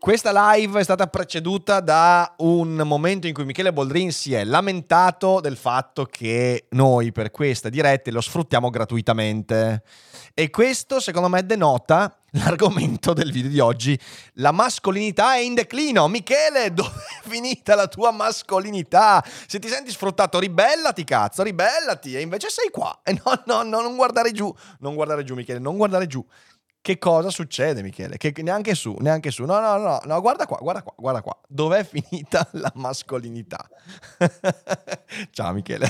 Questa 0.00 0.52
live 0.54 0.78
è 0.78 0.84
stata 0.84 1.08
preceduta 1.08 1.80
da 1.80 2.36
un 2.38 2.80
momento 2.84 3.26
in 3.26 3.34
cui 3.34 3.44
Michele 3.44 3.72
Boldrin 3.72 4.12
si 4.12 4.32
è 4.32 4.44
lamentato 4.44 5.40
del 5.40 5.56
fatto 5.56 6.04
che 6.04 6.66
noi 6.70 7.10
per 7.10 7.32
queste 7.32 7.68
dirette 7.68 8.12
lo 8.12 8.20
sfruttiamo 8.20 8.70
gratuitamente. 8.70 9.82
E 10.34 10.50
questo, 10.50 11.00
secondo 11.00 11.28
me, 11.28 11.44
denota 11.44 12.16
l'argomento 12.30 13.12
del 13.12 13.32
video 13.32 13.50
di 13.50 13.58
oggi. 13.58 13.98
La 14.34 14.52
mascolinità 14.52 15.34
è 15.34 15.40
in 15.40 15.54
declino. 15.54 16.06
Michele, 16.06 16.70
dove 16.72 16.90
è 16.90 17.28
finita 17.28 17.74
la 17.74 17.88
tua 17.88 18.12
mascolinità? 18.12 19.22
Se 19.48 19.58
ti 19.58 19.66
senti 19.66 19.90
sfruttato, 19.90 20.38
ribellati, 20.38 21.02
cazzo, 21.02 21.42
ribellati. 21.42 22.14
E 22.14 22.20
invece 22.20 22.50
sei 22.50 22.70
qua. 22.70 23.00
E 23.02 23.20
no, 23.24 23.42
no, 23.46 23.62
no, 23.64 23.80
non 23.80 23.96
guardare 23.96 24.30
giù. 24.30 24.54
Non 24.78 24.94
guardare 24.94 25.24
giù, 25.24 25.34
Michele, 25.34 25.58
non 25.58 25.76
guardare 25.76 26.06
giù 26.06 26.24
che 26.80 26.98
cosa 26.98 27.30
succede, 27.30 27.82
Michele? 27.82 28.16
Che 28.16 28.32
neanche 28.42 28.74
su, 28.74 28.96
neanche 29.00 29.30
su. 29.30 29.44
No, 29.44 29.60
no, 29.60 29.76
no, 29.76 30.00
no, 30.04 30.20
guarda 30.20 30.46
qua, 30.46 30.58
guarda 30.60 30.82
qua, 30.82 30.94
guarda 30.96 31.22
qua. 31.22 31.38
Dov'è 31.46 31.84
finita 31.84 32.48
la 32.52 32.72
mascolinità? 32.76 33.68
Ciao, 35.30 35.52
Michele. 35.52 35.88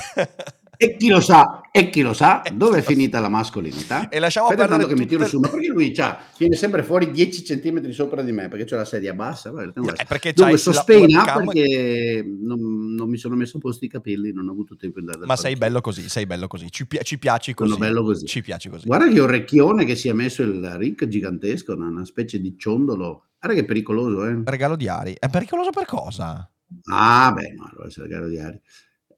E 0.81 0.95
chi 0.95 1.09
lo 1.09 1.19
sa, 1.19 1.63
e 1.73 1.89
chi 1.89 1.99
lo 1.99 2.13
sa, 2.13 2.41
eh, 2.41 2.51
dove 2.51 2.77
è 2.77 2.81
finita 2.81 3.19
la 3.19 3.27
mascolinità? 3.27 4.07
E 4.07 4.17
lasciamo 4.17 4.47
Aspetta 4.47 4.65
perdere 4.65 4.87
che 4.87 4.97
mi 4.97 5.05
tiro 5.05 5.25
su, 5.25 5.37
ma 5.37 5.49
perché 5.49 5.67
lui 5.67 5.93
viene 6.37 6.55
sempre 6.55 6.83
fuori 6.83 7.11
10 7.11 7.43
centimetri 7.43 7.91
sopra 7.91 8.21
di 8.21 8.31
me, 8.31 8.47
perché 8.47 8.73
ho 8.73 8.77
la 8.77 8.85
sedia 8.85 9.13
bassa? 9.13 9.49
Guarda, 9.49 9.81
no, 9.81 9.91
perché 10.07 10.31
Dunque, 10.31 10.57
sospena 10.57 11.33
perché 11.33 12.25
non, 12.25 12.95
non, 12.95 13.09
mi 13.09 13.17
sono 13.17 13.35
messo 13.35 13.57
a 13.57 13.59
posto 13.59 13.83
i 13.83 13.89
capelli, 13.89 14.31
non 14.31 14.47
ho 14.47 14.51
avuto 14.51 14.77
tempo 14.77 15.01
di 15.01 15.07
andare 15.07 15.25
Ma 15.25 15.35
sei 15.35 15.57
bello 15.57 15.81
così, 15.81 16.07
sei 16.07 16.25
bello 16.25 16.47
così, 16.47 16.71
ci, 16.71 16.87
pi- 16.87 17.03
ci 17.03 17.19
piaci 17.19 17.53
così. 17.53 17.71
Sono 17.71 17.85
bello 17.85 18.01
così. 18.01 18.25
Ci 18.25 18.41
piaci 18.41 18.69
così. 18.69 18.85
Guarda 18.85 19.09
che 19.09 19.19
orecchione 19.19 19.83
che 19.83 19.97
si 19.97 20.07
è 20.07 20.13
messo 20.13 20.43
il 20.43 20.65
Rick 20.77 21.09
gigantesco, 21.09 21.73
una 21.73 22.05
specie 22.05 22.39
di 22.39 22.55
ciondolo. 22.57 23.31
Guarda 23.37 23.59
che 23.59 23.65
pericoloso, 23.65 24.25
eh? 24.25 24.43
Regalo 24.45 24.77
di 24.77 24.87
Ari. 24.87 25.13
È 25.19 25.27
pericoloso 25.27 25.71
per 25.71 25.87
cosa? 25.87 26.49
Ah, 26.85 27.33
beh, 27.35 27.53
no, 27.57 27.69
allora 27.69 27.89
se 27.89 28.01
regalo 28.01 28.29
di 28.29 28.39
Ari. 28.39 28.61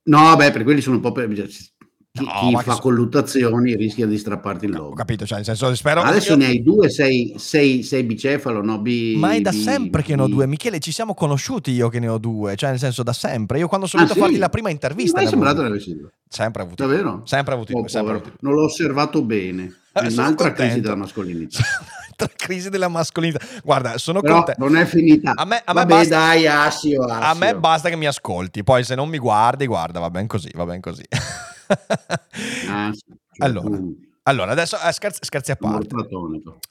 No, 0.03 0.35
beh, 0.35 0.51
per 0.51 0.63
quelli 0.63 0.81
sono 0.81 0.95
un 0.95 1.01
po' 1.01 1.11
per 1.11 1.27
chi, 2.13 2.25
no, 2.25 2.31
chi 2.41 2.63
fa 2.63 2.75
che... 2.75 2.81
colluttazioni 2.81 3.75
rischia 3.75 4.05
di 4.05 4.17
strapparti 4.17 4.65
il 4.65 4.71
lobo. 4.71 4.89
Ho 4.89 4.93
capito, 4.93 5.25
cioè 5.25 5.37
nel 5.37 5.45
senso 5.45 5.73
spero 5.75 6.01
Adesso 6.01 6.31
io... 6.31 6.37
ne 6.37 6.45
hai 6.47 6.61
due, 6.61 6.89
sei, 6.89 7.35
sei, 7.37 7.83
sei 7.83 8.03
bicefalo, 8.03 8.61
no? 8.61 8.79
Bi, 8.81 9.15
Ma 9.17 9.31
è 9.31 9.39
da 9.39 9.51
bi, 9.51 9.61
sempre 9.61 10.03
che 10.03 10.15
ne 10.15 10.23
ho 10.23 10.27
due, 10.27 10.45
Michele, 10.45 10.79
ci 10.79 10.91
siamo 10.91 11.13
conosciuti 11.13 11.71
io 11.71 11.87
che 11.87 11.99
ne 11.99 12.09
ho 12.09 12.17
due, 12.17 12.55
cioè 12.57 12.71
nel 12.71 12.79
senso 12.79 13.03
da 13.03 13.13
sempre. 13.13 13.59
Io 13.59 13.69
quando 13.69 13.87
sono 13.87 14.03
ah, 14.03 14.05
venuto 14.05 14.19
sì? 14.19 14.25
a 14.25 14.27
farti 14.27 14.41
la 14.41 14.49
prima 14.49 14.69
intervista... 14.69 15.19
Mi 15.19 15.25
è 15.25 15.29
sembrato 15.29 15.61
avessi 15.61 15.95
due. 15.95 16.09
Sempre 16.27 16.63
avuto. 16.63 16.85
Davvero? 16.85 17.21
Sempre 17.25 17.53
avuto 17.53 17.77
oh, 17.77 17.87
sempre 17.87 18.15
avuto. 18.15 18.33
Non 18.41 18.53
l'ho 18.55 18.63
osservato 18.63 19.23
bene. 19.23 19.73
È 19.93 20.05
un'altra 20.07 20.51
crisi 20.51 20.81
della 20.81 20.95
mascolinità. 20.95 21.59
crisi 22.35 22.69
della 22.69 22.87
mascolinità. 22.87 23.39
Guarda, 23.63 23.97
sono 23.97 24.21
Però 24.21 24.35
contento. 24.35 24.63
Non 24.63 24.75
è 24.75 24.85
finita. 24.85 25.33
A 25.35 25.45
me, 25.45 25.61
a 25.63 25.73
me 25.73 25.81
Vabbè, 25.81 25.93
basta, 25.93 26.15
dai, 26.15 26.47
Assio, 26.47 27.03
Assio. 27.03 27.25
A 27.25 27.33
me 27.35 27.55
basta 27.55 27.89
che 27.89 27.95
mi 27.95 28.05
ascolti. 28.05 28.63
Poi 28.63 28.83
se 28.83 28.95
non 28.95 29.09
mi 29.09 29.17
guardi, 29.17 29.65
guarda, 29.65 29.99
va 29.99 30.09
ben 30.09 30.27
così, 30.27 30.49
va 30.53 30.65
ben 30.65 30.81
così. 30.81 31.03
ah, 32.69 32.91
sì, 32.91 32.99
cioè 33.31 33.47
allora, 33.47 33.79
allora, 34.23 34.51
adesso 34.51 34.77
eh, 34.79 34.91
scherzi, 34.91 35.19
scherzi 35.23 35.51
a 35.51 35.55
parte. 35.55 35.95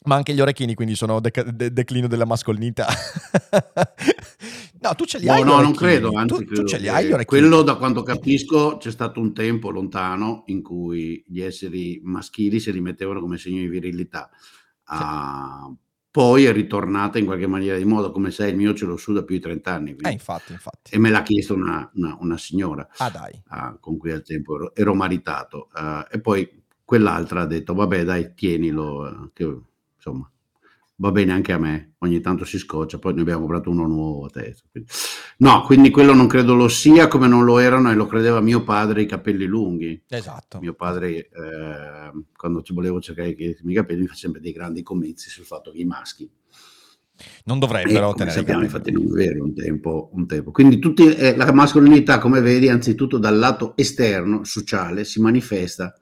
Ma 0.05 0.15
anche 0.15 0.33
gli 0.33 0.41
orecchini, 0.41 0.75
quindi 0.75 0.95
sono 0.95 1.19
de- 1.19 1.33
de- 1.53 1.73
declino 1.73 2.07
della 2.07 2.25
mascolinità. 2.25 2.87
no, 4.81 4.95
tu 4.95 5.05
ce 5.05 5.19
li 5.19 5.29
hai. 5.29 5.43
No, 5.43 5.57
no, 5.57 5.61
non 5.63 5.75
credo. 5.75 6.13
Anzi, 6.13 6.29
tu, 6.29 6.45
credo 6.45 6.63
tu 6.63 6.69
ce 6.69 6.79
li 6.79 6.89
hai 6.89 7.07
gli 7.07 7.13
orecchini. 7.13 7.41
Quello, 7.41 7.63
da 7.63 7.75
quanto 7.75 8.05
capisco, 8.05 8.77
c'è 8.77 8.93
stato 8.93 9.19
un 9.19 9.35
tempo 9.35 9.71
lontano 9.71 10.45
in 10.47 10.63
cui 10.63 11.25
gli 11.27 11.41
esseri 11.41 12.01
maschili 12.05 12.61
si 12.61 12.71
rimettevano 12.71 13.21
come 13.21 13.37
segno 13.37 13.61
di 13.61 13.69
virilità. 13.69 14.31
Uh, 14.91 15.77
poi 16.11 16.45
è 16.45 16.53
ritornata 16.53 17.19
in 17.19 17.25
qualche 17.25 17.47
maniera 17.47 17.77
di 17.77 17.85
modo, 17.85 18.11
come 18.11 18.33
sai 18.33 18.51
il 18.51 18.57
mio 18.57 18.75
ce 18.75 18.85
l'ho 18.85 18.97
su 18.97 19.13
da 19.13 19.23
più 19.23 19.37
di 19.37 19.41
30 19.41 19.73
anni. 19.73 19.97
Eh, 20.01 20.11
infatti, 20.11 20.53
infatti. 20.53 20.93
E 20.93 20.99
me 20.99 21.09
l'ha 21.11 21.23
chiesto 21.23 21.55
una, 21.55 21.89
una, 21.95 22.17
una 22.21 22.37
signora 22.37 22.89
ah, 22.97 23.11
dai. 23.11 23.43
Uh, 23.49 23.79
con 23.79 23.97
cui 23.97 24.11
al 24.11 24.23
tempo 24.23 24.57
ero, 24.57 24.75
ero 24.75 24.95
maritato. 24.95 25.69
Uh, 25.73 26.05
e 26.11 26.21
poi 26.21 26.63
quell'altra 26.85 27.43
ha 27.43 27.47
detto, 27.47 27.75
vabbè 27.75 28.03
dai, 28.03 28.35
tienilo, 28.35 29.03
uh, 29.03 29.31
che, 29.33 29.61
insomma, 29.95 30.29
va 31.01 31.11
bene 31.13 31.33
anche 31.33 31.53
a 31.53 31.59
me, 31.59 31.95
ogni 31.99 32.21
tanto 32.21 32.45
si 32.45 32.59
scoccia, 32.59 32.99
poi 32.99 33.15
ne 33.15 33.23
abbiamo 33.23 33.41
comprato 33.41 33.71
uno 33.71 33.87
nuovo 33.87 34.27
a 34.27 34.31
testa. 34.31 34.69
No, 35.39 35.63
quindi 35.63 35.91
quello 35.91 36.13
non 36.13 36.27
credo 36.27 36.55
lo 36.55 36.69
sia 36.69 37.09
come 37.09 37.27
non 37.27 37.45
lo 37.45 37.59
erano 37.59 37.91
e 37.91 37.95
lo 37.95 38.07
credeva 38.07 38.41
mio 38.41 38.63
padre 38.63 39.03
i 39.03 39.07
capelli 39.07 39.47
lunghi. 39.47 40.03
Esatto. 40.07 40.59
Mio 40.61 40.75
padre, 40.75 41.09
eh, 41.09 42.11
quando 42.37 42.61
ci 42.61 42.75
volevo 42.75 43.01
cercare 43.01 43.31
i 43.31 43.57
miei 43.63 43.77
capelli, 43.77 44.03
mi 44.03 44.07
fa 44.09 44.15
sempre 44.15 44.43
dei 44.43 44.53
grandi 44.53 44.83
comizi 44.83 45.31
sul 45.31 45.47
fatto 45.47 45.71
che 45.71 45.79
i 45.79 45.85
maschi 45.85 46.31
non 47.45 47.59
dovrebbero 47.59 48.15
tenere 48.15 48.35
sappiamo, 48.35 48.63
infatti 48.63 48.91
non 48.91 49.03
è 49.03 49.11
vero 49.11 49.45
un 49.45 49.55
tempo, 49.55 50.09
un 50.15 50.27
tempo. 50.27 50.53
quindi 50.53 50.79
tutti, 50.79 51.15
eh, 51.15 51.37
la 51.37 51.53
mascolinità 51.53 52.19
come 52.19 52.41
vedi 52.41 52.71
anzitutto 52.71 53.19
dal 53.19 53.37
lato 53.37 53.75
esterno 53.77 54.43
sociale 54.45 55.05
si 55.05 55.21
manifesta 55.21 55.95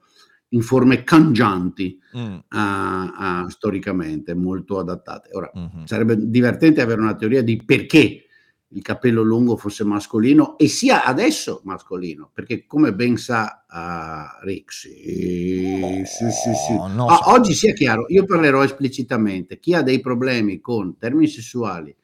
in 0.49 0.61
forme 0.61 1.03
cangianti 1.03 1.99
mm. 2.17 2.37
uh, 2.49 3.43
uh, 3.43 3.49
storicamente 3.49 4.33
molto 4.33 4.79
adattate. 4.79 5.29
Ora, 5.33 5.51
mm-hmm. 5.55 5.83
sarebbe 5.85 6.17
divertente 6.29 6.81
avere 6.81 7.01
una 7.01 7.15
teoria 7.15 7.43
di 7.43 7.61
perché 7.63 8.23
il 8.71 8.81
capello 8.83 9.23
lungo 9.23 9.57
fosse 9.57 9.83
mascolino 9.83 10.57
e 10.57 10.67
sia 10.67 11.03
adesso 11.03 11.61
mascolino, 11.63 12.29
perché 12.31 12.65
come 12.67 12.93
ben 12.93 13.17
sa 13.17 13.65
uh, 13.67 14.47
sì, 14.67 15.79
no, 15.79 16.05
sì, 16.05 16.29
sì, 16.29 16.53
sì. 16.53 16.73
No, 16.73 17.07
ah, 17.07 17.23
so. 17.23 17.31
Oggi 17.31 17.53
sia 17.53 17.73
chiaro, 17.73 18.05
io 18.09 18.25
parlerò 18.25 18.63
esplicitamente, 18.63 19.59
chi 19.59 19.73
ha 19.73 19.81
dei 19.81 19.99
problemi 19.99 20.59
con 20.59 20.97
termini 20.97 21.27
sessuali 21.27 21.95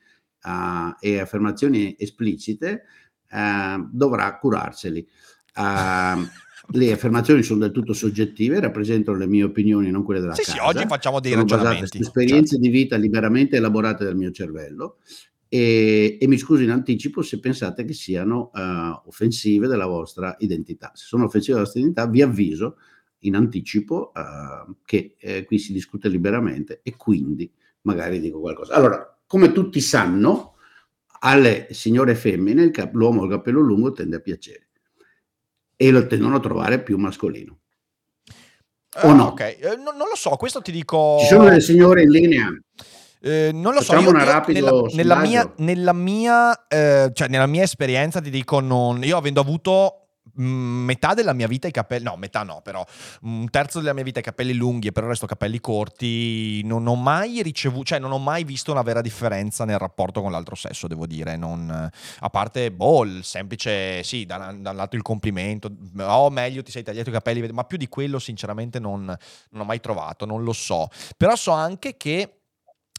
uh, 0.44 0.96
e 1.00 1.20
affermazioni 1.20 1.96
esplicite 2.00 2.84
uh, 3.30 3.88
dovrà 3.92 4.36
curarseli. 4.38 5.08
Uh, 5.56 6.28
le 6.70 6.92
affermazioni 6.92 7.44
sono 7.44 7.60
del 7.60 7.72
tutto 7.72 7.94
soggettive, 7.94 8.60
rappresentano 8.60 9.18
le 9.18 9.28
mie 9.28 9.44
opinioni, 9.44 9.92
non 9.92 10.04
quelle 10.04 10.20
della 10.20 10.34
sì, 10.34 10.44
casa. 10.44 10.54
Sì, 10.54 10.60
oggi 10.64 10.88
facciamo 10.88 11.20
dei 11.20 11.32
sono 11.32 11.44
ragionamenti. 11.44 11.98
Su 11.98 12.04
esperienze 12.04 12.56
certo. 12.56 12.64
di 12.64 12.70
vita 12.70 12.96
liberamente 12.96 13.58
elaborate 13.58 14.04
dal 14.04 14.16
mio 14.16 14.32
cervello 14.32 14.98
e, 15.48 16.18
e, 16.20 16.28
mi 16.28 16.38
scuso 16.38 16.64
in 16.64 16.72
anticipo 16.72 17.22
se 17.22 17.40
pensate 17.40 17.86
che 17.86 17.94
siano 17.94 18.52
uh, 18.54 19.08
offensive 19.08 19.68
della 19.68 19.86
vostra 19.86 20.36
identità. 20.40 20.92
Se 20.96 21.06
sono 21.06 21.26
offensive 21.26 21.54
della 21.54 21.66
vostra 21.66 21.82
identità, 21.82 22.08
vi 22.08 22.22
avviso 22.22 22.78
in 23.20 23.36
anticipo 23.36 24.12
uh, 24.14 24.76
che 24.84 25.16
eh, 25.20 25.46
qui 25.46 25.60
si 25.60 25.72
discute 25.72 26.10
liberamente 26.10 26.82
e 26.84 26.96
quindi 26.96 27.52
magari 27.82 28.20
dico 28.20 28.40
qualcosa. 28.40 28.74
Allora, 28.74 29.18
come 29.28 29.52
tutti 29.52 29.80
sanno, 29.82 30.56
alle 31.20 31.68
signore 31.72 32.16
femmine 32.16 32.70
cap- 32.72 32.94
l'uomo 32.94 33.20
col 33.22 33.30
capello 33.30 33.62
lungo 33.62 33.92
tende 33.92 34.18
a 34.18 34.20
piacere 34.20 34.66
e 35.76 35.92
lo 35.92 36.08
tendono 36.08 36.38
a 36.38 36.40
trovare 36.40 36.82
più 36.82 36.98
mascolino. 36.98 37.60
O 39.04 39.14
no? 39.14 39.26
Ok, 39.26 39.40
eh, 39.42 39.58
no, 39.78 39.92
non 39.92 40.08
lo 40.10 40.16
so, 40.16 40.32
questo 40.32 40.62
ti 40.62 40.72
dico... 40.72 41.18
Ci 41.20 41.28
sono 41.28 41.46
delle 41.46 41.60
signore 41.60 42.04
in 42.04 42.10
linea? 42.10 42.48
Eh, 43.22 43.50
non 43.52 43.74
lo 43.74 43.82
Facciamo 43.82 44.02
so, 44.02 44.08
io, 44.08 44.14
una 44.14 44.24
rapida 44.24 44.60
nella, 44.60 44.82
nella, 44.94 45.16
mia, 45.16 45.54
nella, 45.58 45.94
mia, 45.94 46.68
eh, 46.68 47.10
cioè 47.12 47.28
nella 47.28 47.48
mia 47.48 47.64
esperienza 47.64 48.22
ti 48.22 48.30
dico, 48.30 48.60
non, 48.60 49.04
io 49.04 49.18
avendo 49.18 49.42
avuto 49.42 50.05
metà 50.36 51.14
della 51.14 51.34
mia 51.34 51.48
vita 51.48 51.68
i 51.68 51.72
capelli, 51.72 52.04
no, 52.04 52.16
metà 52.16 52.44
no, 52.44 52.62
però 52.64 52.86
un 53.22 53.50
terzo 53.50 53.80
della 53.80 53.94
mia 53.94 54.04
vita 54.04 54.20
i 54.20 54.24
capelli 54.24 54.54
lunghi 54.54 54.88
e 54.88 54.92
per 54.92 55.04
il 55.04 55.10
resto 55.10 55.26
capelli 55.26 55.60
corti, 55.60 56.64
non 56.64 56.88
ho 56.88 56.96
mai 56.96 57.42
ricevuto, 57.42 57.86
cioè 57.86 58.00
non 58.00 58.12
ho 58.12 58.20
mai 58.20 58.44
visto 58.44 58.72
una 58.72 58.82
vera 58.82 59.02
differenza 59.02 59.66
nel 59.66 59.78
rapporto 59.78 60.22
con 60.22 60.32
l'altro 60.32 60.56
sesso, 60.56 60.88
devo 60.88 61.06
dire, 61.06 61.36
non, 61.36 61.90
a 62.20 62.30
parte, 62.30 62.72
boh, 62.72 63.04
il 63.04 63.24
semplice, 63.24 64.04
sì, 64.04 64.26
da, 64.26 64.54
da 64.58 64.70
un 64.72 64.76
lato 64.76 64.96
il 64.96 65.02
complimento, 65.02 65.72
oh 66.00 66.30
meglio 66.30 66.64
ti 66.64 66.72
sei 66.72 66.84
tagliato 66.84 67.10
i 67.10 67.14
capelli, 67.14 67.48
ma 67.52 67.64
più 67.64 67.78
di 67.78 67.88
quello 67.88 68.20
sinceramente 68.20 68.80
non, 68.80 69.06
non 69.06 69.62
ho 69.62 69.66
mai 69.66 69.80
trovato, 69.80 70.26
non 70.26 70.44
lo 70.44 70.54
so, 70.54 70.90
però 71.18 71.36
so 71.36 71.52
anche 71.52 71.98
che 71.98 72.40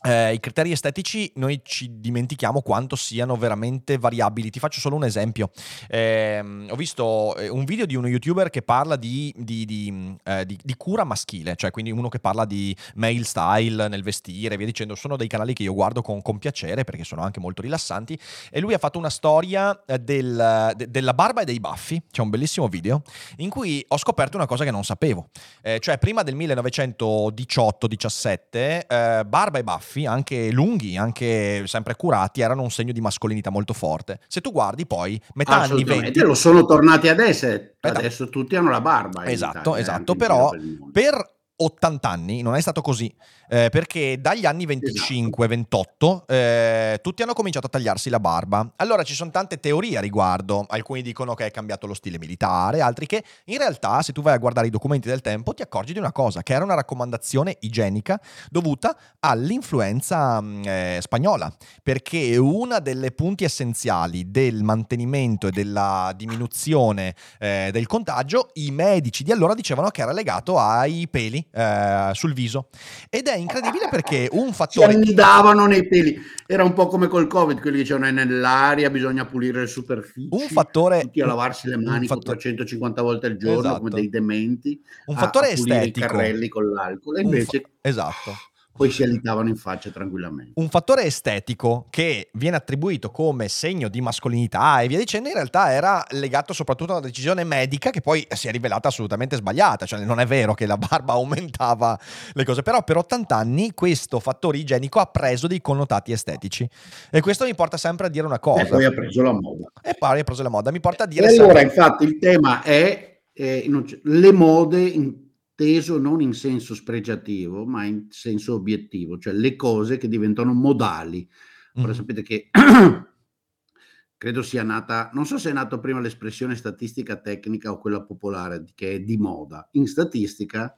eh, 0.07 0.35
i 0.35 0.41
criteri 0.41 0.71
estetici 0.71 1.33
noi 1.35 1.61
ci 1.65 1.99
dimentichiamo 1.99 2.63
quanto 2.63 2.95
siano 2.95 3.35
veramente 3.37 3.99
variabili. 3.99 4.51
Ti 4.51 4.61
faccio 4.61 4.79
solo 4.79 4.95
un 4.95 5.03
esempio. 5.03 5.51
Eh, 5.89 6.39
ho 6.69 6.77
visto 6.77 7.35
eh, 7.37 7.49
un 7.49 7.65
video 7.65 7.87
di 7.87 7.97
uno 7.97 8.07
youtuber 8.07 8.49
che 8.51 8.63
parla 8.63 8.95
di, 8.95 9.35
di, 9.37 9.65
di, 9.65 10.17
eh, 10.23 10.47
di, 10.47 10.77
cura 10.77 11.03
maschile, 11.03 11.57
cioè 11.57 11.73
quindi 11.73 11.91
uno 11.91 12.09
che 12.09 12.21
parla 12.21 12.45
di 12.45 12.73
male 12.95 13.25
style 13.25 13.89
nel 13.89 14.05
vestire, 14.05 14.57
via 14.57 14.67
dicendo. 14.67 14.95
Sono 14.95 15.17
dei 15.17 15.27
canali 15.27 15.55
che 15.55 15.65
io 15.65 15.75
guardo 15.75 16.03
con, 16.03 16.23
con 16.23 16.39
piacere 16.39 16.85
perché 16.85 17.03
sono 17.03 17.23
anche 17.23 17.41
molto 17.41 17.63
rilassanti. 17.63 18.17
E 18.51 18.61
lui 18.61 18.75
ha 18.75 18.79
fatto 18.79 18.99
una 18.99 19.11
storia 19.11 19.83
eh, 19.87 19.99
del, 19.99 20.73
de, 20.77 20.89
della 20.89 21.15
barba 21.15 21.41
e 21.41 21.45
dei 21.45 21.59
baffi. 21.59 22.01
C'è 22.13 22.23
un 22.23 22.31
bellissimo 22.31 22.69
video 22.69 23.03
in 23.39 23.51
cui 23.51 23.85
ho 23.89 23.99
scoperto 23.99 24.37
una 24.37 24.47
cosa 24.47 24.63
che 24.63 24.71
non 24.71 24.85
sapevo. 24.85 25.31
Eh, 25.63 25.81
cioè, 25.81 25.99
prima 25.99 26.23
del 26.23 26.37
1918-17, 26.37 29.27
barba 29.27 29.59
e 29.59 29.65
baffi 29.65 29.96
baffi, 29.97 30.07
anche 30.07 30.51
lunghi, 30.53 30.97
anche 30.97 31.63
sempre 31.67 31.97
curati, 31.97 32.43
erano 32.43 32.63
un 32.63 32.71
segno 32.71 32.93
di 32.93 33.01
mascolinità 33.01 33.51
molto 33.51 33.73
forte. 33.73 34.21
Se 34.29 34.41
tu 34.41 34.53
guardi 34.53 34.87
poi, 34.87 35.21
metà 35.35 35.63
anni 35.63 35.83
20... 35.83 36.21
lo 36.21 36.35
sono 36.35 36.67
tornati 36.67 37.09
ad 37.09 37.21
essere, 37.21 37.77
adesso 37.81 38.29
tutti 38.29 38.55
hanno 38.57 38.71
la 38.71 38.83
barba. 38.83 39.25
Esatto, 39.25 39.59
Italia, 39.59 39.81
esatto, 39.81 40.15
però 40.15 40.51
per 40.93 41.35
80 41.59 42.09
anni 42.09 42.43
non 42.43 42.55
è 42.55 42.61
stato 42.61 42.83
così, 42.83 43.13
eh, 43.49 43.69
perché 43.71 44.21
dagli 44.21 44.47
anni 44.47 44.67
25-28 44.67 45.67
esatto. 45.67 46.25
eh, 46.29 46.99
tutti 47.03 47.23
hanno 47.23 47.33
cominciato 47.33 47.67
a 47.67 47.71
tagliarsi 47.71 48.11
la 48.11 48.21
barba. 48.21 48.73
Allora 48.77 49.03
ci 49.03 49.15
sono 49.15 49.31
tante 49.31 49.59
teorie 49.59 49.99
a 49.99 50.01
riguardo, 50.01 50.65
alcuni 50.69 51.03
dicono 51.03 51.35
che 51.35 51.47
è 51.47 51.51
cambiato 51.51 51.87
lo 51.87 51.95
stile 51.95 52.19
militare, 52.19 52.81
altri 52.81 53.07
che 53.07 53.23
in 53.47 53.59
realtà 53.59 54.03
se 54.03 54.13
tu 54.13 54.23
vai 54.23 54.35
a 54.35 54.39
guardare 54.39 54.67
i 54.67 54.71
documenti 54.71 55.09
del 55.09 55.21
tempo 55.21 55.55
ti 55.55 55.63
accorgi 55.63 55.93
di 55.93 55.99
una 55.99 56.13
cosa, 56.13 56.43
che 56.43 56.53
era 56.53 56.65
una 56.65 56.75
raccomandazione 56.75 57.57
igienica 57.61 58.21
dovuta 58.51 58.97
all'influenza 59.21 60.41
mm, 60.41 60.63
eh, 60.65 60.99
spagnola, 61.01 61.55
perché 61.83 62.37
una 62.37 62.79
delle 62.79 63.13
punti 63.13 63.45
essenziali 63.45 64.31
del 64.31 64.63
mantenimento 64.63 65.47
e 65.47 65.51
della 65.51 66.13
diminuzione 66.17 67.15
eh, 67.39 67.71
del 67.73 67.87
contagio, 67.87 68.51
i 68.55 68.71
medici 68.71 69.23
di 69.23 69.33
allora 69.33 69.55
dicevano 69.55 69.91
che 69.91 70.03
era 70.03 70.13
legato 70.13 70.59
ai 70.59 71.09
peli 71.09 71.47
eh, 71.53 72.11
sul 72.13 72.33
viso. 72.33 72.69
Ed 73.11 73.29
è 73.29 73.36
incredibile 73.37 73.89
perché 73.91 74.29
un 74.33 74.53
fattore... 74.53 74.91
Si 74.91 74.97
annidavano 74.97 75.67
nei 75.67 75.87
peli. 75.87 76.19
Era 76.47 76.65
un 76.65 76.73
po' 76.73 76.87
come 76.87 77.09
col 77.09 77.27
Covid, 77.27 77.61
quelli 77.61 77.79
dicevano 77.79 78.07
è 78.07 78.11
nell'aria, 78.11 78.91
bisogna 78.91 79.25
pulire 79.25 79.61
le 79.61 79.67
superfici. 79.67 80.29
Un 80.31 80.49
fattore... 80.49 81.01
Tutti 81.03 81.21
a 81.21 81.27
lavarsi 81.27 81.69
le 81.69 81.77
mani 81.77 82.07
fatto... 82.07 82.37
150 82.37 83.03
volte 83.03 83.27
al 83.27 83.37
giorno 83.37 83.61
esatto. 83.61 83.79
come 83.79 83.91
dei 83.91 84.09
dementi. 84.09 84.81
Un 85.07 85.17
fattore 85.17 85.47
a, 85.47 85.51
a 85.51 85.53
estetico. 85.53 85.99
i 85.99 86.03
carrelli 86.03 86.49
con 86.49 86.71
l'alcol. 86.71 87.19
E 87.19 87.23
invece... 87.23 87.61
Fa... 87.61 87.69
Esatto 87.81 88.33
poi 88.77 88.91
si 88.91 89.03
alitavano 89.03 89.49
in 89.49 89.57
faccia 89.57 89.91
tranquillamente. 89.91 90.53
Un 90.57 90.69
fattore 90.69 91.05
estetico 91.05 91.87
che 91.91 92.29
viene 92.35 92.57
attribuito 92.57 93.11
come 93.11 93.49
segno 93.49 93.89
di 93.89 94.01
mascolinità 94.01 94.81
e 94.81 94.89
via 94.89 94.99
dicendo, 94.99 95.29
in 95.29 95.35
realtà 95.35 95.73
era 95.73 96.05
legato 96.11 96.53
soprattutto 96.53 96.93
a 96.93 96.97
una 96.99 97.07
decisione 97.07 97.43
medica 97.45 97.91
che 97.91 98.01
poi 98.01 98.27
si 98.31 98.49
è 98.49 98.51
rivelata 98.51 98.89
assolutamente 98.89 99.37
sbagliata, 99.37 99.87
cioè 99.87 100.05
non 100.05 100.21
è 100.21 100.27
vero 100.27 100.55
che 100.55 100.67
la 100.67 100.77
barba 100.77 101.15
aumentava 101.15 101.99
le 102.35 102.45
cose, 102.45 102.63
però 102.63 102.85
per 102.85 102.99
80 102.99 103.35
anni 103.35 103.73
questo 103.73 104.21
fattore 104.21 104.59
igienico 104.59 105.01
ha 105.01 105.07
preso 105.07 105.47
dei 105.47 105.61
connotati 105.61 106.13
estetici 106.13 106.69
e 107.11 107.21
questo 107.21 107.45
mi 107.45 107.55
porta 107.55 107.77
sempre 107.77 108.07
a 108.07 108.11
dire 108.11 108.27
una 108.27 108.39
cosa. 108.39 108.63
E 108.63 108.67
poi 108.67 108.85
ha 108.85 108.91
preso 108.91 109.23
la 109.23 109.33
moda. 109.33 109.73
E 109.83 109.95
poi 109.99 110.21
ha 110.21 110.25
preso 110.25 110.43
la 110.43 110.49
moda, 110.51 110.71
mi 110.71 110.81
porta 110.81 111.05
a 111.05 111.07
dire... 111.07 111.27
E 111.27 111.29
allora 111.29 111.59
sempre... 111.59 111.63
infatti 111.63 112.05
il 112.05 112.19
tema 112.19 112.63
è 112.63 113.21
eh, 113.33 113.71
le 114.03 114.33
mode 114.33 114.81
in 114.81 115.25
teso 115.57 115.99
non 115.99 116.21
in 116.21 116.35
senso 116.35 116.75
spregiativo, 116.75 117.65
ma 117.65 117.85
in 117.85 118.07
senso 118.11 118.55
obiettivo, 118.55 119.19
cioè 119.19 119.33
le 119.33 119.57
cose 119.57 119.97
che 119.97 120.07
diventano 120.07 120.53
modali. 120.53 121.29
Ora 121.77 121.89
mm. 121.89 121.95
sapete 121.95 122.23
che 122.23 122.51
credo 124.17 124.43
sia 124.43 124.63
nata, 124.63 125.11
non 125.15 125.27
so 125.27 125.39
se 125.39 125.51
è 125.51 125.53
nata 125.53 125.81
prima 125.81 125.99
l'espressione 125.99 126.55
statistica 126.55 127.17
tecnica 127.17 127.73
o 127.73 127.79
quella 127.79 128.03
popolare, 128.03 128.65
che 128.75 128.93
è 128.93 129.01
di 129.01 129.17
moda. 129.17 129.67
In 129.73 129.87
statistica 129.87 130.77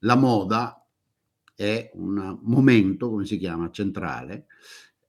la 0.00 0.16
moda 0.16 0.84
è 1.54 1.90
un 1.94 2.40
momento, 2.42 3.08
come 3.08 3.24
si 3.24 3.38
chiama, 3.38 3.70
centrale, 3.70 4.46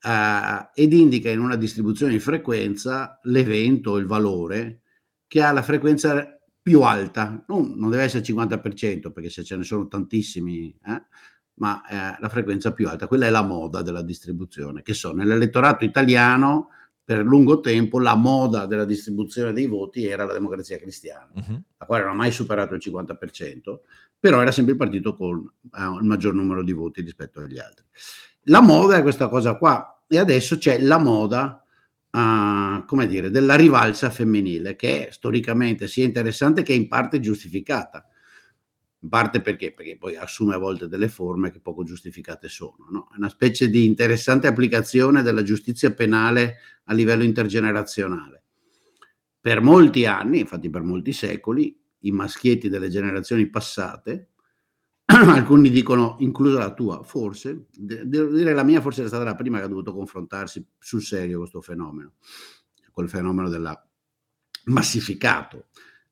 uh, 0.04 0.69
ed 0.75 0.94
indica 0.94 1.31
in 1.31 1.40
una 1.40 1.56
distribuzione 1.56 2.14
di 2.14 2.19
frequenza 2.19 3.19
l'evento, 3.24 3.98
il 3.98 4.06
valore, 4.06 4.81
che 5.25 5.42
ha 5.42 5.52
la 5.52 5.64
frequenza 5.64 6.37
più 6.68 6.81
alta, 6.81 7.42
non, 7.48 7.75
non 7.78 7.90
deve 7.90 8.04
essere 8.04 8.25
il 8.28 8.36
50% 8.36 9.14
perché 9.14 9.30
se 9.30 9.42
ce 9.46 9.56
ne 9.56 9.64
sono 9.64 9.88
tantissimi, 9.88 10.78
eh, 10.86 11.02
ma 11.60 11.81
eh, 11.88 12.18
la 12.19 12.28
frequenza 12.28 12.74
più 12.74 12.90
alta, 12.90 13.08
quella 13.08 13.25
è 13.25 13.30
la 13.30 13.42
moda 13.42 13.81
della 13.81 14.02
distribuzione, 14.02 14.81
che 14.81 14.94
so, 14.94 15.14
nell'elettorato 15.14 15.86
italiano 15.86 16.72
per 17.06 17.24
lungo 17.24 17.62
tempo 17.62 18.02
la 18.02 18.16
moda 18.16 18.66
della 18.66 18.84
distribuzione 18.84 19.54
dei 19.54 19.66
voti 19.66 20.08
era 20.08 20.25
la 20.25 20.34
democrazia 20.34 20.78
cristiana, 20.78 21.30
uh-huh. 21.34 21.62
la 21.78 21.86
quale 21.86 22.04
non 22.04 22.12
ha 22.12 22.16
mai 22.16 22.31
superato 22.31 22.74
il 22.74 22.81
50%, 22.84 23.80
però 24.19 24.42
era 24.42 24.52
sempre 24.52 24.74
il 24.74 24.78
partito 24.78 25.16
con 25.16 25.50
eh, 25.74 25.84
il 25.84 26.04
maggior 26.04 26.34
numero 26.34 26.64
di 26.64 26.74
voti 26.74 27.00
rispetto 27.00 27.40
agli 27.40 27.60
altri. 27.60 27.86
La 28.50 28.60
moda 28.60 28.98
è 28.98 29.02
questa 29.04 29.30
cosa 29.30 29.56
qua 29.56 30.04
e 30.06 30.18
adesso 30.18 30.58
c'è 30.58 30.81
la 30.81 30.98
moda 30.98 31.66
uh, 32.12 32.86
come 32.86 33.07
dire, 33.07 33.30
della 33.30 33.56
rivalsa 33.56 34.09
femminile, 34.09 34.75
che 34.75 35.07
è 35.07 35.12
storicamente 35.12 35.88
sia 35.88 36.06
interessante 36.06 36.63
che 36.63 36.74
in 36.74 36.88
parte 36.88 37.19
giustificata. 37.19 38.07
In 39.00 39.09
parte 39.09 39.42
perché? 39.42 39.74
Perché 39.74 39.98
poi 39.98 40.15
assume 40.15 40.56
a 40.56 40.57
volte 40.57 40.88
delle 40.88 41.07
forme 41.07 41.51
che 41.51 41.59
poco 41.59 41.83
giustificate 41.83 42.50
sono. 42.50 42.88
No? 42.89 43.07
È 43.13 43.18
una 43.18 43.30
specie 43.30 43.69
di 43.69 43.86
interessante 43.86 44.48
applicazione 44.48 45.21
della 45.21 45.44
giustizia 45.44 45.94
penale 45.94 46.57
a 46.86 46.94
livello 46.94 47.24
intergenerazionale. 47.24 48.44
Per 49.39 49.62
molti 49.62 50.06
anni, 50.06 50.39
infatti 50.39 50.69
per 50.69 50.81
molti 50.81 51.13
secoli, 51.13 51.80
i 52.01 52.12
maschietti 52.12 52.69
delle 52.69 52.89
generazioni 52.89 53.48
passate 53.50 54.30
alcuni 55.15 55.69
dicono 55.69 56.18
inclusa 56.19 56.59
la 56.59 56.74
tua, 56.74 57.01
forse, 57.04 57.68
devo 57.71 58.36
dire 58.36 58.54
la 58.54 58.63
mia 58.63 58.81
forse 58.81 59.06
è 59.06 59.07
stata 59.07 59.24
la 59.24 59.36
prima 59.36 59.57
che 59.57 59.63
ha 59.63 59.69
dovuto 59.69 59.94
confrontarsi 59.94 60.65
sul 60.77 61.01
serio 61.01 61.39
con 61.39 61.50
questo 61.50 61.62
fenomeno, 61.62 62.15
quel 62.92 63.07
fenomeno 63.07 63.48
della 63.48 63.81
massificato 64.65 65.68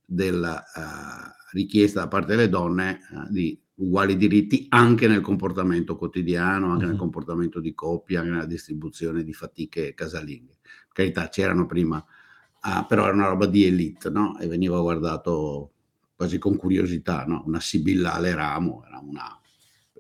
della 0.06 0.63
uh, 0.74 1.51
richiesta 1.51 2.01
da 2.01 2.07
parte 2.07 2.36
delle 2.36 2.47
donne 2.47 3.00
uh, 3.12 3.30
di 3.30 3.59
uguali 3.75 4.15
diritti 4.15 4.68
anche 4.69 5.09
nel 5.09 5.19
comportamento 5.19 5.97
quotidiano, 5.97 6.71
anche 6.71 6.86
uh-huh. 6.86 6.92
nel 6.92 7.00
comportamento 7.00 7.59
di 7.59 7.74
coppia, 7.74 8.19
anche 8.19 8.31
nella 8.31 8.45
distribuzione 8.45 9.24
di 9.24 9.33
fatiche 9.33 9.94
casalinghe. 9.94 10.59
Per 10.62 10.94
carità, 10.94 11.27
c'erano 11.27 11.65
prima, 11.65 11.97
uh, 11.97 12.86
però 12.88 13.03
era 13.03 13.13
una 13.13 13.27
roba 13.27 13.45
di 13.45 13.65
elite, 13.65 14.09
no? 14.09 14.39
E 14.39 14.47
veniva 14.47 14.80
guardato 14.80 15.71
quasi 16.15 16.38
con 16.38 16.56
curiosità, 16.56 17.25
no? 17.25 17.44
una 17.45 17.59
sibillale 17.59 18.33
ramo, 18.33 18.83
era 18.88 19.00
una, 19.00 19.39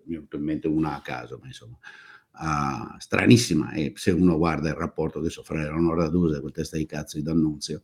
mi 0.05 0.13
è 0.13 0.17
venuto 0.17 0.37
in 0.37 0.43
mente 0.43 0.67
una 0.67 0.95
a 0.95 1.01
caso, 1.01 1.37
ma 1.41 1.47
insomma, 1.47 1.77
uh, 2.39 2.97
stranissima. 2.97 3.71
E 3.71 3.93
se 3.95 4.11
uno 4.11 4.37
guarda 4.37 4.69
il 4.69 4.75
rapporto 4.75 5.19
adesso 5.19 5.43
fra 5.43 5.59
Eleonora 5.59 6.07
Duse 6.09 6.37
e 6.37 6.39
quel 6.39 6.53
testa 6.53 6.77
di 6.77 6.85
cazzo 6.85 7.17
di 7.17 7.23
D'Annunzio, 7.23 7.81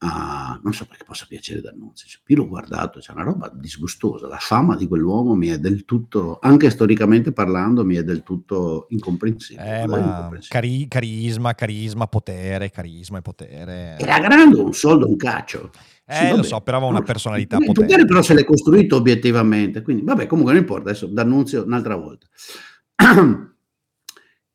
uh, 0.00 0.60
non 0.62 0.72
so 0.74 0.84
perché 0.86 1.04
possa 1.04 1.24
piacere 1.26 1.62
D'Annunzio, 1.62 2.06
cioè, 2.06 2.20
più 2.22 2.36
l'ho 2.36 2.48
guardato, 2.48 2.98
c'è 3.00 3.12
una 3.12 3.24
roba 3.24 3.50
disgustosa. 3.54 4.26
La 4.26 4.38
fama 4.38 4.76
di 4.76 4.86
quell'uomo 4.86 5.34
mi 5.34 5.48
è 5.48 5.58
del 5.58 5.86
tutto, 5.86 6.38
anche 6.40 6.68
storicamente 6.68 7.32
parlando, 7.32 7.84
mi 7.84 7.96
è 7.96 8.04
del 8.04 8.22
tutto 8.22 8.86
incomprensibile. 8.90 9.80
Eh, 9.80 9.82
incomprensibile. 9.84 10.48
Cari- 10.48 10.88
carisma, 10.88 11.54
carisma, 11.54 12.06
potere, 12.06 12.70
carisma 12.70 13.18
e 13.18 13.22
potere. 13.22 13.96
Era 13.98 14.18
grande 14.18 14.60
un 14.60 14.74
soldo, 14.74 15.08
un 15.08 15.16
caccio. 15.16 15.70
Eh, 16.12 16.26
sì, 16.26 16.36
lo 16.36 16.42
so, 16.42 16.60
però 16.60 16.78
aveva 16.78 16.90
una 16.90 17.02
personalità 17.02 17.56
il 17.58 17.66
potente. 17.66 17.82
Potere 17.82 18.04
però 18.04 18.20
se 18.20 18.34
l'è 18.34 18.42
costruito 18.42 18.96
obiettivamente, 18.96 19.80
quindi 19.80 20.02
vabbè, 20.02 20.26
comunque 20.26 20.52
non 20.52 20.62
importa, 20.62 20.90
adesso 20.90 21.06
d'annunzio 21.06 21.64
un'altra 21.64 21.94
volta. 21.94 22.26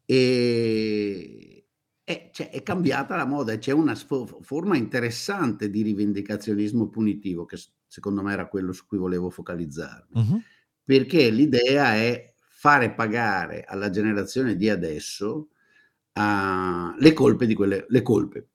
e, 0.06 1.66
e 2.04 2.30
cioè, 2.34 2.50
è 2.50 2.62
cambiata 2.62 3.16
la 3.16 3.26
moda, 3.26 3.58
c'è 3.58 3.72
una 3.72 3.96
sf- 3.96 4.42
forma 4.42 4.76
interessante 4.76 5.70
di 5.70 5.82
rivendicazionismo 5.82 6.90
punitivo, 6.90 7.46
che 7.46 7.58
secondo 7.88 8.22
me 8.22 8.34
era 8.34 8.50
quello 8.50 8.74
su 8.74 8.86
cui 8.86 8.98
volevo 8.98 9.30
focalizzarmi, 9.30 10.10
uh-huh. 10.12 10.42
perché 10.84 11.30
l'idea 11.30 11.96
è 11.96 12.34
fare 12.38 12.92
pagare 12.92 13.64
alla 13.64 13.90
generazione 13.90 14.58
di 14.58 14.68
adesso 14.70 15.48
uh, 16.12 16.98
le 17.00 17.14
colpe 17.14 17.46
di 17.46 17.54
quelle, 17.54 17.86
le 17.88 18.02
colpe 18.02 18.50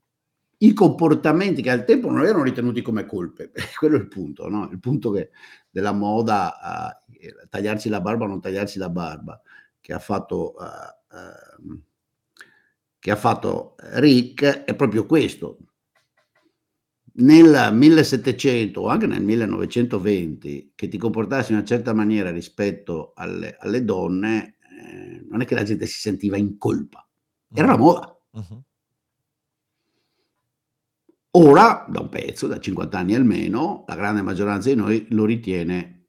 i 0.62 0.72
comportamenti 0.72 1.62
che 1.62 1.70
al 1.70 1.84
tempo 1.84 2.10
non 2.10 2.24
erano 2.24 2.42
ritenuti 2.42 2.82
come 2.82 3.06
colpe, 3.06 3.52
quello 3.78 3.96
è 3.96 4.00
il 4.00 4.08
punto, 4.08 4.48
no? 4.48 4.68
il 4.70 4.80
punto 4.80 5.10
che, 5.10 5.30
della 5.70 5.92
moda 5.92 6.98
uh, 7.08 7.48
tagliarsi 7.48 7.88
la 7.88 8.00
barba 8.00 8.24
o 8.24 8.28
non 8.28 8.40
tagliarsi 8.40 8.78
la 8.78 8.90
barba, 8.90 9.40
che 9.80 9.92
ha 9.92 9.98
fatto, 9.98 10.54
uh, 10.58 11.16
uh, 11.16 11.80
che 12.98 13.10
ha 13.10 13.16
fatto 13.16 13.76
Rick, 13.94 14.64
è 14.64 14.74
proprio 14.74 15.06
questo. 15.06 15.58
Nel 17.12 17.70
1700 17.72 18.80
o 18.80 18.88
anche 18.88 19.06
nel 19.06 19.22
1920, 19.22 20.72
che 20.74 20.88
ti 20.88 20.98
comportassi 20.98 21.52
in 21.52 21.58
una 21.58 21.66
certa 21.66 21.92
maniera 21.92 22.30
rispetto 22.30 23.12
alle, 23.14 23.56
alle 23.58 23.84
donne, 23.84 24.56
eh, 24.60 25.24
non 25.28 25.40
è 25.40 25.44
che 25.44 25.54
la 25.54 25.64
gente 25.64 25.86
si 25.86 25.98
sentiva 25.98 26.36
in 26.36 26.56
colpa, 26.56 27.06
era 27.52 27.66
la 27.66 27.76
moda. 27.76 28.16
Uh-huh. 28.30 28.62
Ora, 31.32 31.86
da 31.88 32.00
un 32.00 32.08
pezzo, 32.08 32.48
da 32.48 32.58
50 32.58 32.98
anni 32.98 33.14
almeno, 33.14 33.84
la 33.86 33.94
grande 33.94 34.20
maggioranza 34.20 34.68
di 34.68 34.74
noi 34.74 35.06
lo 35.10 35.24
ritiene 35.24 36.00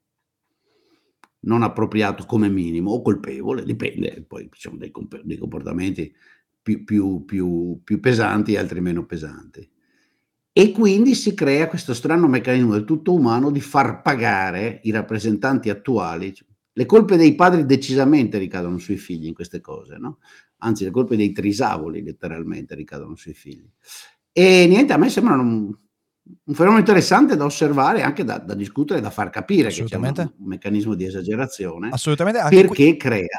non 1.44 1.62
appropriato 1.62 2.24
come 2.24 2.48
minimo 2.48 2.90
o 2.92 3.02
colpevole, 3.02 3.64
dipende, 3.64 4.24
poi 4.26 4.48
ci 4.52 4.60
sono 4.60 4.78
dei, 4.78 4.90
comp- 4.90 5.22
dei 5.22 5.38
comportamenti 5.38 6.12
più, 6.60 6.84
più, 6.84 7.24
più, 7.24 7.80
più 7.84 8.00
pesanti 8.00 8.54
e 8.54 8.58
altri 8.58 8.80
meno 8.80 9.06
pesanti. 9.06 9.68
E 10.52 10.72
quindi 10.72 11.14
si 11.14 11.34
crea 11.34 11.68
questo 11.68 11.94
strano 11.94 12.26
meccanismo 12.28 12.72
del 12.72 12.84
tutto 12.84 13.14
umano 13.14 13.50
di 13.50 13.60
far 13.60 14.02
pagare 14.02 14.80
i 14.84 14.90
rappresentanti 14.90 15.70
attuali. 15.70 16.34
Le 16.72 16.86
colpe 16.86 17.16
dei 17.16 17.34
padri 17.34 17.64
decisamente 17.64 18.38
ricadono 18.38 18.78
sui 18.78 18.96
figli 18.96 19.26
in 19.26 19.34
queste 19.34 19.60
cose, 19.60 19.96
no? 19.98 20.18
Anzi, 20.58 20.84
le 20.84 20.90
colpe 20.90 21.16
dei 21.16 21.32
trisavoli 21.32 22.02
letteralmente 22.02 22.74
ricadono 22.74 23.16
sui 23.16 23.34
figli. 23.34 23.68
E 24.32 24.66
niente, 24.66 24.92
a 24.92 24.96
me 24.96 25.08
sembra 25.10 25.34
un, 25.34 25.72
un 26.44 26.54
fenomeno 26.54 26.78
interessante 26.78 27.36
da 27.36 27.44
osservare 27.44 28.02
anche 28.02 28.24
da, 28.24 28.38
da, 28.38 28.54
discutere, 28.54 29.00
da 29.00 29.10
far 29.10 29.30
capire 29.30 29.68
che 29.68 29.84
c'è 29.84 29.96
un, 29.96 30.12
un 30.16 30.46
meccanismo 30.46 30.94
di 30.94 31.04
esagerazione. 31.04 31.90
Assolutamente. 31.92 32.40
perché 32.48 32.66
qui... 32.66 32.96
crea 32.96 33.38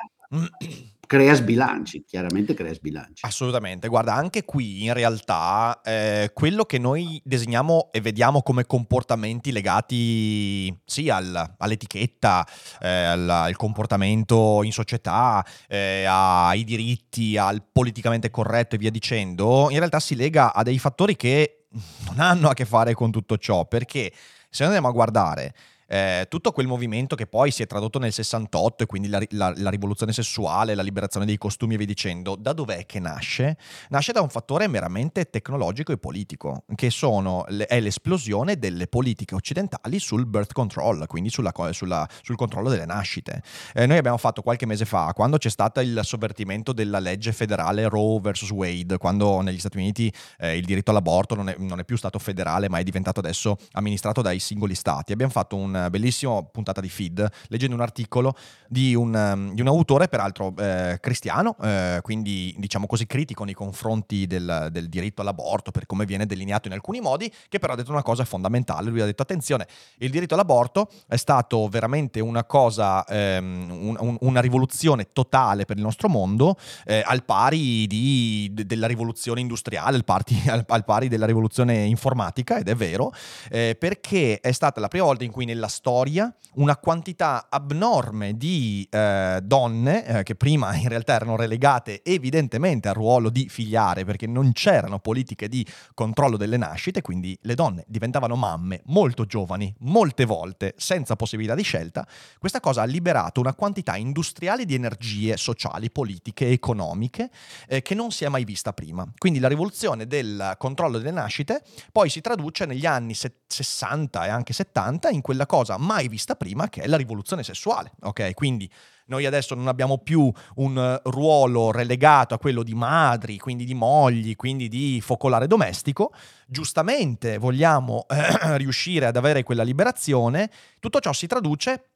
crea 1.06 1.34
sbilanci, 1.34 2.04
chiaramente 2.06 2.54
crea 2.54 2.74
sbilanci. 2.74 3.26
Assolutamente, 3.26 3.88
guarda, 3.88 4.14
anche 4.14 4.46
qui 4.46 4.84
in 4.84 4.94
realtà 4.94 5.82
eh, 5.84 6.32
quello 6.34 6.66
che 6.66 6.78
noi 6.78 7.22
designiamo 7.24 7.90
e 7.92 8.02
vediamo 8.02 8.42
come 8.42 8.66
comportamenti 8.66 9.52
legati 9.52 10.76
sì 10.86 11.10
al, 11.10 11.56
all'etichetta, 11.58 12.48
eh, 12.80 12.88
al, 12.88 13.30
al, 13.30 13.56
comportamento 13.56 14.62
in 14.64 14.72
società, 14.72 15.46
eh, 15.68 16.06
ai 16.08 16.64
diritti, 16.64 17.38
al 17.38 17.64
politicamente 17.70 18.30
corretto 18.30 18.76
e 18.76 18.78
via 18.78 18.92
dicendo, 18.92 19.70
in 19.70 19.78
realtà 19.78 20.00
si 20.00 20.16
lega 20.16 20.54
a 20.54 20.64
dei 20.64 20.80
fattori 20.80 21.16
che 21.16 21.66
non 22.08 22.20
hanno 22.20 22.50
a 22.50 22.54
che 22.54 22.66
fare 22.66 22.94
con 22.94 23.12
tutto 23.12 23.38
ciò, 23.38 23.66
perché 23.66 24.12
se 24.50 24.64
andiamo 24.64 24.88
a 24.88 24.92
guardare 24.92 25.54
eh, 25.88 26.26
tutto 26.30 26.52
quel 26.52 26.68
movimento 26.68 27.16
che 27.16 27.28
poi 27.28 27.52
si 27.52 27.64
è 27.64 27.68
tradotto 27.68 28.00
nel 28.00 28.14
68 28.14 28.84
e 28.84 28.86
quindi 28.86 29.08
la, 29.08 29.22
la, 29.32 29.54
la, 29.56 29.70
rivoluzione 29.70 30.14
sessuale, 30.14 30.76
la 30.76 30.82
liberazione 30.82 31.26
dei 31.26 31.38
costumi 31.38 31.76
e 31.76 31.78
via 31.78 31.86
dicendo, 31.86 32.36
da 32.36 32.54
dov'è 32.54 32.86
che 32.86 33.00
nasce? 33.00 33.58
Nasce 33.90 34.12
da 34.12 34.22
un 34.22 34.30
fattore 34.30 34.68
meramente 34.68 35.30
tecnologico 35.30 35.92
e 35.92 35.98
politico, 35.98 36.64
che 36.76 36.90
sono, 36.90 37.46
è 37.46 37.80
l'esplosione 37.80 38.58
delle 38.58 38.88
politiche 38.88 39.36
occidentali 39.36 40.00
sul 40.00 40.26
birth 40.26 40.54
control, 40.54 41.06
quindi 41.08 41.30
sulla, 41.30 41.52
sulla, 41.72 42.08
sul 42.22 42.36
controllo 42.36 42.70
delle 42.70 42.86
nascite. 42.86 43.42
Eh, 43.74 43.86
noi 43.86 43.98
abbiamo 43.98 44.18
fatto 44.18 44.42
qualche 44.42 44.66
mese 44.66 44.86
fa, 44.86 45.12
quando 45.14 45.38
c'è 45.38 45.50
stato 45.50 45.80
il 45.80 46.00
sovvertimento 46.04 46.74
della 46.74 47.00
legge 47.00 47.32
federale 47.34 47.88
Roe 47.88 48.20
vs. 48.20 48.50
Wade, 48.52 48.98
quando 48.98 49.42
negli 49.42 49.60
Stati 49.60 49.78
Uniti 49.78 50.14
eh, 50.38 50.58
il 50.58 50.66
diritto 50.66 50.92
all'aborto 50.92 51.36
non 51.36 51.50
è, 51.50 51.56
non 51.58 51.80
è 51.80 51.86
più 51.86 51.98
stato 51.98 52.20
federale, 52.20 52.70
ma 52.70 52.80
è 52.80 52.84
diventato 52.84 53.20
adesso 53.20 53.58
amministrato 53.74 54.22
dai 54.22 54.40
singoli 54.40 54.76
stati, 54.76 55.12
abbiamo 55.12 55.32
fatto 55.32 55.56
un 55.56 55.73
bellissima 55.90 56.42
puntata 56.44 56.82
di 56.82 56.90
feed 56.90 57.30
leggendo 57.48 57.76
un 57.76 57.82
articolo 57.82 58.36
di 58.68 58.96
un, 58.96 59.52
di 59.54 59.62
un 59.62 59.68
autore, 59.68 60.08
peraltro 60.08 60.54
eh, 60.58 60.98
cristiano, 61.00 61.56
eh, 61.62 62.00
quindi 62.02 62.56
diciamo 62.58 62.88
così 62.88 63.06
critico 63.06 63.44
nei 63.44 63.54
confronti 63.54 64.26
del, 64.26 64.70
del, 64.72 64.90
diritto 64.90 65.22
all'aborto 65.22 65.72
per 65.72 65.86
come 65.86 66.06
viene 66.06 66.26
delineato 66.26 66.68
in 66.68 66.74
alcuni 66.74 67.00
modi, 67.00 67.32
che 67.50 67.60
però 67.60 67.74
ha 67.74 67.76
detto 67.76 67.92
una 67.92 68.02
cosa 68.02 68.26
fondamentale. 68.26 68.90
Lui 68.90 69.02
ha 69.02 69.06
detto 69.06 69.22
attenzione, 69.22 69.68
il 69.98 70.10
diritto 70.10 70.34
all'aborto 70.34 70.90
è 71.08 71.18
stato 71.18 71.68
veramente 71.68 72.20
una 72.20 72.44
cosa, 72.44 73.06
ehm, 73.06 73.70
un, 73.70 73.96
un, 74.00 74.18
una 74.22 74.42
rivoluzione 74.42 75.08
totale 75.14 75.66
per 75.66 75.78
il 75.78 75.84
nostro 75.84 76.10
mondo, 76.10 76.58
eh, 76.86 77.04
al 77.06 77.24
pari 77.24 77.86
di, 77.86 78.50
de, 78.52 78.66
della 78.66 78.88
rivoluzione 78.88 79.40
industriale, 79.40 79.96
al, 79.96 80.04
parti, 80.04 80.42
al, 80.50 80.66
al, 80.68 80.84
pari 80.84 81.08
della 81.08 81.28
rivoluzione 81.28 81.84
informatica, 81.84 82.58
ed 82.58 82.70
è 82.70 82.76
vero, 82.76 83.14
eh, 83.52 83.76
perché 83.78 84.40
è 84.40 84.52
stata 84.52 84.80
la 84.80 84.88
prima 84.88 85.06
volta 85.06 85.24
in 85.24 85.32
cui 85.32 85.46
nella 85.46 85.63
storia 85.68 86.34
una 86.56 86.78
quantità 86.78 87.48
abnorme 87.50 88.36
di 88.38 88.88
eh, 88.90 89.40
donne 89.44 90.06
eh, 90.06 90.24
che 90.24 90.36
prima 90.36 90.76
in 90.76 90.88
realtà 90.88 91.14
erano 91.14 91.36
relegate 91.36 92.04
evidentemente 92.04 92.88
al 92.90 92.94
ruolo 92.94 93.30
di 93.30 93.48
figliare 93.50 94.06
perché 94.06 94.28
non 94.28 94.52
c'erano 94.52 95.00
politiche 95.00 95.48
di 95.48 95.66
controllo 95.94 96.38
delle 96.38 96.58
nascite, 96.58 97.02
quindi 97.02 97.38
le 97.42 97.56
donne 97.56 97.86
diventavano 97.88 98.36
mamme 98.36 98.82
molto 98.86 99.26
giovani, 99.26 99.74
molte 99.80 100.26
volte 100.26 100.74
senza 100.78 101.16
possibilità 101.16 101.56
di 101.56 101.64
scelta. 101.64 102.08
Questa 102.38 102.60
cosa 102.60 102.82
ha 102.82 102.86
liberato 102.86 103.40
una 103.40 103.54
quantità 103.54 103.96
industriale 103.96 104.66
di 104.66 104.76
energie 104.76 105.38
sociali, 105.38 105.90
politiche, 105.90 106.50
economiche 106.50 107.30
eh, 107.68 107.82
che 107.82 107.96
non 107.96 108.12
si 108.12 108.26
è 108.26 108.30
mai 108.30 108.44
vista 108.44 108.74
prima. 108.74 109.08
Quindi 109.18 109.40
la 109.40 109.48
rivoluzione 109.48 110.06
del 110.06 110.56
controllo 110.58 110.98
delle 110.98 111.12
nascite 111.12 111.64
poi 111.92 112.10
si 112.10 112.22
traduce 112.22 112.66
negli 112.66 112.86
anni 112.86 113.16
60 113.16 114.26
e 114.26 114.30
anche 114.30 114.54
70 114.54 115.10
in 115.10 115.22
quella 115.22 115.46
cosa 115.54 115.78
mai 115.78 116.08
vista 116.08 116.34
prima 116.34 116.68
che 116.68 116.82
è 116.82 116.88
la 116.88 116.98
rivoluzione 116.98 117.44
sessuale. 117.44 117.92
Ok, 118.02 118.34
quindi 118.34 118.68
noi 119.06 119.28
adesso 119.28 119.54
non 119.54 119.68
abbiamo 119.68 120.00
più 120.00 120.32
un 120.56 121.00
ruolo 121.04 121.70
relegato 121.70 122.34
a 122.34 122.40
quello 122.40 122.64
di 122.64 122.74
madri, 122.74 123.38
quindi 123.38 123.64
di 123.64 123.76
mogli, 123.76 124.36
quindi 124.36 124.68
di 124.68 125.00
focolare 125.00 125.46
domestico. 125.46 126.12
Giustamente 126.48 127.38
vogliamo 127.38 128.08
eh, 128.10 128.58
riuscire 128.58 129.06
ad 129.06 129.16
avere 129.16 129.44
quella 129.44 129.62
liberazione. 129.62 130.50
Tutto 130.80 131.00
ciò 131.00 131.14
si 131.14 131.28
traduce 131.28 131.90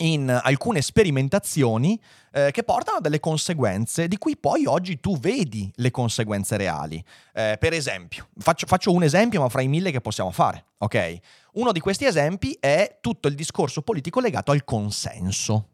in 0.00 0.30
alcune 0.42 0.82
sperimentazioni 0.82 2.00
eh, 2.32 2.50
che 2.52 2.62
portano 2.62 2.98
a 2.98 3.00
delle 3.00 3.20
conseguenze 3.20 4.08
di 4.08 4.18
cui 4.18 4.36
poi 4.36 4.66
oggi 4.66 5.00
tu 5.00 5.18
vedi 5.18 5.70
le 5.76 5.90
conseguenze 5.90 6.56
reali. 6.56 7.02
Eh, 7.32 7.56
per 7.58 7.72
esempio, 7.72 8.28
faccio, 8.38 8.66
faccio, 8.66 8.92
un 8.92 9.02
esempio 9.02 9.40
ma 9.40 9.48
fra 9.48 9.62
i 9.62 9.68
mille 9.68 9.90
che 9.90 10.00
possiamo 10.00 10.30
fare, 10.30 10.64
ok? 10.78 11.18
Uno 11.52 11.72
di 11.72 11.80
questi 11.80 12.04
esempi 12.04 12.56
è 12.60 12.98
tutto 13.00 13.28
il 13.28 13.34
discorso 13.34 13.82
politico 13.82 14.20
legato 14.20 14.52
al 14.52 14.64
consenso. 14.64 15.68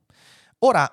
Ora, 0.61 0.91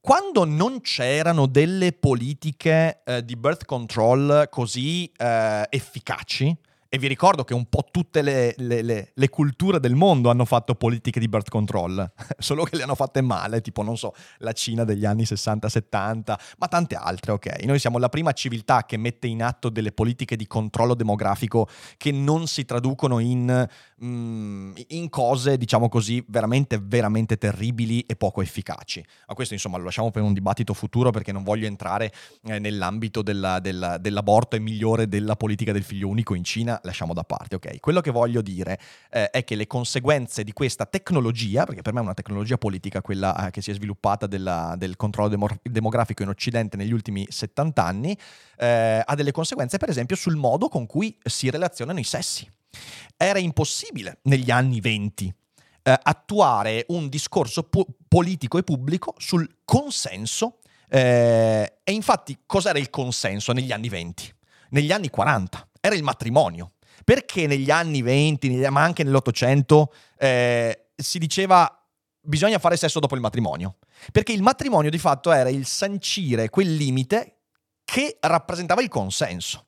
quando 0.00 0.44
non 0.44 0.82
c'erano 0.82 1.46
delle 1.46 1.92
politiche 1.92 3.02
eh, 3.04 3.24
di 3.24 3.36
birth 3.36 3.64
control 3.64 4.48
così 4.50 5.10
eh, 5.16 5.66
efficaci, 5.70 6.54
e 6.94 6.98
vi 6.98 7.08
ricordo 7.08 7.42
che 7.42 7.54
un 7.54 7.68
po' 7.68 7.88
tutte 7.90 8.22
le, 8.22 8.54
le, 8.56 8.80
le, 8.82 9.10
le, 9.12 9.28
culture 9.28 9.80
del 9.80 9.96
mondo 9.96 10.30
hanno 10.30 10.44
fatto 10.44 10.76
politiche 10.76 11.18
di 11.18 11.26
birth 11.26 11.48
control, 11.48 12.08
solo 12.38 12.62
che 12.62 12.76
le 12.76 12.84
hanno 12.84 12.94
fatte 12.94 13.20
male, 13.20 13.60
tipo, 13.62 13.82
non 13.82 13.96
so, 13.96 14.14
la 14.38 14.52
Cina 14.52 14.84
degli 14.84 15.04
anni 15.04 15.24
60-70, 15.24 16.38
ma 16.58 16.68
tante 16.68 16.94
altre, 16.94 17.32
ok? 17.32 17.64
Noi 17.64 17.80
siamo 17.80 17.98
la 17.98 18.08
prima 18.08 18.30
civiltà 18.30 18.84
che 18.84 18.96
mette 18.96 19.26
in 19.26 19.42
atto 19.42 19.70
delle 19.70 19.90
politiche 19.90 20.36
di 20.36 20.46
controllo 20.46 20.94
demografico 20.94 21.66
che 21.96 22.12
non 22.12 22.46
si 22.46 22.64
traducono 22.64 23.18
in, 23.18 23.66
in 24.04 25.08
cose, 25.08 25.56
diciamo 25.56 25.88
così, 25.88 26.22
veramente, 26.28 26.78
veramente 26.82 27.36
terribili 27.36 28.00
e 28.02 28.16
poco 28.16 28.42
efficaci. 28.42 29.04
Ma 29.28 29.34
questo, 29.34 29.54
insomma, 29.54 29.78
lo 29.78 29.84
lasciamo 29.84 30.10
per 30.10 30.22
un 30.22 30.32
dibattito 30.32 30.74
futuro 30.74 31.10
perché 31.10 31.32
non 31.32 31.42
voglio 31.42 31.66
entrare 31.66 32.12
eh, 32.44 32.58
nell'ambito 32.58 33.22
della, 33.22 33.60
della, 33.60 33.98
dell'aborto 33.98 34.56
è 34.56 34.58
migliore 34.58 35.08
della 35.08 35.36
politica 35.36 35.72
del 35.72 35.82
figlio 35.82 36.08
unico 36.08 36.34
in 36.34 36.44
Cina 36.44 36.78
lasciamo 36.82 37.14
da 37.14 37.22
parte, 37.22 37.56
ok? 37.56 37.80
Quello 37.80 38.00
che 38.00 38.10
voglio 38.10 38.42
dire 38.42 38.78
eh, 39.10 39.30
è 39.30 39.44
che 39.44 39.54
le 39.54 39.66
conseguenze 39.66 40.44
di 40.44 40.52
questa 40.52 40.86
tecnologia, 40.86 41.64
perché 41.64 41.82
per 41.82 41.92
me 41.92 42.00
è 42.00 42.02
una 42.02 42.14
tecnologia 42.14 42.58
politica 42.58 43.00
quella 43.00 43.46
eh, 43.46 43.50
che 43.50 43.62
si 43.62 43.70
è 43.70 43.74
sviluppata 43.74 44.26
della, 44.26 44.74
del 44.76 44.96
controllo 44.96 45.28
demo- 45.28 45.48
demografico 45.62 46.22
in 46.22 46.28
Occidente 46.28 46.76
negli 46.76 46.92
ultimi 46.92 47.26
70 47.28 47.84
anni, 47.84 48.16
eh, 48.56 49.02
ha 49.04 49.14
delle 49.14 49.32
conseguenze 49.32 49.78
per 49.78 49.88
esempio 49.88 50.16
sul 50.16 50.36
modo 50.36 50.68
con 50.68 50.86
cui 50.86 51.16
si 51.22 51.50
relazionano 51.50 51.98
i 51.98 52.04
sessi. 52.04 52.50
Era 53.16 53.38
impossibile 53.38 54.18
negli 54.22 54.50
anni 54.50 54.80
20 54.80 55.34
eh, 55.86 55.98
attuare 56.02 56.84
un 56.88 57.08
discorso 57.08 57.64
po- 57.64 57.86
politico 58.08 58.58
e 58.58 58.62
pubblico 58.62 59.14
sul 59.18 59.48
consenso. 59.64 60.58
Eh, 60.88 61.78
e 61.82 61.92
infatti 61.92 62.38
cos'era 62.46 62.78
il 62.78 62.90
consenso 62.90 63.52
negli 63.52 63.72
anni 63.72 63.88
20? 63.88 64.34
Negli 64.70 64.92
anni 64.92 65.10
40 65.10 65.68
era 65.80 65.94
il 65.94 66.02
matrimonio. 66.02 66.72
Perché 67.04 67.46
negli 67.46 67.70
anni 67.70 68.00
20, 68.00 68.66
ma 68.70 68.82
anche 68.82 69.04
nell'Ottocento, 69.04 69.92
eh, 70.16 70.86
si 70.96 71.18
diceva 71.18 71.84
bisogna 72.24 72.58
fare 72.58 72.76
sesso 72.76 72.98
dopo 72.98 73.14
il 73.14 73.20
matrimonio? 73.20 73.76
Perché 74.10 74.32
il 74.32 74.42
matrimonio 74.42 74.90
di 74.90 74.98
fatto 74.98 75.30
era 75.30 75.50
il 75.50 75.66
sancire 75.66 76.48
quel 76.48 76.74
limite 76.74 77.40
che 77.84 78.16
rappresentava 78.20 78.82
il 78.82 78.88
consenso. 78.88 79.66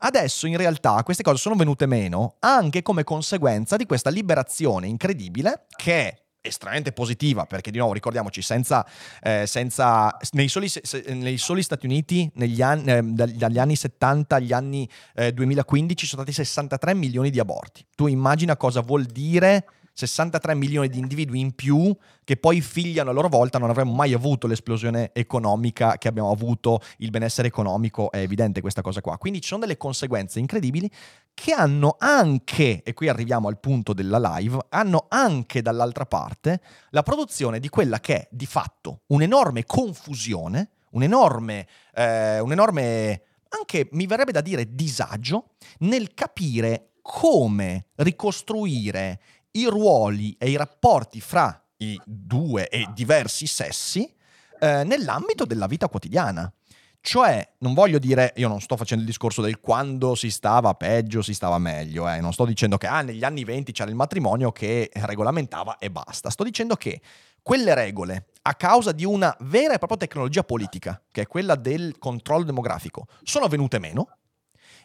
Adesso 0.00 0.46
in 0.46 0.56
realtà 0.56 1.02
queste 1.02 1.22
cose 1.22 1.38
sono 1.38 1.54
venute 1.54 1.86
meno 1.86 2.36
anche 2.40 2.82
come 2.82 3.04
conseguenza 3.04 3.76
di 3.76 3.86
questa 3.86 4.10
liberazione 4.10 4.86
incredibile 4.86 5.66
che 5.76 6.08
è 6.08 6.26
estremamente 6.40 6.92
positiva, 6.92 7.44
perché 7.44 7.70
di 7.70 7.78
nuovo 7.78 7.92
ricordiamoci, 7.92 8.42
senza, 8.42 8.86
eh, 9.22 9.46
senza 9.46 10.16
nei, 10.32 10.48
soli, 10.48 10.68
se, 10.68 11.04
nei, 11.08 11.36
soli, 11.36 11.62
Stati 11.62 11.86
Uniti 11.86 12.30
anni, 12.60 12.90
eh, 12.90 13.02
dagli 13.02 13.58
anni 13.58 13.76
70 13.76 14.36
agli 14.36 14.52
anni 14.52 14.88
eh, 15.14 15.32
2015 15.32 16.06
sono 16.06 16.22
stati 16.22 16.36
63 16.36 16.94
milioni 16.94 17.30
di 17.30 17.38
aborti. 17.38 17.84
Tu 17.94 18.06
immagina 18.06 18.56
cosa 18.56 18.80
vuol 18.80 19.04
dire 19.04 19.64
63 19.98 20.54
milioni 20.54 20.88
di 20.88 21.00
individui 21.00 21.40
in 21.40 21.56
più 21.56 21.92
che 22.22 22.36
poi 22.36 22.60
figliano 22.60 23.10
a 23.10 23.12
loro 23.12 23.26
volta, 23.26 23.58
non 23.58 23.68
avremmo 23.68 23.94
mai 23.94 24.12
avuto 24.12 24.46
l'esplosione 24.46 25.10
economica 25.12 25.98
che 25.98 26.06
abbiamo 26.06 26.30
avuto, 26.30 26.80
il 26.98 27.10
benessere 27.10 27.48
economico, 27.48 28.12
è 28.12 28.18
evidente 28.18 28.60
questa 28.60 28.80
cosa 28.80 29.00
qua. 29.00 29.18
Quindi 29.18 29.40
ci 29.40 29.48
sono 29.48 29.62
delle 29.62 29.76
conseguenze 29.76 30.38
incredibili 30.38 30.88
che 31.34 31.52
hanno 31.52 31.96
anche, 31.98 32.84
e 32.84 32.94
qui 32.94 33.08
arriviamo 33.08 33.48
al 33.48 33.58
punto 33.58 33.92
della 33.92 34.20
live, 34.36 34.66
hanno 34.68 35.06
anche 35.08 35.62
dall'altra 35.62 36.06
parte 36.06 36.60
la 36.90 37.02
produzione 37.02 37.58
di 37.58 37.68
quella 37.68 37.98
che 37.98 38.14
è 38.14 38.28
di 38.30 38.46
fatto 38.46 39.00
un'enorme 39.06 39.64
confusione, 39.64 40.70
un'enorme, 40.90 41.66
eh, 41.92 42.38
un'enorme 42.38 43.22
anche 43.48 43.88
mi 43.92 44.06
verrebbe 44.06 44.30
da 44.30 44.42
dire 44.42 44.74
disagio 44.74 45.54
nel 45.78 46.14
capire 46.14 46.90
come 47.02 47.86
ricostruire 47.96 49.18
i 49.52 49.66
ruoli 49.66 50.36
e 50.38 50.50
i 50.50 50.56
rapporti 50.56 51.20
fra 51.20 51.62
i 51.78 52.00
due 52.04 52.68
e 52.68 52.88
diversi 52.92 53.46
sessi 53.46 54.12
eh, 54.60 54.84
nell'ambito 54.84 55.44
della 55.44 55.66
vita 55.66 55.88
quotidiana. 55.88 56.52
Cioè, 57.00 57.54
non 57.58 57.74
voglio 57.74 57.98
dire, 57.98 58.32
io 58.36 58.48
non 58.48 58.60
sto 58.60 58.76
facendo 58.76 59.02
il 59.04 59.08
discorso 59.08 59.40
del 59.40 59.60
quando 59.60 60.14
si 60.14 60.30
stava 60.30 60.74
peggio, 60.74 61.22
si 61.22 61.32
stava 61.32 61.58
meglio, 61.58 62.08
eh. 62.08 62.20
non 62.20 62.32
sto 62.32 62.44
dicendo 62.44 62.76
che 62.76 62.86
ah, 62.86 63.02
negli 63.02 63.24
anni 63.24 63.44
20 63.44 63.72
c'era 63.72 63.88
il 63.88 63.96
matrimonio 63.96 64.50
che 64.50 64.90
regolamentava 64.92 65.78
e 65.78 65.90
basta, 65.90 66.28
sto 66.28 66.42
dicendo 66.42 66.74
che 66.74 67.00
quelle 67.40 67.72
regole, 67.74 68.26
a 68.42 68.54
causa 68.54 68.92
di 68.92 69.04
una 69.04 69.34
vera 69.40 69.74
e 69.74 69.78
propria 69.78 69.98
tecnologia 69.98 70.42
politica, 70.42 71.00
che 71.10 71.22
è 71.22 71.26
quella 71.26 71.54
del 71.54 71.96
controllo 71.98 72.44
demografico, 72.44 73.06
sono 73.22 73.46
venute 73.46 73.78
meno 73.78 74.18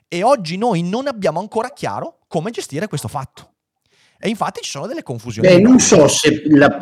e 0.07 0.23
oggi 0.23 0.55
noi 0.55 0.81
non 0.81 1.07
abbiamo 1.07 1.39
ancora 1.39 1.71
chiaro 1.71 2.19
come 2.27 2.51
gestire 2.51 2.87
questo 2.87 3.07
fatto. 3.07 3.52
E 4.25 4.29
infatti 4.29 4.61
ci 4.61 4.69
sono 4.69 4.87
delle 4.87 5.03
confusioni. 5.03 5.45
Beh, 5.45 5.59
non 5.59 5.79
so 5.79 6.07
se, 6.07 6.43
la, 6.45 6.77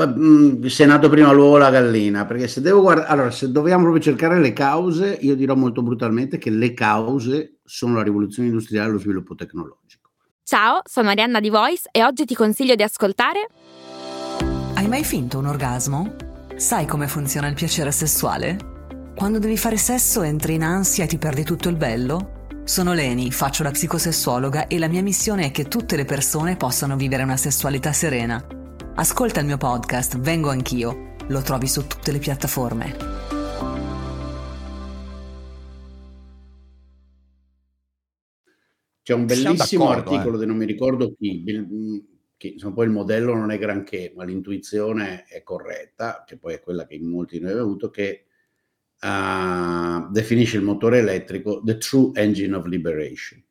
se 0.67 0.83
è 0.83 0.85
nato 0.85 1.09
prima 1.09 1.31
l'uovo 1.31 1.55
o 1.55 1.57
la 1.57 1.71
gallina, 1.71 2.23
perché 2.23 2.47
se 2.47 2.61
devo 2.61 2.81
guardare, 2.81 3.07
allora 3.07 3.31
se 3.31 3.51
dobbiamo 3.51 3.81
proprio 3.81 4.03
cercare 4.03 4.39
le 4.39 4.53
cause, 4.53 5.17
io 5.21 5.33
dirò 5.33 5.55
molto 5.55 5.81
brutalmente 5.81 6.37
che 6.37 6.51
le 6.51 6.75
cause 6.75 7.61
sono 7.65 7.95
la 7.95 8.03
rivoluzione 8.03 8.49
industriale 8.49 8.89
e 8.89 8.91
lo 8.91 8.99
sviluppo 8.99 9.33
tecnologico. 9.33 10.11
Ciao, 10.43 10.81
sono 10.83 11.09
Arianna 11.09 11.39
di 11.39 11.49
Voice 11.49 11.89
e 11.91 12.03
oggi 12.03 12.25
ti 12.25 12.35
consiglio 12.35 12.75
di 12.75 12.83
ascoltare. 12.83 13.47
Hai 14.75 14.87
mai 14.87 15.03
finto 15.03 15.39
un 15.39 15.47
orgasmo? 15.47 16.13
Sai 16.57 16.85
come 16.85 17.07
funziona 17.07 17.47
il 17.47 17.55
piacere 17.55 17.91
sessuale? 17.91 19.13
Quando 19.15 19.39
devi 19.39 19.57
fare 19.57 19.77
sesso 19.77 20.21
entri 20.21 20.53
in 20.53 20.61
ansia 20.61 21.05
e 21.05 21.07
ti 21.07 21.17
perdi 21.17 21.43
tutto 21.43 21.69
il 21.69 21.75
bello? 21.75 22.40
Sono 22.71 22.93
Leni, 22.93 23.31
faccio 23.31 23.63
la 23.63 23.71
psicosessuologa 23.71 24.67
e 24.67 24.79
la 24.79 24.87
mia 24.87 25.01
missione 25.01 25.47
è 25.47 25.51
che 25.51 25.65
tutte 25.65 25.97
le 25.97 26.05
persone 26.05 26.55
possano 26.55 26.95
vivere 26.95 27.21
una 27.21 27.35
sessualità 27.35 27.91
serena. 27.91 28.41
Ascolta 28.95 29.41
il 29.41 29.45
mio 29.45 29.57
podcast 29.57 30.17
Vengo 30.17 30.47
anch'io, 30.47 31.15
lo 31.27 31.41
trovi 31.41 31.67
su 31.67 31.85
tutte 31.85 32.13
le 32.13 32.19
piattaforme. 32.19 32.95
C'è 39.03 39.13
un 39.15 39.25
bellissimo 39.25 39.89
articolo 39.89 40.37
eh. 40.37 40.39
di 40.39 40.45
non 40.45 40.55
mi 40.55 40.65
ricordo 40.65 41.13
chi, 41.13 41.43
che 42.37 42.47
insomma, 42.47 42.73
poi 42.73 42.85
il 42.85 42.91
modello 42.91 43.35
non 43.35 43.51
è 43.51 43.57
granché, 43.57 44.13
ma 44.15 44.23
l'intuizione 44.23 45.25
è 45.25 45.43
corretta, 45.43 46.23
che 46.25 46.37
poi 46.37 46.53
è 46.53 46.61
quella 46.61 46.87
che 46.87 46.95
in 46.95 47.05
molti 47.05 47.37
noi 47.37 47.49
abbiamo 47.49 47.67
avuto, 47.67 47.89
che 47.89 48.27
uh, 49.01 50.09
definisce 50.11 50.57
il 50.57 50.63
motore 50.63 50.99
elettrico 50.99 51.61
the 51.63 51.77
true 51.77 52.11
engine 52.13 52.55
of 52.55 52.65
liberation. 52.65 53.43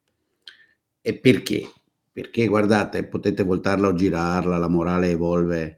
E 1.01 1.19
perché? 1.19 1.71
Perché 2.13 2.47
guardate, 2.47 3.07
potete 3.07 3.43
voltarla 3.43 3.89
o 3.89 3.95
girarla, 3.95 4.59
la 4.59 4.69
morale 4.69 5.11
evolve, 5.11 5.77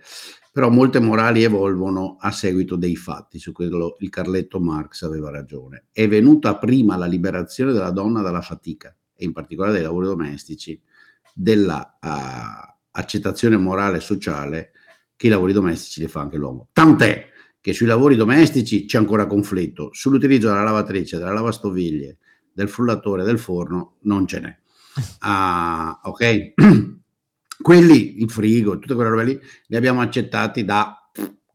però 0.50 0.68
molte 0.68 0.98
morali 0.98 1.44
evolvono 1.44 2.16
a 2.18 2.30
seguito 2.30 2.76
dei 2.76 2.96
fatti, 2.96 3.38
su 3.38 3.52
quello 3.52 3.96
il 4.00 4.08
Carletto 4.08 4.58
Marx 4.60 5.02
aveva 5.02 5.30
ragione. 5.30 5.86
È 5.92 6.06
venuta 6.08 6.58
prima 6.58 6.96
la 6.96 7.06
liberazione 7.06 7.72
della 7.72 7.90
donna 7.90 8.20
dalla 8.22 8.40
fatica, 8.40 8.94
e 9.14 9.24
in 9.24 9.32
particolare 9.32 9.74
dai 9.74 9.82
lavori 9.82 10.06
domestici, 10.06 10.80
della 11.34 11.98
uh, 12.00 12.72
accettazione 12.90 13.56
morale 13.56 13.98
e 13.98 14.00
sociale 14.00 14.72
che 15.16 15.28
i 15.28 15.30
lavori 15.30 15.52
domestici 15.52 16.00
li 16.00 16.08
fa 16.08 16.20
anche 16.20 16.36
l'uomo. 16.36 16.68
Tant'è 16.72 17.30
che 17.62 17.72
sui 17.72 17.86
lavori 17.86 18.16
domestici 18.16 18.86
c'è 18.86 18.98
ancora 18.98 19.26
conflitto, 19.26 19.90
sull'utilizzo 19.92 20.48
della 20.48 20.64
lavatrice, 20.64 21.16
della 21.16 21.32
lavastoviglie, 21.32 22.18
del 22.52 22.68
frullatore, 22.68 23.22
del 23.22 23.38
forno, 23.38 23.98
non 24.02 24.26
ce 24.26 24.40
n'è. 24.40 24.58
Ah, 25.20 26.00
ok? 26.02 26.54
Quelli, 27.62 28.20
il 28.20 28.28
frigo, 28.28 28.80
tutte 28.80 28.94
quelle 28.94 29.10
robe 29.10 29.24
lì, 29.24 29.40
li 29.68 29.76
abbiamo 29.76 30.00
accettati 30.00 30.64
da, 30.64 31.08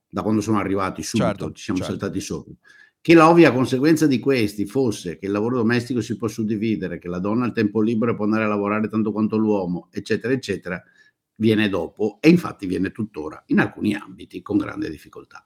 da 0.10 0.21
quando 0.21 0.39
sono 0.39 0.60
arrivati 0.60 1.03
subito, 1.03 1.27
certo, 1.27 1.51
ci 1.51 1.63
siamo 1.65 1.79
certo. 1.81 1.97
saltati 1.97 2.21
sopra. 2.21 2.53
Che 3.01 3.13
l'ovvia 3.13 3.51
conseguenza 3.51 4.08
di 4.08 4.19
questi 4.19 4.65
fosse 4.65 5.17
che 5.17 5.25
il 5.25 5.34
lavoro 5.34 5.58
domestico 5.58 5.99
si 5.99 6.15
può 6.15 6.29
suddividere, 6.29 6.99
che 6.99 7.10
la 7.10 7.19
donna 7.19 7.43
al 7.43 7.53
tempo 7.53 7.81
libero 7.81 8.15
può 8.15 8.23
andare 8.23 8.45
a 8.45 8.47
lavorare 8.47 8.88
tanto 8.88 9.12
quanto 9.12 9.36
l'uomo, 9.36 9.89
eccetera, 9.91 10.34
eccetera, 10.34 10.81
viene 11.36 11.67
dopo 11.67 12.17
e 12.21 12.29
infatti 12.29 12.65
viene 12.65 12.91
tuttora 12.91 13.43
in 13.47 13.60
alcuni 13.60 13.93
ambiti 13.93 14.41
con 14.41 14.58
grande 14.58 14.89
difficoltà 14.89 15.43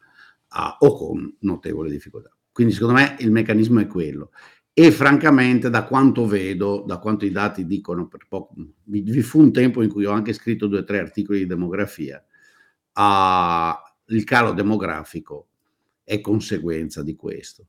a, 0.53 0.77
o 0.79 0.95
con 0.95 1.37
notevole 1.41 1.89
difficoltà. 1.89 2.31
Quindi 2.51 2.73
secondo 2.73 2.95
me 2.95 3.15
il 3.19 3.31
meccanismo 3.31 3.79
è 3.79 3.87
quello. 3.87 4.31
E 4.73 4.91
francamente, 4.91 5.69
da 5.69 5.83
quanto 5.83 6.25
vedo, 6.25 6.83
da 6.85 6.97
quanto 6.97 7.25
i 7.25 7.31
dati 7.31 7.65
dicono, 7.65 8.07
per 8.07 8.25
poco, 8.27 8.53
vi, 8.83 9.01
vi 9.01 9.21
fu 9.21 9.39
un 9.39 9.51
tempo 9.51 9.81
in 9.81 9.89
cui 9.89 10.05
ho 10.05 10.11
anche 10.11 10.33
scritto 10.33 10.67
due 10.67 10.79
o 10.79 10.83
tre 10.83 10.99
articoli 10.99 11.39
di 11.39 11.45
demografia, 11.45 12.23
uh, 12.93 14.13
il 14.13 14.23
calo 14.23 14.53
demografico 14.53 15.47
è 16.03 16.19
conseguenza 16.21 17.03
di 17.03 17.15
questo. 17.15 17.67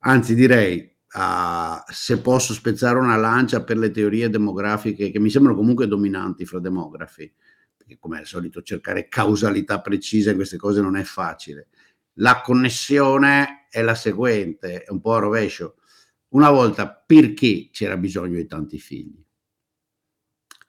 Anzi, 0.00 0.34
direi, 0.34 0.92
uh, 1.14 1.82
se 1.88 2.20
posso 2.20 2.52
spezzare 2.52 2.98
una 2.98 3.16
lancia 3.16 3.62
per 3.62 3.78
le 3.78 3.90
teorie 3.90 4.28
demografiche 4.28 5.10
che 5.10 5.20
mi 5.20 5.30
sembrano 5.30 5.56
comunque 5.56 5.86
dominanti 5.86 6.44
fra 6.46 6.58
demografi, 6.58 7.32
perché 7.76 7.96
come 7.98 8.18
al 8.18 8.26
solito 8.26 8.60
cercare 8.62 9.08
causalità 9.08 9.80
precise 9.80 10.30
in 10.30 10.36
queste 10.36 10.56
cose 10.56 10.80
non 10.80 10.96
è 10.96 11.04
facile 11.04 11.68
la 12.14 12.40
connessione 12.40 13.66
è 13.70 13.82
la 13.82 13.94
seguente, 13.94 14.82
è 14.82 14.90
un 14.90 15.00
po' 15.00 15.14
a 15.14 15.20
rovescio. 15.20 15.76
Una 16.28 16.50
volta 16.50 16.88
perché 16.88 17.70
c'era 17.72 17.96
bisogno 17.96 18.36
di 18.36 18.46
tanti 18.46 18.78
figli? 18.78 19.24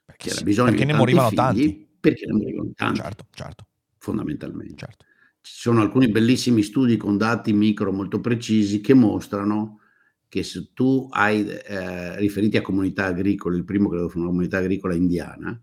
Perché, 0.04 0.30
c'era 0.30 0.42
bisogno 0.42 0.70
perché 0.70 0.84
di 0.84 0.92
ne 0.92 0.98
morivano 0.98 1.28
figli, 1.28 1.36
tanti. 1.36 1.88
Perché 2.00 2.26
ne 2.26 2.32
morivano 2.32 2.72
tanti. 2.74 3.00
Certo, 3.00 3.26
certo. 3.30 3.66
Fondamentalmente. 3.98 4.74
Certo. 4.76 5.04
Ci 5.40 5.52
sono 5.54 5.80
alcuni 5.80 6.08
bellissimi 6.08 6.62
studi 6.62 6.96
con 6.96 7.16
dati 7.16 7.52
micro 7.52 7.92
molto 7.92 8.20
precisi 8.20 8.80
che 8.80 8.94
mostrano 8.94 9.80
che 10.28 10.44
se 10.44 10.70
tu 10.72 11.08
hai 11.10 11.46
eh, 11.46 12.16
riferiti 12.18 12.56
a 12.56 12.62
comunità 12.62 13.04
agricole, 13.04 13.58
il 13.58 13.64
primo 13.64 13.90
credo 13.90 14.08
fu 14.08 14.18
una 14.18 14.28
comunità 14.28 14.58
agricola 14.58 14.94
indiana, 14.94 15.60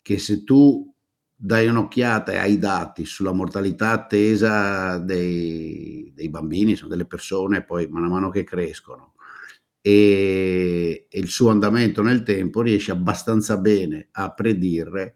che 0.00 0.18
se 0.18 0.42
tu 0.42 0.90
dai 1.42 1.66
un'occhiata 1.68 2.32
ai 2.38 2.58
dati 2.58 3.06
sulla 3.06 3.32
mortalità 3.32 3.92
attesa 3.92 4.98
dei, 4.98 6.12
dei 6.14 6.28
bambini, 6.28 6.76
sono 6.76 6.90
delle 6.90 7.06
persone 7.06 7.64
poi 7.64 7.86
man 7.88 8.06
mano 8.08 8.28
che 8.28 8.44
crescono 8.44 9.14
e, 9.80 11.06
e, 11.08 11.18
il 11.18 11.28
suo 11.28 11.48
andamento 11.48 12.02
nel 12.02 12.24
tempo 12.24 12.60
riesce 12.60 12.90
abbastanza 12.90 13.56
bene 13.56 14.08
a 14.12 14.30
predire 14.32 15.14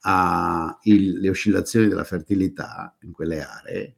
a 0.00 0.76
il, 0.82 1.20
le 1.20 1.28
oscillazioni 1.28 1.86
della 1.86 2.02
fertilità 2.02 2.96
in 3.02 3.12
quelle 3.12 3.40
aree, 3.40 3.96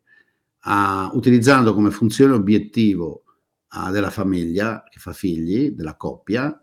a, 0.64 1.11
utilizzando 1.14 1.72
come 1.72 1.90
funzione 1.90 2.35
obiettivo 2.35 3.24
a, 3.68 3.90
della 3.90 4.11
famiglia 4.11 4.85
che 4.90 4.98
fa 4.98 5.14
figli, 5.14 5.70
della 5.70 5.96
coppia, 5.96 6.54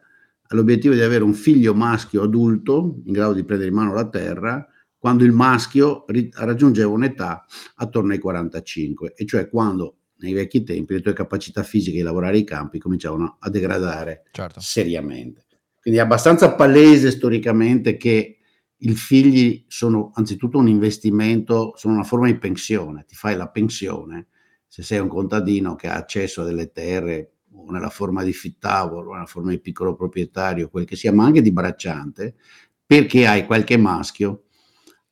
l'obiettivo 0.49 0.93
di 0.93 1.01
avere 1.01 1.23
un 1.23 1.33
figlio 1.33 1.73
maschio 1.73 2.21
adulto 2.21 3.01
in 3.05 3.13
grado 3.13 3.33
di 3.33 3.43
prendere 3.43 3.69
in 3.69 3.75
mano 3.75 3.93
la 3.95 4.07
terra 4.07 4.68
quando 4.99 5.23
il 5.23 5.31
maschio 5.31 6.05
raggiungeva 6.33 6.91
un'età 6.91 7.45
attorno 7.75 8.11
ai 8.11 8.19
45, 8.19 9.13
e 9.15 9.25
cioè 9.25 9.49
quando 9.49 9.95
nei 10.17 10.33
vecchi 10.33 10.63
tempi 10.63 10.95
le 10.95 11.01
tue 11.01 11.13
capacità 11.13 11.63
fisiche 11.63 11.97
di 11.97 12.03
lavorare 12.03 12.37
i 12.37 12.43
campi 12.43 12.79
cominciavano 12.79 13.37
a 13.39 13.49
degradare 13.49 14.23
certo. 14.31 14.59
seriamente. 14.59 15.45
Quindi 15.81 16.01
è 16.01 16.03
abbastanza 16.03 16.53
palese 16.53 17.11
storicamente 17.11 17.95
che 17.95 18.39
i 18.75 18.93
figli 18.93 19.63
sono 19.69 20.11
anzitutto 20.13 20.57
un 20.57 20.67
investimento, 20.67 21.73
sono 21.77 21.93
una 21.93 22.03
forma 22.03 22.27
di 22.27 22.37
pensione, 22.37 23.05
ti 23.07 23.15
fai 23.15 23.37
la 23.37 23.47
pensione 23.47 24.27
se 24.67 24.83
sei 24.83 24.99
un 24.99 25.07
contadino 25.07 25.75
che 25.75 25.87
ha 25.87 25.95
accesso 25.95 26.41
a 26.41 26.45
delle 26.45 26.71
terre 26.71 27.31
o 27.53 27.71
nella 27.71 27.89
forma 27.89 28.23
di 28.23 28.33
fittavolo, 28.33 29.13
nella 29.13 29.25
forma 29.25 29.49
di 29.49 29.59
piccolo 29.59 29.95
proprietario, 29.95 30.69
quel 30.69 30.85
che 30.85 30.95
sia, 30.95 31.11
ma 31.11 31.25
anche 31.25 31.41
di 31.41 31.51
bracciante, 31.51 32.35
perché 32.85 33.25
hai 33.25 33.45
qualche 33.45 33.77
maschio 33.77 34.43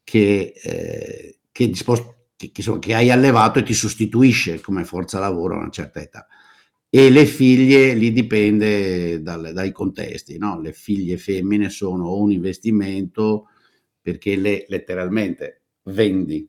che, 0.08 0.54
eh, 0.63 1.39
che, 1.52 1.67
disposto, 1.67 2.28
che, 2.38 2.50
insomma, 2.56 2.80
che, 2.80 2.96
hai 2.96 3.12
allevato 3.12 3.60
e 3.60 3.63
ti 3.63 3.74
sostituisce 3.74 4.62
come 4.62 4.86
forza 4.86 5.20
lavoro 5.20 5.56
a 5.56 5.58
una 5.58 5.70
certa 5.70 6.00
età. 6.00 6.26
E 6.89 7.10
le 7.10 7.26
figlie 7.26 7.93
lì 7.93 8.13
dipende 8.13 9.22
dal, 9.22 9.52
dai 9.54 9.74
contesti, 9.74 10.38
no? 10.38 10.62
le 10.62 10.72
figlie 10.72 11.17
femmine 11.17 11.67
sono 11.67 12.15
un 12.15 12.32
investimento 12.32 13.50
perché 14.02 14.38
le 14.38 14.63
letteralmente 14.70 15.63
vendi. 15.84 16.48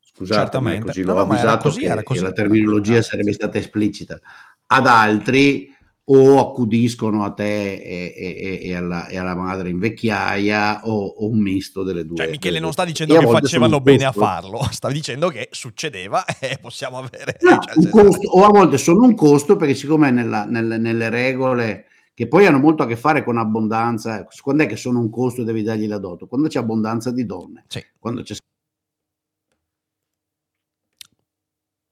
Scusate, 0.00 0.40
Certamente. 0.42 0.84
così 0.84 1.00
No, 1.00 1.14
l'ho 1.14 1.18
no, 1.20 1.24
ma 1.24 1.32
avvisato 1.32 1.68
così, 1.70 1.80
che, 1.80 2.02
così. 2.02 2.18
che 2.18 2.26
la 2.26 2.32
terminologia 2.32 3.00
sarebbe 3.00 3.32
stata 3.32 3.56
esplicita. 3.56 4.20
Ad 4.66 4.86
altri 4.86 5.74
o 6.10 6.38
accudiscono 6.40 7.22
a 7.24 7.32
te 7.32 7.74
e, 7.74 8.14
e- 8.16 8.60
e 8.62 8.74
alla, 8.74 9.08
e 9.08 9.18
alla 9.18 9.34
madre 9.34 9.68
in 9.68 9.78
vecchiaia 9.78 10.86
o, 10.86 11.04
o 11.04 11.28
un 11.28 11.38
misto 11.40 11.82
delle 11.82 12.06
due. 12.06 12.16
Cioè, 12.16 12.30
Michele 12.30 12.58
non 12.60 12.72
sta 12.72 12.84
dicendo 12.84 13.16
a 13.16 13.20
che 13.20 13.26
facevano 13.26 13.80
bene 13.80 14.04
a 14.04 14.12
costo. 14.12 14.20
farlo, 14.20 14.62
sta 14.72 14.90
dicendo 14.90 15.28
che 15.28 15.48
succedeva 15.50 16.24
e 16.40 16.58
possiamo 16.60 16.98
avere... 16.98 17.36
No, 17.40 17.58
cioè, 17.60 17.88
costo, 17.90 18.28
o 18.28 18.44
a 18.44 18.48
volte 18.48 18.78
sono 18.78 19.04
un 19.04 19.14
costo 19.14 19.56
perché 19.56 19.74
siccome 19.74 20.10
nella- 20.10 20.44
nelle, 20.46 20.78
nelle 20.78 21.10
regole 21.10 21.84
che 22.14 22.26
poi 22.26 22.46
hanno 22.46 22.58
molto 22.58 22.82
a 22.82 22.86
che 22.86 22.96
fare 22.96 23.22
con 23.22 23.36
abbondanza, 23.36 24.26
quando 24.42 24.62
è 24.64 24.66
che 24.66 24.76
sono 24.76 24.98
un 25.00 25.10
costo 25.10 25.42
e 25.42 25.44
devi 25.44 25.62
dargli 25.62 25.86
la 25.86 25.98
dote? 25.98 26.26
Quando 26.26 26.48
c'è 26.48 26.58
abbondanza 26.58 27.12
di 27.12 27.24
donne, 27.26 27.64
Sì. 27.68 27.84
quando 27.98 28.22
c'è 28.22 28.34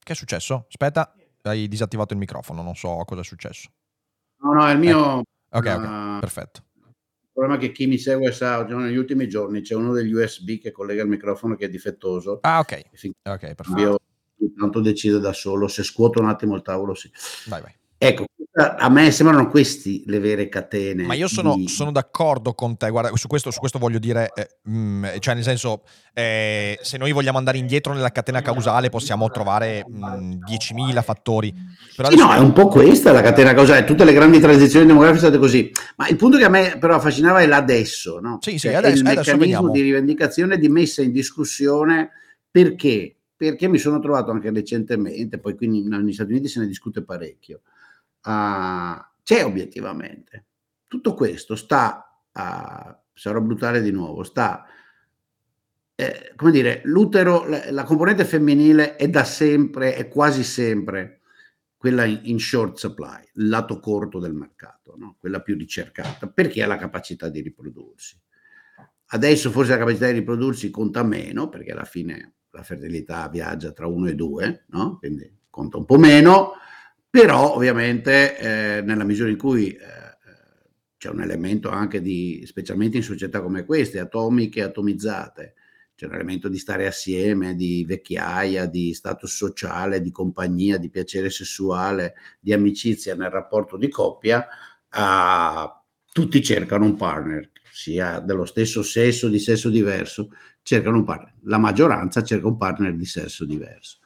Che 0.02 0.12
è 0.12 0.16
successo? 0.16 0.66
Aspetta, 0.68 1.12
hai 1.42 1.68
disattivato 1.68 2.12
il 2.12 2.18
microfono, 2.18 2.62
non 2.62 2.74
so 2.76 3.02
cosa 3.04 3.20
è 3.20 3.24
successo. 3.24 3.68
No, 4.46 4.52
no, 4.52 4.66
è 4.68 4.72
il 4.72 4.78
mio 4.78 4.98
Ok, 5.18 5.24
ok, 5.50 5.66
Ah. 5.66 6.18
perfetto. 6.20 6.60
il 6.78 7.32
problema 7.32 7.56
è 7.56 7.58
che 7.58 7.72
chi 7.72 7.86
mi 7.86 7.98
segue 7.98 8.30
sa, 8.30 8.62
negli 8.64 8.96
ultimi 8.96 9.28
giorni 9.28 9.60
c'è 9.60 9.74
uno 9.74 9.92
degli 9.92 10.12
USB 10.12 10.58
che 10.60 10.70
collega 10.70 11.02
il 11.02 11.08
microfono 11.08 11.56
che 11.56 11.64
è 11.66 11.68
difettoso. 11.68 12.38
Ah, 12.42 12.60
ok, 12.60 12.82
ok, 13.24 13.38
perfetto. 13.38 13.62
cambio, 13.64 13.98
tanto 14.56 14.80
decide 14.80 15.18
da 15.18 15.32
solo, 15.32 15.66
se 15.66 15.82
scuoto 15.82 16.20
un 16.20 16.28
attimo 16.28 16.54
il 16.54 16.62
tavolo 16.62 16.94
sì. 16.94 17.10
Vai, 17.48 17.60
vai. 17.60 17.74
Ecco, 17.98 18.26
a 18.58 18.88
me 18.88 19.10
sembrano 19.10 19.48
questi 19.48 20.02
le 20.06 20.18
vere 20.18 20.48
catene. 20.48 21.02
Ma 21.04 21.12
io 21.12 21.28
sono, 21.28 21.56
di- 21.56 21.68
sono 21.68 21.92
d'accordo 21.92 22.54
con 22.54 22.78
te, 22.78 22.88
guarda, 22.88 23.14
su 23.14 23.26
questo, 23.26 23.50
su 23.50 23.58
questo 23.58 23.78
voglio 23.78 23.98
dire, 23.98 24.30
eh, 24.34 24.48
mm, 24.70 25.04
cioè 25.18 25.34
nel 25.34 25.42
senso, 25.42 25.82
eh, 26.14 26.78
se 26.80 26.96
noi 26.96 27.12
vogliamo 27.12 27.36
andare 27.36 27.58
indietro 27.58 27.92
nella 27.92 28.10
catena 28.10 28.40
causale 28.40 28.88
possiamo 28.88 29.28
trovare 29.30 29.84
mm, 29.86 30.32
10.000 30.46 31.02
fattori. 31.02 31.52
Però 31.94 32.08
Sì, 32.08 32.16
no, 32.16 32.32
è 32.32 32.38
un 32.38 32.54
po' 32.54 32.68
questa 32.68 33.12
la 33.12 33.20
catena 33.20 33.52
causale, 33.52 33.84
tutte 33.84 34.04
le 34.04 34.14
grandi 34.14 34.40
transizioni 34.40 34.86
demografiche 34.86 35.20
sono 35.20 35.32
state 35.36 35.46
così. 35.46 35.70
Ma 35.96 36.08
il 36.08 36.16
punto 36.16 36.38
che 36.38 36.44
a 36.44 36.48
me 36.48 36.78
però 36.80 36.94
affascinava 36.94 37.40
è 37.40 37.46
l'adesso, 37.46 38.20
no? 38.20 38.38
Sì, 38.40 38.52
sì, 38.52 38.58
Cioè, 38.68 38.74
adesso- 38.76 38.96
il 38.96 39.02
meccanismo 39.02 39.36
vediamo. 39.38 39.70
di 39.70 39.82
rivendicazione, 39.82 40.56
di 40.58 40.68
messa 40.70 41.02
in 41.02 41.12
discussione, 41.12 42.10
perché? 42.50 43.16
Perché 43.36 43.68
mi 43.68 43.76
sono 43.76 43.98
trovato 44.00 44.30
anche 44.30 44.50
recentemente, 44.50 45.38
poi 45.38 45.54
qui 45.54 45.68
negli 45.68 46.12
Stati 46.14 46.30
Uniti 46.32 46.48
se 46.48 46.60
ne 46.60 46.66
discute 46.66 47.02
parecchio, 47.02 47.60
Ah, 48.26 49.12
c'è 49.22 49.44
obiettivamente. 49.44 50.46
Tutto 50.86 51.14
questo 51.14 51.56
sta, 51.56 52.22
a, 52.32 53.02
sarò 53.12 53.40
brutale 53.40 53.82
di 53.82 53.90
nuovo, 53.90 54.22
sta 54.22 54.66
eh, 55.98 56.32
come 56.36 56.50
dire, 56.50 56.82
l'utero, 56.84 57.46
la, 57.48 57.70
la 57.70 57.84
componente 57.84 58.26
femminile 58.26 58.96
è 58.96 59.08
da 59.08 59.24
sempre, 59.24 59.94
è 59.94 60.08
quasi 60.08 60.44
sempre 60.44 61.22
quella 61.74 62.04
in, 62.04 62.20
in 62.24 62.38
short 62.38 62.76
supply, 62.76 63.22
il 63.34 63.48
lato 63.48 63.80
corto 63.80 64.18
del 64.18 64.34
mercato, 64.34 64.94
no? 64.98 65.16
quella 65.18 65.40
più 65.40 65.56
ricercata, 65.56 66.28
perché 66.28 66.62
ha 66.62 66.66
la 66.66 66.76
capacità 66.76 67.30
di 67.30 67.40
riprodursi. 67.40 68.20
Adesso 69.06 69.50
forse 69.50 69.70
la 69.70 69.78
capacità 69.78 70.06
di 70.06 70.12
riprodursi 70.12 70.68
conta 70.68 71.02
meno, 71.02 71.48
perché 71.48 71.72
alla 71.72 71.84
fine 71.84 72.34
la 72.50 72.62
fertilità 72.62 73.26
viaggia 73.30 73.72
tra 73.72 73.86
1 73.86 74.08
e 74.08 74.14
2, 74.14 74.64
no? 74.68 74.98
quindi 74.98 75.32
conta 75.48 75.78
un 75.78 75.86
po' 75.86 75.96
meno, 75.96 76.52
però 77.16 77.54
ovviamente 77.54 78.38
eh, 78.38 78.82
nella 78.82 79.04
misura 79.04 79.30
in 79.30 79.38
cui 79.38 79.70
eh, 79.70 79.78
c'è 80.98 81.08
un 81.08 81.22
elemento 81.22 81.70
anche 81.70 82.02
di, 82.02 82.42
specialmente 82.44 82.98
in 82.98 83.02
società 83.02 83.40
come 83.40 83.64
queste, 83.64 84.00
atomiche, 84.00 84.62
atomizzate, 84.62 85.54
c'è 85.94 86.04
un 86.04 86.12
elemento 86.12 86.48
di 86.48 86.58
stare 86.58 86.86
assieme, 86.86 87.54
di 87.54 87.86
vecchiaia, 87.86 88.66
di 88.66 88.92
status 88.92 89.34
sociale, 89.34 90.02
di 90.02 90.10
compagnia, 90.10 90.76
di 90.76 90.90
piacere 90.90 91.30
sessuale, 91.30 92.16
di 92.38 92.52
amicizia 92.52 93.14
nel 93.14 93.30
rapporto 93.30 93.78
di 93.78 93.88
coppia, 93.88 94.46
uh, 94.92 95.70
tutti 96.12 96.42
cercano 96.42 96.84
un 96.84 96.96
partner, 96.96 97.50
sia 97.72 98.20
dello 98.20 98.44
stesso 98.44 98.82
sesso, 98.82 99.30
di 99.30 99.38
sesso 99.38 99.70
diverso, 99.70 100.28
cercano 100.60 100.98
un 100.98 101.04
partner. 101.04 101.32
La 101.44 101.56
maggioranza 101.56 102.22
cerca 102.22 102.46
un 102.46 102.58
partner 102.58 102.94
di 102.94 103.06
sesso 103.06 103.46
diverso. 103.46 104.00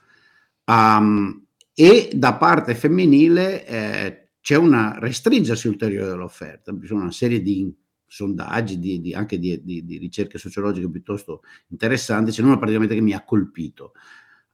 Um, 0.67 1.49
e 1.81 2.11
da 2.13 2.35
parte 2.35 2.75
femminile 2.75 3.67
eh, 3.67 4.29
c'è 4.43 4.55
una 4.55 4.99
restringersi 4.99 5.67
ulteriore 5.67 6.11
dell'offerta, 6.11 6.77
ci 6.79 6.87
sono 6.87 7.01
una 7.01 7.11
serie 7.11 7.41
di 7.41 7.75
sondaggi, 8.07 8.79
di, 8.79 9.01
di, 9.01 9.15
anche 9.15 9.39
di, 9.39 9.63
di, 9.65 9.97
ricerche 9.97 10.37
sociologiche 10.37 10.91
piuttosto 10.91 11.41
interessanti, 11.69 12.33
c'è 12.33 12.43
una 12.43 12.59
praticamente 12.59 12.95
che 12.95 13.01
mi 13.01 13.15
ha 13.15 13.25
colpito. 13.25 13.93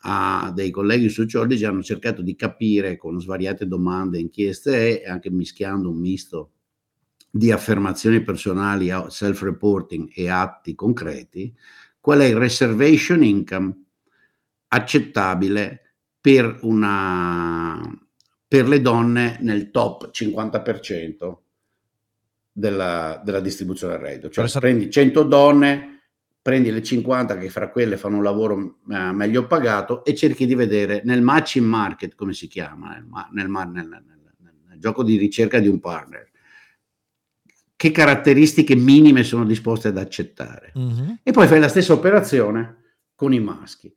Uh, 0.03 0.53
dei 0.53 0.71
colleghi 0.71 1.09
sociologi 1.09 1.65
hanno 1.65 1.83
cercato 1.83 2.23
di 2.23 2.37
capire 2.37 2.97
con 2.97 3.21
svariate 3.21 3.67
domande, 3.67 4.21
inchieste 4.21 5.03
e 5.03 5.11
anche 5.11 5.29
mischiando 5.29 5.91
un 5.91 5.99
misto 5.99 6.53
di 7.29 7.51
affermazioni 7.51 8.23
personali, 8.23 8.89
self-reporting 9.09 10.11
e 10.15 10.29
atti 10.29 10.77
concreti, 10.77 11.53
qual 11.99 12.21
è 12.21 12.27
il 12.27 12.37
reservation 12.37 13.25
income 13.25 13.85
accettabile 14.69 15.81
per, 16.27 16.59
una, 16.63 17.81
per 18.49 18.67
le 18.67 18.81
donne 18.81 19.39
nel 19.43 19.71
top 19.71 20.11
50% 20.13 21.37
della, 22.51 23.23
della 23.25 23.39
distribuzione 23.39 23.93
del 23.93 24.03
reddito. 24.03 24.31
Cioè 24.31 24.43
Resa- 24.43 24.59
prendi 24.59 24.91
100 24.91 25.23
donne, 25.23 26.01
prendi 26.43 26.73
le 26.73 26.83
50 26.83 27.39
che 27.39 27.49
fra 27.49 27.71
quelle 27.71 27.97
fanno 27.97 28.17
un 28.17 28.25
lavoro 28.25 28.79
eh, 28.91 29.13
meglio 29.13 29.47
pagato 29.47 30.05
e 30.05 30.17
cerchi 30.17 30.47
di 30.47 30.57
vedere 30.57 31.03
nel 31.05 31.23
matching 31.23 31.65
market, 31.65 32.17
come 32.17 32.33
si 32.33 32.49
chiama, 32.49 32.97
nel, 33.31 33.49
nel, 33.49 33.49
nel, 33.49 34.05
nel 34.69 34.79
gioco 34.81 35.05
di 35.05 35.17
ricerca 35.19 35.61
di 35.61 35.69
un 35.69 35.79
partner, 35.79 36.29
che 37.77 37.93
caratteristiche 37.93 38.75
minime 38.75 39.23
sono 39.23 39.45
disposte 39.45 39.87
ad 39.87 39.97
accettare. 39.97 40.73
Mm-hmm. 40.77 41.11
E 41.23 41.31
poi 41.31 41.47
fai 41.47 41.61
la 41.61 41.69
stessa 41.69 41.93
operazione 41.93 42.79
con 43.15 43.33
i 43.33 43.39
maschi. 43.39 43.95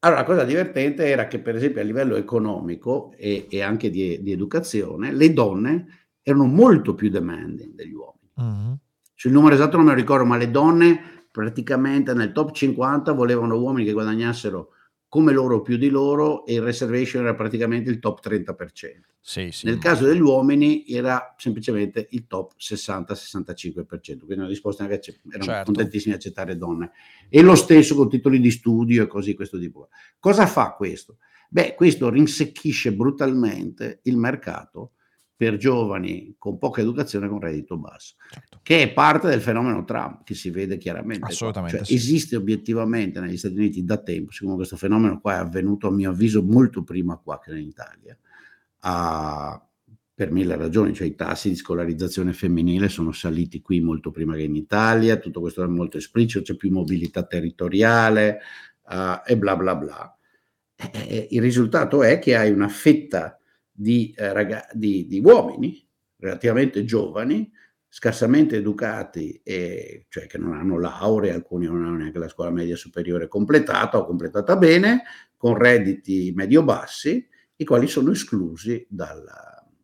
Allora, 0.00 0.20
la 0.20 0.26
cosa 0.26 0.44
divertente 0.44 1.06
era 1.06 1.26
che, 1.26 1.40
per 1.40 1.56
esempio, 1.56 1.80
a 1.80 1.84
livello 1.84 2.14
economico 2.14 3.12
e, 3.16 3.46
e 3.50 3.62
anche 3.62 3.90
di, 3.90 4.22
di, 4.22 4.30
educazione, 4.30 5.12
le 5.12 5.32
donne 5.32 5.86
erano 6.22 6.46
molto 6.46 6.94
più 6.94 7.10
demanding 7.10 7.74
degli 7.74 7.92
uomini. 7.92 8.30
Mm-hmm. 8.40 8.72
Sul 9.14 9.32
numero 9.32 9.54
esatto 9.54 9.76
non 9.76 9.86
me 9.86 9.92
lo 9.92 9.96
ricordo, 9.96 10.24
ma 10.24 10.36
le 10.36 10.50
donne 10.52 11.00
praticamente 11.30 12.14
nel 12.14 12.30
top 12.30 12.52
50 12.52 13.12
volevano 13.12 13.58
uomini 13.58 13.84
che 13.84 13.92
guadagnassero 13.92 14.70
come 15.08 15.32
loro 15.32 15.62
più 15.62 15.78
di 15.78 15.88
loro 15.88 16.44
e 16.44 16.54
il 16.54 16.62
reservation 16.62 17.22
era 17.22 17.34
praticamente 17.34 17.88
il 17.90 17.98
top 17.98 18.20
30%. 18.26 18.54
Sì, 19.20 19.50
sì, 19.50 19.66
Nel 19.66 19.78
caso 19.78 20.04
degli 20.06 20.20
uomini 20.20 20.84
era 20.86 21.34
semplicemente 21.36 22.08
il 22.10 22.26
top 22.26 22.52
60-65%, 22.58 23.84
quindi 23.86 24.32
erano 24.32 24.48
disposti 24.48 24.82
anche 24.82 24.94
a 24.94 25.00
erano 25.28 25.44
Certo. 25.44 25.64
contentissimi 25.64 26.12
di 26.12 26.18
accettare 26.18 26.56
donne. 26.56 26.92
E 27.28 27.42
lo 27.42 27.54
stesso 27.54 27.94
con 27.94 28.08
titoli 28.08 28.40
di 28.40 28.50
studio 28.50 29.02
e 29.02 29.06
così 29.06 29.34
questo 29.34 29.58
tipo. 29.58 29.88
Cosa 30.18 30.46
fa 30.46 30.72
questo? 30.72 31.18
Beh, 31.50 31.74
questo 31.74 32.10
rinsecchisce 32.10 32.94
brutalmente 32.94 34.00
il 34.04 34.16
mercato 34.16 34.92
per 35.38 35.56
giovani 35.56 36.34
con 36.36 36.58
poca 36.58 36.80
educazione 36.80 37.28
con 37.28 37.38
reddito 37.38 37.76
basso, 37.76 38.16
certo. 38.28 38.58
che 38.60 38.82
è 38.82 38.92
parte 38.92 39.28
del 39.28 39.40
fenomeno 39.40 39.84
Trump, 39.84 40.24
che 40.24 40.34
si 40.34 40.50
vede 40.50 40.78
chiaramente. 40.78 41.26
Assolutamente 41.26 41.76
Cioè, 41.76 41.86
sì. 41.86 41.94
Esiste 41.94 42.34
obiettivamente 42.34 43.20
negli 43.20 43.36
Stati 43.36 43.54
Uniti 43.54 43.84
da 43.84 43.98
tempo, 43.98 44.32
siccome 44.32 44.56
questo 44.56 44.76
fenomeno 44.76 45.20
qua 45.20 45.34
è 45.34 45.38
avvenuto 45.38 45.86
a 45.86 45.92
mio 45.92 46.10
avviso 46.10 46.42
molto 46.42 46.82
prima 46.82 47.16
qua 47.18 47.38
che 47.38 47.56
in 47.56 47.68
Italia, 47.68 48.18
a- 48.80 49.62
per 50.12 50.32
mille 50.32 50.56
ragioni, 50.56 50.92
cioè 50.92 51.06
i 51.06 51.14
tassi 51.14 51.50
di 51.50 51.54
scolarizzazione 51.54 52.32
femminile 52.32 52.88
sono 52.88 53.12
saliti 53.12 53.62
qui 53.62 53.80
molto 53.80 54.10
prima 54.10 54.34
che 54.34 54.42
in 54.42 54.56
Italia, 54.56 55.18
tutto 55.18 55.38
questo 55.40 55.62
è 55.62 55.68
molto 55.68 55.98
esplicito, 55.98 56.42
c'è 56.42 56.56
più 56.56 56.72
mobilità 56.72 57.22
territoriale 57.22 58.40
eh, 58.90 59.22
e 59.24 59.38
bla 59.38 59.54
bla 59.54 59.76
bla. 59.76 60.18
Eh, 60.74 61.28
il 61.30 61.40
risultato 61.40 62.02
è 62.02 62.18
che 62.18 62.34
hai 62.34 62.50
una 62.50 62.66
fetta 62.66 63.37
di, 63.80 64.12
eh, 64.16 64.32
raga- 64.32 64.66
di, 64.72 65.06
di 65.06 65.20
uomini 65.20 65.86
relativamente 66.16 66.84
giovani, 66.84 67.48
scarsamente 67.86 68.56
educati, 68.56 69.40
e, 69.44 70.06
cioè 70.08 70.26
che 70.26 70.36
non 70.36 70.54
hanno 70.54 70.80
laurea, 70.80 71.34
alcuni 71.34 71.66
non 71.66 71.84
hanno 71.84 71.98
neanche 71.98 72.18
la 72.18 72.28
scuola 72.28 72.50
media 72.50 72.74
superiore 72.74 73.28
completata 73.28 73.98
o 73.98 74.04
completata 74.04 74.56
bene, 74.56 75.04
con 75.36 75.56
redditi 75.56 76.32
medio-bassi, 76.34 77.24
i 77.54 77.64
quali 77.64 77.86
sono 77.86 78.10
esclusi 78.10 78.84
dal, 78.90 79.24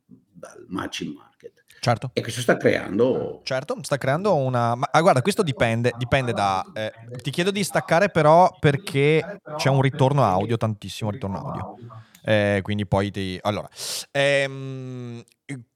dal 0.04 0.64
matching 0.68 1.14
market. 1.14 1.62
Certo. 1.78 2.10
E 2.14 2.22
questo 2.22 2.40
sta 2.40 2.56
creando... 2.56 3.42
Certo, 3.44 3.76
sta 3.82 3.96
creando 3.96 4.34
una... 4.34 4.74
Ma 4.74 4.88
ah, 4.90 5.00
guarda, 5.02 5.22
questo 5.22 5.42
dipende, 5.42 5.92
dipende 5.96 6.32
da... 6.32 6.64
eh, 6.72 6.92
ti 7.22 7.30
chiedo 7.30 7.50
di 7.52 7.62
staccare 7.62 8.08
però 8.08 8.56
perché 8.58 9.40
c'è 9.56 9.68
un 9.68 9.82
ritorno 9.82 10.24
audio, 10.24 10.56
tantissimo 10.56 11.10
ritorno 11.10 11.38
audio. 11.38 11.76
Eh, 12.24 12.60
quindi 12.62 12.86
poi 12.86 13.10
ti... 13.10 13.38
Allora, 13.42 13.68
ehm, 14.10 15.22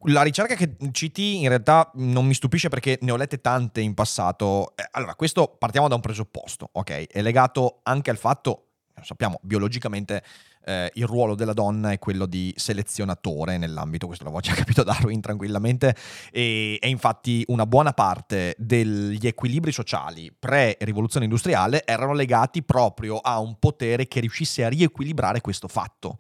la 0.07 0.23
ricerca 0.23 0.55
che 0.55 0.77
citi 0.93 1.43
in 1.43 1.49
realtà 1.49 1.91
non 1.97 2.27
mi 2.27 2.33
stupisce 2.33 2.69
perché 2.69 2.99
ne 3.03 3.13
ho 3.13 3.17
lette 3.17 3.41
tante 3.41 3.83
in 3.83 3.93
passato. 3.93 4.73
Eh, 4.75 4.89
allora, 4.93 5.15
questo 5.15 5.57
partiamo 5.59 5.89
da 5.89 5.95
un 5.95 6.01
presupposto, 6.01 6.71
ok? 6.73 7.07
È 7.07 7.21
legato 7.21 7.81
anche 7.83 8.11
al 8.11 8.17
fatto, 8.17 8.69
sappiamo, 9.03 9.39
biologicamente 9.43 10.23
eh, 10.69 10.91
il 10.95 11.07
ruolo 11.07 11.35
della 11.35 11.55
donna 11.55 11.93
è 11.93 11.99
quello 11.99 12.27
di 12.27 12.53
selezionatore 12.57 13.57
nell'ambito, 13.57 14.07
questo 14.07 14.25
l'avevo 14.25 14.43
già 14.45 14.53
capito 14.53 14.83
Darwin 14.83 15.21
tranquillamente, 15.21 15.97
e, 16.31 16.79
e 16.81 16.89
infatti 16.89 17.43
una 17.49 17.65
buona 17.65 17.93
parte 17.93 18.55
degli 18.59 19.27
equilibri 19.27 19.73
sociali 19.73 20.31
pre-rivoluzione 20.39 21.25
industriale 21.25 21.85
erano 21.87 22.13
legati 22.13 22.63
proprio 22.63 23.17
a 23.17 23.39
un 23.39 23.59
potere 23.59 24.07
che 24.07 24.21
riuscisse 24.21 24.65
a 24.65 24.69
riequilibrare 24.69 25.41
questo 25.41 25.69
fatto. 25.69 26.19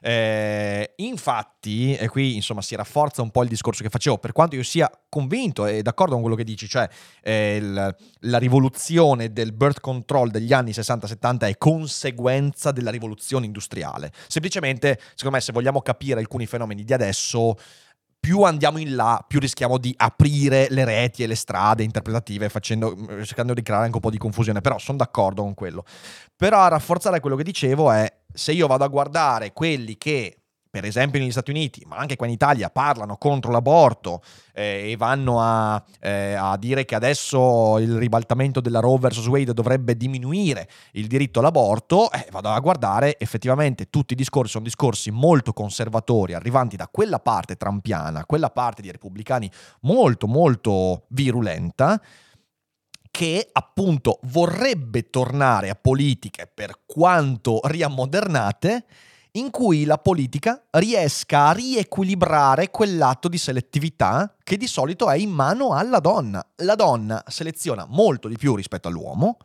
Eh, 0.00 0.94
infatti, 0.96 1.94
e 1.94 2.08
qui 2.08 2.36
insomma 2.36 2.62
si 2.62 2.74
rafforza 2.74 3.20
un 3.20 3.30
po' 3.30 3.42
il 3.42 3.50
discorso 3.50 3.82
che 3.82 3.90
facevo, 3.90 4.16
per 4.16 4.32
quanto 4.32 4.56
io 4.56 4.62
sia 4.62 4.90
convinto 5.10 5.66
e 5.66 5.82
d'accordo 5.82 6.12
con 6.12 6.22
quello 6.22 6.36
che 6.36 6.44
dici, 6.44 6.66
cioè 6.66 6.88
eh, 7.22 7.56
il, 7.56 7.96
la 8.20 8.38
rivoluzione 8.38 9.32
del 9.32 9.52
birth 9.52 9.80
control 9.80 10.30
degli 10.30 10.54
anni 10.54 10.70
60-70 10.70 11.40
è 11.40 11.58
conseguenza 11.58 12.70
della 12.72 12.90
rivoluzione 12.90 13.44
industriale. 13.44 13.89
Semplicemente, 14.26 14.98
secondo 15.14 15.36
me, 15.36 15.42
se 15.42 15.52
vogliamo 15.52 15.80
capire 15.80 16.20
alcuni 16.20 16.46
fenomeni 16.46 16.84
di 16.84 16.92
adesso, 16.92 17.56
più 18.20 18.42
andiamo 18.42 18.78
in 18.78 18.94
là, 18.94 19.24
più 19.26 19.40
rischiamo 19.40 19.78
di 19.78 19.94
aprire 19.96 20.66
le 20.70 20.84
reti 20.84 21.22
e 21.22 21.26
le 21.26 21.34
strade 21.34 21.82
interpretative, 21.82 22.48
facendo, 22.50 22.94
cercando 23.24 23.54
di 23.54 23.62
creare 23.62 23.84
anche 23.84 23.96
un 23.96 24.02
po' 24.02 24.10
di 24.10 24.18
confusione. 24.18 24.60
Però 24.60 24.78
sono 24.78 24.98
d'accordo 24.98 25.42
con 25.42 25.54
quello. 25.54 25.84
Però 26.36 26.60
a 26.60 26.68
rafforzare 26.68 27.20
quello 27.20 27.36
che 27.36 27.44
dicevo 27.44 27.90
è 27.90 28.12
se 28.32 28.52
io 28.52 28.66
vado 28.66 28.84
a 28.84 28.88
guardare 28.88 29.52
quelli 29.52 29.96
che 29.96 30.39
per 30.70 30.84
esempio 30.84 31.18
negli 31.18 31.32
Stati 31.32 31.50
Uniti, 31.50 31.82
ma 31.84 31.96
anche 31.96 32.14
qua 32.14 32.26
in 32.26 32.32
Italia, 32.32 32.70
parlano 32.70 33.16
contro 33.16 33.50
l'aborto 33.50 34.22
eh, 34.54 34.92
e 34.92 34.96
vanno 34.96 35.40
a, 35.40 35.82
eh, 36.00 36.34
a, 36.34 36.56
dire 36.56 36.84
che 36.84 36.94
adesso 36.94 37.78
il 37.78 37.96
ribaltamento 37.96 38.60
della 38.60 38.78
Roe 38.78 38.98
vs. 38.98 39.26
Wade 39.26 39.52
dovrebbe 39.52 39.96
diminuire 39.96 40.68
il 40.92 41.08
diritto 41.08 41.40
all'aborto, 41.40 42.10
eh, 42.12 42.28
vado 42.30 42.50
a 42.50 42.60
guardare 42.60 43.18
effettivamente 43.18 43.90
tutti 43.90 44.12
i 44.12 44.16
discorsi 44.16 44.52
sono 44.52 44.64
discorsi 44.64 45.10
molto 45.10 45.52
conservatori, 45.52 46.34
arrivanti 46.34 46.76
da 46.76 46.88
quella 46.88 47.18
parte 47.18 47.56
trampiana, 47.56 48.24
quella 48.24 48.50
parte 48.50 48.80
di 48.80 48.92
repubblicani 48.92 49.50
molto 49.80 50.28
molto 50.28 51.06
virulenta, 51.08 52.00
che 53.10 53.48
appunto 53.50 54.20
vorrebbe 54.22 55.10
tornare 55.10 55.68
a 55.68 55.74
politiche 55.74 56.48
per 56.52 56.82
quanto 56.86 57.60
riammodernate 57.64 58.84
in 59.32 59.50
cui 59.50 59.84
la 59.84 59.98
politica 59.98 60.62
riesca 60.70 61.48
a 61.48 61.52
riequilibrare 61.52 62.70
quell'atto 62.70 63.28
di 63.28 63.38
selettività 63.38 64.34
che 64.42 64.56
di 64.56 64.66
solito 64.66 65.08
è 65.10 65.16
in 65.16 65.30
mano 65.30 65.72
alla 65.74 66.00
donna. 66.00 66.44
La 66.56 66.74
donna 66.74 67.22
seleziona 67.26 67.86
molto 67.88 68.28
di 68.28 68.36
più 68.36 68.54
rispetto 68.54 68.88
all'uomo, 68.88 69.38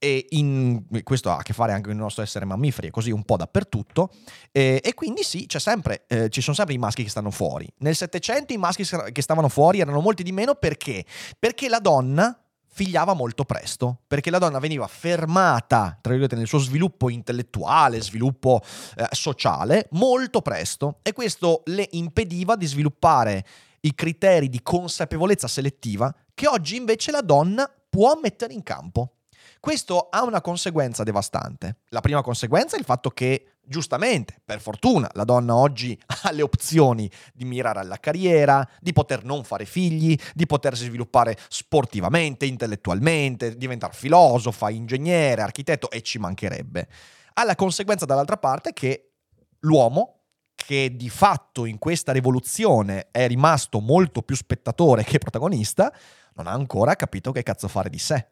e 0.00 0.26
in, 0.30 0.84
questo 1.02 1.30
ha 1.30 1.38
a 1.38 1.42
che 1.42 1.52
fare 1.52 1.72
anche 1.72 1.88
con 1.88 1.92
il 1.92 1.98
nostro 1.98 2.22
essere 2.22 2.44
mammiferi, 2.44 2.88
è 2.88 2.90
così 2.90 3.10
un 3.10 3.24
po' 3.24 3.36
dappertutto, 3.36 4.10
e, 4.52 4.80
e 4.82 4.94
quindi 4.94 5.22
sì, 5.24 5.46
sempre, 5.48 6.04
eh, 6.06 6.28
ci 6.28 6.40
sono 6.40 6.54
sempre 6.54 6.74
i 6.74 6.78
maschi 6.78 7.02
che 7.02 7.10
stanno 7.10 7.30
fuori. 7.30 7.68
Nel 7.78 7.96
Settecento 7.96 8.52
i 8.52 8.58
maschi 8.58 8.84
che 9.12 9.22
stavano 9.22 9.48
fuori 9.48 9.80
erano 9.80 10.00
molti 10.00 10.22
di 10.22 10.32
meno 10.32 10.54
perché? 10.54 11.04
Perché 11.38 11.68
la 11.68 11.80
donna 11.80 12.38
figliava 12.78 13.12
molto 13.12 13.44
presto, 13.44 14.02
perché 14.06 14.30
la 14.30 14.38
donna 14.38 14.60
veniva 14.60 14.86
fermata, 14.86 15.98
tra 16.00 16.12
virgolette, 16.12 16.36
nel 16.36 16.46
suo 16.46 16.60
sviluppo 16.60 17.10
intellettuale, 17.10 18.00
sviluppo 18.00 18.62
eh, 18.94 19.08
sociale, 19.10 19.88
molto 19.92 20.42
presto 20.42 21.00
e 21.02 21.12
questo 21.12 21.62
le 21.64 21.88
impediva 21.90 22.54
di 22.54 22.66
sviluppare 22.66 23.44
i 23.80 23.96
criteri 23.96 24.48
di 24.48 24.62
consapevolezza 24.62 25.48
selettiva 25.48 26.14
che 26.32 26.46
oggi 26.46 26.76
invece 26.76 27.10
la 27.10 27.20
donna 27.20 27.68
può 27.90 28.16
mettere 28.22 28.52
in 28.52 28.62
campo. 28.62 29.14
Questo 29.58 30.06
ha 30.08 30.22
una 30.22 30.40
conseguenza 30.40 31.02
devastante. 31.02 31.78
La 31.88 32.00
prima 32.00 32.22
conseguenza 32.22 32.76
è 32.76 32.78
il 32.78 32.84
fatto 32.84 33.10
che 33.10 33.54
giustamente, 33.68 34.40
per 34.44 34.60
fortuna, 34.60 35.08
la 35.12 35.24
donna 35.24 35.54
oggi 35.54 35.98
ha 36.24 36.32
le 36.32 36.42
opzioni 36.42 37.10
di 37.32 37.44
mirare 37.44 37.80
alla 37.80 37.98
carriera, 37.98 38.68
di 38.80 38.92
poter 38.92 39.24
non 39.24 39.44
fare 39.44 39.64
figli, 39.64 40.18
di 40.34 40.46
potersi 40.46 40.84
sviluppare 40.84 41.36
sportivamente, 41.48 42.46
intellettualmente, 42.46 43.56
diventare 43.56 43.92
filosofa, 43.92 44.70
ingegnere, 44.70 45.42
architetto 45.42 45.90
e 45.90 46.02
ci 46.02 46.18
mancherebbe. 46.18 46.88
Ha 47.34 47.44
la 47.44 47.54
conseguenza 47.54 48.04
dall'altra 48.04 48.38
parte 48.38 48.72
che 48.72 49.12
l'uomo, 49.60 50.14
che 50.54 50.96
di 50.96 51.08
fatto 51.08 51.66
in 51.66 51.78
questa 51.78 52.10
rivoluzione 52.12 53.08
è 53.12 53.26
rimasto 53.28 53.78
molto 53.80 54.22
più 54.22 54.34
spettatore 54.34 55.04
che 55.04 55.18
protagonista, 55.18 55.92
non 56.34 56.46
ha 56.46 56.52
ancora 56.52 56.96
capito 56.96 57.30
che 57.30 57.42
cazzo 57.42 57.68
fare 57.68 57.90
di 57.90 57.98
sé. 57.98 58.28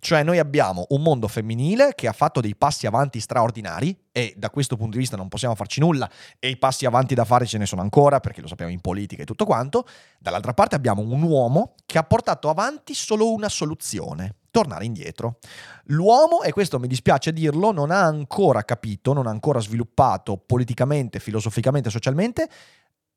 Cioè 0.00 0.22
noi 0.22 0.38
abbiamo 0.38 0.86
un 0.90 1.02
mondo 1.02 1.28
femminile 1.28 1.92
che 1.94 2.08
ha 2.08 2.12
fatto 2.12 2.40
dei 2.40 2.56
passi 2.56 2.86
avanti 2.86 3.20
straordinari 3.20 3.96
e 4.10 4.34
da 4.36 4.50
questo 4.50 4.76
punto 4.76 4.92
di 4.92 4.98
vista 4.98 5.16
non 5.16 5.28
possiamo 5.28 5.54
farci 5.54 5.80
nulla 5.80 6.10
e 6.38 6.48
i 6.48 6.56
passi 6.56 6.86
avanti 6.86 7.14
da 7.14 7.24
fare 7.24 7.46
ce 7.46 7.58
ne 7.58 7.66
sono 7.66 7.80
ancora 7.80 8.20
perché 8.20 8.40
lo 8.40 8.48
sappiamo 8.48 8.72
in 8.72 8.80
politica 8.80 9.22
e 9.22 9.26
tutto 9.26 9.44
quanto. 9.44 9.86
Dall'altra 10.18 10.54
parte 10.54 10.74
abbiamo 10.74 11.02
un 11.02 11.22
uomo 11.22 11.74
che 11.86 11.98
ha 11.98 12.02
portato 12.02 12.48
avanti 12.48 12.94
solo 12.94 13.32
una 13.32 13.48
soluzione, 13.48 14.36
tornare 14.50 14.84
indietro. 14.84 15.38
L'uomo, 15.84 16.42
e 16.42 16.52
questo 16.52 16.78
mi 16.78 16.88
dispiace 16.88 17.32
dirlo, 17.32 17.70
non 17.70 17.90
ha 17.90 18.02
ancora 18.02 18.62
capito, 18.64 19.12
non 19.12 19.26
ha 19.26 19.30
ancora 19.30 19.60
sviluppato 19.60 20.36
politicamente, 20.36 21.20
filosoficamente, 21.20 21.90
socialmente 21.90 22.48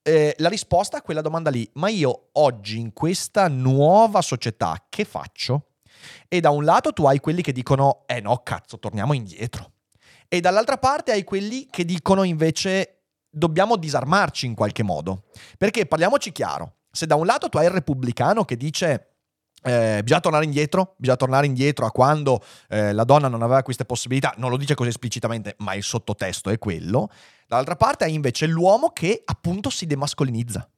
eh, 0.04 0.36
la 0.38 0.50
risposta 0.50 0.98
a 0.98 1.02
quella 1.02 1.22
domanda 1.22 1.50
lì. 1.50 1.68
Ma 1.74 1.90
io 1.90 2.30
oggi 2.34 2.80
in 2.80 2.94
questa 2.94 3.48
nuova 3.48 4.22
società 4.22 4.86
che 4.90 5.06
faccio? 5.06 5.70
E 6.28 6.40
da 6.40 6.50
un 6.50 6.64
lato 6.64 6.94
tu 6.94 7.06
hai 7.06 7.20
quelli 7.20 7.42
che 7.42 7.52
dicono, 7.52 8.04
eh 8.06 8.22
no, 8.22 8.42
cazzo, 8.44 8.80
torniamo 8.80 9.14
indietro. 9.14 9.72
E 10.28 10.40
dall'altra 10.40 10.78
parte 10.78 11.12
hai 11.12 11.24
quelli 11.24 11.68
che 11.70 11.86
dicono 11.86 12.24
invece, 12.24 13.04
dobbiamo 13.30 13.76
disarmarci 13.76 14.46
in 14.46 14.56
qualche 14.56 14.84
modo. 14.84 15.24
Perché 15.58 15.86
parliamoci 15.86 16.32
chiaro, 16.32 16.78
se 16.92 17.06
da 17.06 17.16
un 17.16 17.26
lato 17.26 17.50
tu 17.50 17.58
hai 17.58 17.66
il 17.66 17.72
repubblicano 17.72 18.46
che 18.46 18.58
dice... 18.58 19.08
Eh, 19.66 20.02
bisogna 20.04 20.20
tornare 20.20 20.44
indietro, 20.44 20.96
bisogna 20.98 21.16
tornare 21.16 21.46
indietro 21.46 21.86
a 21.86 21.92
quando 21.92 22.44
eh, 22.68 22.92
la 22.92 23.06
donna 23.06 23.30
non 23.30 23.44
aveva 23.44 23.64
queste 23.64 23.86
possibilità, 23.86 24.34
non 24.36 24.50
lo 24.50 24.58
dice 24.58 24.76
così 24.76 24.90
esplicitamente, 24.90 25.56
ma 25.60 25.74
il 25.74 25.84
sottotesto 25.84 26.50
è 26.50 26.60
quello. 26.60 27.10
Dall'altra 27.48 27.78
parte 27.78 28.04
hai 28.04 28.14
invece 28.14 28.46
l'uomo 28.46 28.90
che 28.90 29.22
appunto 29.24 29.70
si 29.70 29.86
demascolinizza 29.86 30.70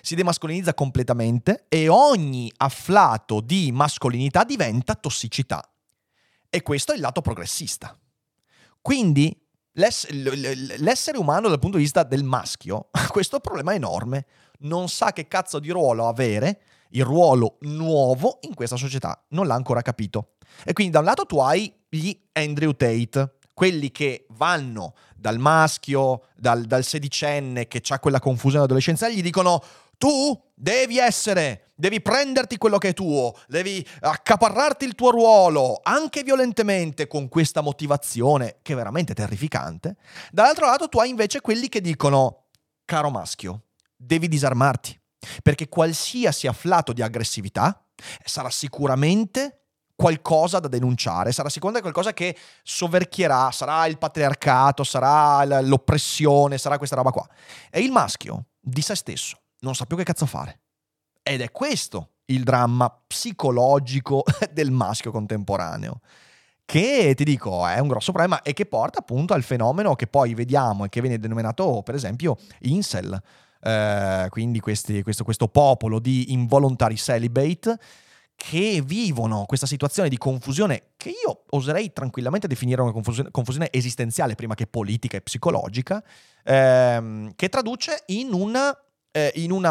si 0.00 0.14
demascolinizza 0.14 0.74
completamente 0.74 1.66
e 1.68 1.88
ogni 1.88 2.50
afflato 2.56 3.40
di 3.40 3.70
mascolinità 3.72 4.44
diventa 4.44 4.94
tossicità. 4.94 5.62
E 6.50 6.62
questo 6.62 6.92
è 6.92 6.94
il 6.94 7.00
lato 7.00 7.20
progressista. 7.20 7.98
Quindi 8.80 9.36
l'essere 9.72 11.18
umano 11.18 11.48
dal 11.48 11.58
punto 11.58 11.76
di 11.76 11.82
vista 11.82 12.02
del 12.02 12.24
maschio 12.24 12.88
ha 12.90 13.06
questo 13.10 13.40
problema 13.40 13.74
enorme. 13.74 14.26
Non 14.60 14.88
sa 14.88 15.12
che 15.12 15.28
cazzo 15.28 15.58
di 15.58 15.70
ruolo 15.70 16.08
avere, 16.08 16.62
il 16.90 17.04
ruolo 17.04 17.58
nuovo 17.60 18.38
in 18.42 18.54
questa 18.54 18.76
società. 18.76 19.24
Non 19.30 19.46
l'ha 19.46 19.54
ancora 19.54 19.82
capito. 19.82 20.34
E 20.64 20.72
quindi 20.72 20.92
da 20.92 21.00
un 21.00 21.04
lato 21.04 21.26
tu 21.26 21.38
hai 21.38 21.72
gli 21.88 22.18
Andrew 22.32 22.72
Tate, 22.72 23.36
quelli 23.52 23.90
che 23.90 24.26
vanno 24.30 24.94
dal 25.18 25.38
maschio, 25.38 26.22
dal, 26.36 26.64
dal 26.64 26.84
sedicenne 26.84 27.66
che 27.66 27.82
ha 27.88 27.98
quella 27.98 28.20
confusione 28.20 28.64
adolescenziale, 28.64 29.14
gli 29.14 29.22
dicono 29.22 29.62
tu 29.98 30.40
devi 30.54 30.98
essere, 30.98 31.72
devi 31.74 32.00
prenderti 32.00 32.56
quello 32.56 32.78
che 32.78 32.90
è 32.90 32.94
tuo, 32.94 33.34
devi 33.48 33.84
accaparrarti 34.00 34.84
il 34.84 34.94
tuo 34.94 35.10
ruolo, 35.10 35.80
anche 35.82 36.22
violentemente, 36.22 37.08
con 37.08 37.28
questa 37.28 37.60
motivazione 37.60 38.58
che 38.62 38.72
è 38.72 38.76
veramente 38.76 39.12
terrificante. 39.12 39.96
Dall'altro 40.30 40.66
lato 40.66 40.88
tu 40.88 41.00
hai 41.00 41.10
invece 41.10 41.40
quelli 41.40 41.68
che 41.68 41.80
dicono, 41.80 42.44
caro 42.84 43.10
maschio, 43.10 43.64
devi 43.96 44.28
disarmarti, 44.28 44.98
perché 45.42 45.68
qualsiasi 45.68 46.46
afflato 46.46 46.92
di 46.92 47.02
aggressività 47.02 47.84
sarà 48.24 48.50
sicuramente 48.50 49.57
qualcosa 49.98 50.60
da 50.60 50.68
denunciare, 50.68 51.32
sarà 51.32 51.48
sicuramente 51.48 51.90
qualcosa 51.90 52.14
che 52.14 52.36
soverchierà, 52.62 53.50
sarà 53.50 53.84
il 53.86 53.98
patriarcato, 53.98 54.84
sarà 54.84 55.60
l'oppressione, 55.60 56.56
sarà 56.56 56.78
questa 56.78 56.94
roba 56.94 57.10
qua. 57.10 57.28
E 57.68 57.80
il 57.80 57.90
maschio 57.90 58.44
di 58.60 58.80
se 58.80 58.94
stesso 58.94 59.36
non 59.60 59.74
sa 59.74 59.86
più 59.86 59.96
che 59.96 60.04
cazzo 60.04 60.24
fare. 60.24 60.60
Ed 61.20 61.40
è 61.40 61.50
questo 61.50 62.10
il 62.26 62.44
dramma 62.44 62.96
psicologico 63.08 64.22
del 64.52 64.70
maschio 64.70 65.10
contemporaneo 65.10 66.00
che 66.64 67.14
ti 67.16 67.24
dico 67.24 67.66
è 67.66 67.80
un 67.80 67.88
grosso 67.88 68.12
problema 68.12 68.42
e 68.42 68.52
che 68.52 68.66
porta 68.66 69.00
appunto 69.00 69.34
al 69.34 69.42
fenomeno 69.42 69.96
che 69.96 70.06
poi 70.06 70.34
vediamo 70.34 70.84
e 70.84 70.90
che 70.90 71.00
viene 71.00 71.18
denominato 71.18 71.82
per 71.82 71.96
esempio 71.96 72.36
incel, 72.60 73.20
eh, 73.62 74.26
quindi 74.28 74.60
questi, 74.60 75.02
questo, 75.02 75.24
questo 75.24 75.48
popolo 75.48 75.98
di 75.98 76.32
involuntary 76.32 76.94
celibate 76.94 77.78
che 78.38 78.80
vivono 78.84 79.46
questa 79.46 79.66
situazione 79.66 80.08
di 80.08 80.16
confusione 80.16 80.92
che 80.96 81.08
io 81.08 81.42
oserei 81.50 81.92
tranquillamente 81.92 82.46
definire 82.46 82.80
una 82.80 82.92
confusione, 82.92 83.32
confusione 83.32 83.68
esistenziale 83.72 84.36
prima 84.36 84.54
che 84.54 84.68
politica 84.68 85.16
e 85.16 85.22
psicologica, 85.22 86.00
ehm, 86.44 87.32
che 87.34 87.48
traduce 87.48 88.04
in 88.06 88.32
una 88.32 88.72
eh, 89.10 89.32
in 89.34 89.50
una 89.50 89.70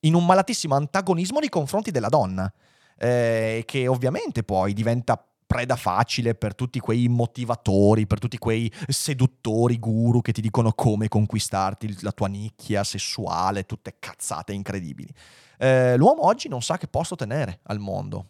in 0.00 0.14
un 0.14 0.24
malatissimo 0.24 0.76
antagonismo 0.76 1.40
nei 1.40 1.48
confronti 1.48 1.90
della 1.90 2.08
donna, 2.08 2.50
eh, 2.98 3.64
che 3.66 3.88
ovviamente 3.88 4.44
poi 4.44 4.74
diventa 4.74 5.20
preda 5.54 5.76
facile 5.76 6.34
per 6.34 6.56
tutti 6.56 6.80
quei 6.80 7.06
motivatori, 7.06 8.08
per 8.08 8.18
tutti 8.18 8.38
quei 8.38 8.68
seduttori 8.88 9.78
guru 9.78 10.20
che 10.20 10.32
ti 10.32 10.40
dicono 10.40 10.72
come 10.72 11.06
conquistarti 11.06 11.98
la 12.00 12.10
tua 12.10 12.26
nicchia 12.26 12.82
sessuale, 12.82 13.64
tutte 13.64 13.94
cazzate 14.00 14.52
incredibili. 14.52 15.08
Eh, 15.56 15.96
l'uomo 15.96 16.26
oggi 16.26 16.48
non 16.48 16.60
sa 16.60 16.76
che 16.76 16.88
posto 16.88 17.14
tenere 17.14 17.60
al 17.66 17.78
mondo. 17.78 18.26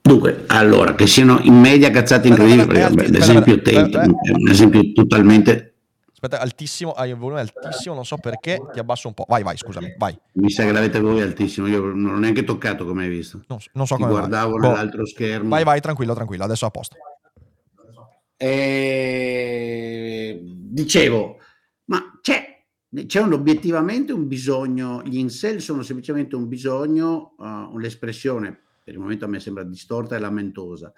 Dunque, 0.00 0.44
allora, 0.46 0.94
che 0.94 1.06
siano 1.06 1.40
in 1.40 1.60
media 1.60 1.90
cazzate 1.90 2.28
incredibili, 2.28 2.64
perché 2.66 3.10
l'esempio 3.10 3.60
te 3.60 3.70
è 3.70 4.30
un 4.30 4.48
esempio 4.48 4.92
totalmente 4.94 5.73
Aspetta, 6.24 6.42
altissimo, 6.42 6.92
hai 6.92 7.12
un 7.12 7.18
volume 7.18 7.40
altissimo, 7.40 7.94
non 7.94 8.06
so 8.06 8.16
perché, 8.16 8.58
ti 8.72 8.78
abbasso 8.78 9.08
un 9.08 9.14
po'. 9.14 9.26
Vai, 9.28 9.42
vai, 9.42 9.58
scusami, 9.58 9.94
vai. 9.98 10.18
Mi 10.32 10.50
sa 10.50 10.64
che 10.64 10.72
l'avete 10.72 10.98
voi 10.98 11.20
altissimo, 11.20 11.66
io 11.66 11.92
non 11.92 12.14
ho 12.14 12.18
neanche 12.18 12.44
toccato 12.44 12.86
come 12.86 13.02
hai 13.04 13.10
visto. 13.10 13.42
Non, 13.46 13.58
non 13.74 13.86
so 13.86 13.96
Ti 13.96 14.00
come 14.00 14.14
guardavo 14.14 14.56
vai. 14.56 14.70
nell'altro 14.70 15.02
boh. 15.02 15.06
schermo. 15.06 15.50
Vai, 15.50 15.64
vai, 15.64 15.82
tranquillo, 15.82 16.14
tranquillo, 16.14 16.44
adesso 16.44 16.64
a 16.64 16.70
posto. 16.70 16.96
Eh, 18.38 19.20
dicevo, 20.42 21.36
ma 21.86 22.18
c'è, 22.22 22.64
c'è 23.04 23.20
un, 23.20 23.34
obiettivamente 23.34 24.14
un 24.14 24.26
bisogno, 24.26 25.02
gli 25.04 25.18
incel 25.18 25.60
sono 25.60 25.82
semplicemente 25.82 26.36
un 26.36 26.48
bisogno, 26.48 27.34
uh, 27.36 27.76
l'espressione 27.76 28.60
per 28.84 28.92
il 28.92 29.00
momento 29.00 29.24
a 29.24 29.28
me 29.28 29.40
sembra 29.40 29.64
distorta 29.64 30.14
e 30.14 30.18
lamentosa, 30.18 30.92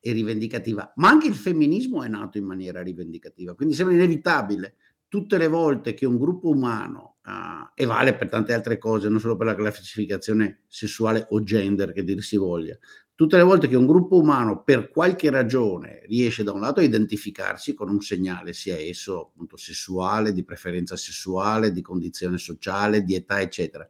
e 0.00 0.12
rivendicativa, 0.12 0.92
ma 0.96 1.08
anche 1.08 1.28
il 1.28 1.34
femminismo 1.34 2.02
è 2.02 2.08
nato 2.08 2.38
in 2.38 2.44
maniera 2.44 2.82
rivendicativa, 2.82 3.54
quindi 3.54 3.74
sembra 3.74 3.94
inevitabile. 3.94 4.76
Tutte 5.08 5.38
le 5.38 5.48
volte 5.48 5.94
che 5.94 6.04
un 6.04 6.18
gruppo 6.18 6.50
umano, 6.50 7.16
uh, 7.24 7.70
e 7.74 7.86
vale 7.86 8.14
per 8.14 8.28
tante 8.28 8.52
altre 8.52 8.76
cose, 8.76 9.08
non 9.08 9.20
solo 9.20 9.36
per 9.36 9.46
la 9.46 9.54
classificazione 9.54 10.64
sessuale 10.66 11.26
o 11.30 11.42
gender 11.42 11.92
che 11.92 12.04
dir 12.04 12.22
si 12.22 12.36
voglia, 12.36 12.78
tutte 13.18 13.36
le 13.36 13.42
volte 13.42 13.66
che 13.66 13.74
un 13.74 13.86
gruppo 13.86 14.16
umano 14.16 14.62
per 14.62 14.90
qualche 14.90 15.28
ragione 15.28 16.02
riesce 16.06 16.44
da 16.44 16.52
un 16.52 16.60
lato 16.60 16.78
a 16.78 16.84
identificarsi 16.84 17.74
con 17.74 17.88
un 17.88 18.00
segnale, 18.00 18.52
sia 18.52 18.76
esso 18.76 19.30
appunto 19.32 19.56
sessuale, 19.56 20.32
di 20.32 20.44
preferenza 20.44 20.94
sessuale, 20.94 21.72
di 21.72 21.80
condizione 21.82 22.38
sociale, 22.38 23.02
di 23.02 23.16
età, 23.16 23.40
eccetera, 23.40 23.88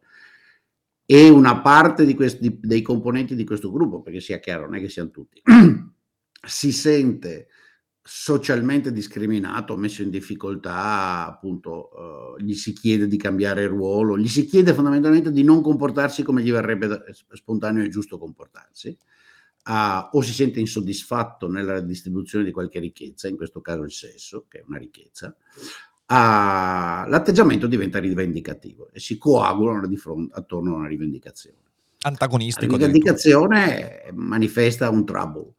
e 1.05 1.29
una 1.29 1.61
parte 1.61 2.05
di 2.05 2.15
questi, 2.15 2.57
dei 2.59 2.81
componenti 2.81 3.35
di 3.35 3.43
questo 3.43 3.71
gruppo, 3.71 4.01
perché 4.01 4.19
sia 4.19 4.39
chiaro, 4.39 4.65
non 4.65 4.75
è 4.75 4.79
che 4.79 4.89
siano 4.89 5.11
tutti, 5.11 5.41
si 6.47 6.71
sente 6.71 7.47
socialmente 8.11 8.91
discriminato, 8.91 9.77
messo 9.77 10.01
in 10.01 10.09
difficoltà, 10.09 11.27
appunto, 11.27 11.89
uh, 11.93 12.41
gli 12.41 12.55
si 12.55 12.73
chiede 12.73 13.07
di 13.07 13.17
cambiare 13.17 13.67
ruolo, 13.67 14.17
gli 14.17 14.27
si 14.27 14.45
chiede 14.45 14.73
fondamentalmente 14.73 15.31
di 15.31 15.43
non 15.43 15.61
comportarsi 15.61 16.23
come 16.23 16.41
gli 16.41 16.51
verrebbe 16.51 17.03
spontaneo 17.33 17.83
e 17.83 17.89
giusto 17.89 18.17
comportarsi, 18.17 18.97
uh, 19.65 20.09
o 20.11 20.21
si 20.21 20.33
sente 20.33 20.59
insoddisfatto 20.59 21.47
nella 21.47 21.81
distribuzione 21.81 22.45
di 22.45 22.51
qualche 22.51 22.79
ricchezza, 22.79 23.27
in 23.27 23.35
questo 23.35 23.61
caso 23.61 23.83
il 23.83 23.91
sesso, 23.91 24.45
che 24.47 24.59
è 24.59 24.63
una 24.65 24.79
ricchezza, 24.79 25.27
uh, 25.27 26.05
l'atteggiamento 26.07 27.67
diventa 27.67 27.99
rivendicativo 27.99 28.89
e 28.91 28.99
si 28.99 29.19
coagulano 29.19 29.85
di 29.85 29.97
fronte 29.97 30.33
attorno 30.35 30.73
a 30.73 30.77
una 30.77 30.87
rivendicazione. 30.87 31.57
Antagonistico. 32.01 32.71
La 32.71 32.77
rivendicazione 32.77 34.09
manifesta 34.13 34.89
un 34.89 35.05
trouble 35.05 35.53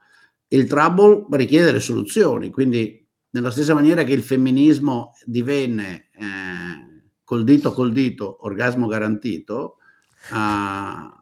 il 0.52 0.66
trouble 0.66 1.26
richiede 1.30 1.66
delle 1.66 1.80
soluzioni, 1.80 2.50
quindi 2.50 3.06
nella 3.30 3.50
stessa 3.50 3.74
maniera 3.74 4.02
che 4.02 4.12
il 4.12 4.22
femminismo 4.22 5.12
divenne 5.24 6.08
eh, 6.12 7.02
col 7.22 7.44
dito 7.44 7.72
col 7.72 7.92
dito 7.92 8.44
orgasmo 8.44 8.86
garantito, 8.88 9.76
eh, 10.32 11.18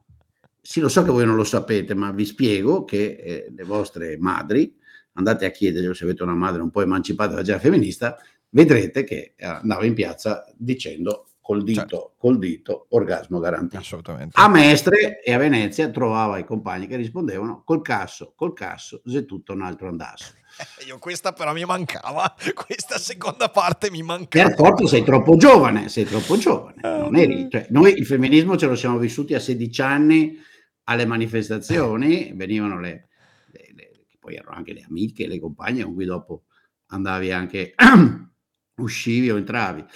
sì 0.61 0.81
lo 0.81 0.89
so 0.89 1.03
che 1.03 1.11
voi 1.11 1.27
non 1.27 1.37
lo 1.37 1.45
sapete, 1.45 1.95
ma 1.95 2.11
vi 2.13 2.25
spiego 2.25 2.85
che 2.85 3.19
eh, 3.21 3.53
le 3.55 3.65
vostre 3.65 4.17
madri, 4.19 4.75
andate 5.13 5.45
a 5.45 5.51
chiederglielo 5.51 5.95
se 5.95 6.05
avete 6.05 6.23
una 6.23 6.35
madre 6.35 6.63
un 6.63 6.71
po' 6.71 6.81
emancipata 6.81 7.35
da 7.35 7.43
già 7.43 7.59
femminista, 7.59 8.17
vedrete 8.51 9.05
che 9.05 9.35
andava 9.39 9.85
in 9.85 9.93
piazza 9.93 10.51
dicendo 10.57 11.28
col 11.49 11.65
dito, 11.65 11.81
certo. 11.81 12.15
col 12.19 12.39
dito, 12.39 12.87
orgasmo 12.91 13.39
garantito. 13.39 13.79
Assolutamente. 13.79 14.39
A 14.39 14.49
Mestre 14.49 15.23
e 15.23 15.33
a 15.33 15.39
Venezia 15.39 15.89
trovava 15.89 16.37
i 16.37 16.45
compagni 16.45 16.87
che 16.87 16.97
rispondevano 16.97 17.63
col 17.65 17.81
casso, 17.81 18.35
col 18.37 18.53
casso, 18.53 19.01
se 19.07 19.25
tutto 19.25 19.55
un 19.55 19.63
altro 19.63 19.89
andasse. 19.89 20.43
Io 20.87 20.99
questa 20.99 21.33
però 21.33 21.55
mi 21.55 21.65
mancava, 21.65 22.35
questa 22.53 22.99
seconda 22.99 23.49
parte 23.49 23.91
mi 23.91 24.03
mancava. 24.03 24.49
Per 24.49 24.57
forza 24.59 24.87
sei 24.89 25.03
troppo 25.03 25.39
giovane, 25.39 25.89
sei 25.89 26.05
troppo 26.05 26.37
giovane. 26.37 26.83
Non 26.83 27.17
eri, 27.17 27.49
cioè, 27.51 27.69
noi 27.71 27.95
il 27.95 28.05
femminismo 28.05 28.59
ce 28.59 28.67
lo 28.67 28.77
siamo 28.77 28.99
vissuti 28.99 29.33
a 29.33 29.41
16 29.41 29.81
anni 29.81 30.37
alle 30.85 31.07
manifestazioni, 31.07 32.31
venivano 32.35 32.79
le, 32.79 33.09
le, 33.53 33.73
le 33.75 33.91
poi 34.21 34.35
erano 34.35 34.55
anche 34.55 34.75
le 34.75 34.85
amiche, 34.87 35.27
le 35.27 35.41
compagne 35.41 35.83
con 35.83 35.95
cui 35.95 36.05
dopo 36.05 36.45
andavi 36.89 37.33
anche, 37.33 37.73
uscivi 38.77 39.31
o 39.31 39.39
entravi. 39.39 39.87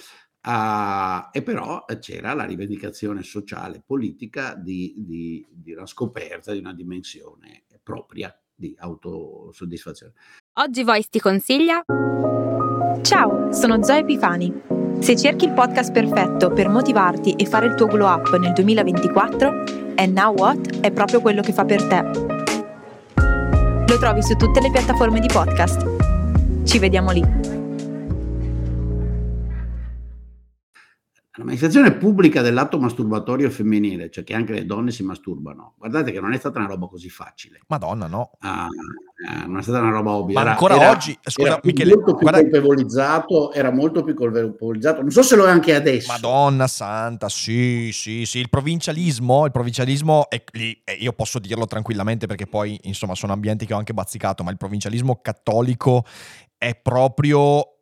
Uh, 0.45 1.29
e 1.31 1.41
però 1.41 1.85
c'era 1.99 2.33
la 2.33 2.43
rivendicazione 2.43 3.23
sociale 3.23 3.81
politica 3.85 4.55
di, 4.55 4.93
di, 4.97 5.47
di, 5.49 5.71
una 5.71 5.85
scoperta 5.85 6.51
di 6.51 6.59
una 6.59 6.73
dimensione 6.73 7.63
propria 7.81 8.37
di 8.53 8.75
autosoddisfazione. 8.77 10.13
Oggi 10.59 10.83
Voice 10.83 11.07
ti 11.09 11.19
consiglia. 11.19 11.81
Ciao, 13.01 13.53
sono 13.53 13.81
Zoe 13.83 13.99
Epifani. 13.99 14.53
Se 14.99 15.15
cerchi 15.15 15.45
il 15.45 15.53
podcast 15.53 15.93
perfetto 15.93 16.51
per 16.51 16.67
motivarti 16.67 17.31
e 17.31 17.45
fare 17.45 17.67
il 17.67 17.75
tuo 17.75 17.87
glow 17.87 18.07
up 18.07 18.37
nel 18.37 18.51
2024, 18.51 19.47
And 19.95 20.11
Now 20.17 20.35
What 20.35 20.81
è 20.81 20.91
proprio 20.91 21.21
quello 21.21 21.41
che 21.41 21.53
fa 21.53 21.63
per 21.63 21.87
te. 21.87 22.01
Lo 23.87 23.97
trovi 23.97 24.21
su 24.21 24.35
tutte 24.35 24.59
le 24.59 24.71
piattaforme 24.71 25.21
di 25.21 25.27
podcast. 25.27 26.65
Ci 26.65 26.79
vediamo 26.79 27.11
lì. 27.11 27.52
La 31.35 31.45
manifestazione 31.45 31.93
pubblica 31.93 32.43
dell'atto 32.43 32.79
masturbatorio 32.79 33.49
femminile, 33.49 34.11
cioè 34.11 34.23
che 34.23 34.35
anche 34.35 34.53
le 34.53 34.65
donne 34.65 34.91
si 34.91 35.01
masturbano, 35.01 35.73
guardate 35.79 36.11
che 36.11 36.19
non 36.19 36.31
è 36.31 36.37
stata 36.37 36.59
una 36.59 36.67
roba 36.67 36.85
così 36.85 37.09
facile. 37.09 37.59
Madonna, 37.67 38.05
no. 38.05 38.31
Uh, 38.39 39.47
non 39.47 39.57
è 39.57 39.61
stata 39.63 39.79
una 39.79 39.89
roba 39.89 40.11
ovvia. 40.11 40.35
Ma 40.35 40.41
era, 40.41 40.51
ancora 40.51 40.75
era, 40.75 40.91
oggi, 40.91 41.17
scusa, 41.23 41.47
era 41.47 41.59
Michele, 41.63 41.95
molto 41.95 42.13
più 42.13 42.21
guarda... 42.21 42.41
colpevolizzato, 42.41 43.51
era 43.51 43.71
molto 43.71 44.03
più 44.03 44.13
colpevolizzato. 44.13 45.01
Non 45.01 45.09
so 45.09 45.23
se 45.23 45.35
lo 45.35 45.47
è 45.47 45.49
anche 45.49 45.73
adesso. 45.73 46.11
Madonna 46.11 46.67
santa, 46.67 47.29
sì, 47.29 47.89
sì, 47.91 48.25
sì. 48.25 48.37
Il 48.37 48.49
provincialismo, 48.49 49.45
il 49.45 49.51
provincialismo 49.51 50.29
è 50.29 50.43
lì, 50.51 50.83
io 50.99 51.13
posso 51.13 51.39
dirlo 51.39 51.65
tranquillamente 51.65 52.27
perché 52.27 52.45
poi, 52.45 52.79
insomma, 52.83 53.15
sono 53.15 53.33
ambienti 53.33 53.65
che 53.65 53.73
ho 53.73 53.77
anche 53.77 53.93
bazzicato, 53.93 54.43
ma 54.43 54.51
il 54.51 54.57
provincialismo 54.57 55.19
cattolico 55.19 56.05
è 56.55 56.75
proprio 56.75 57.72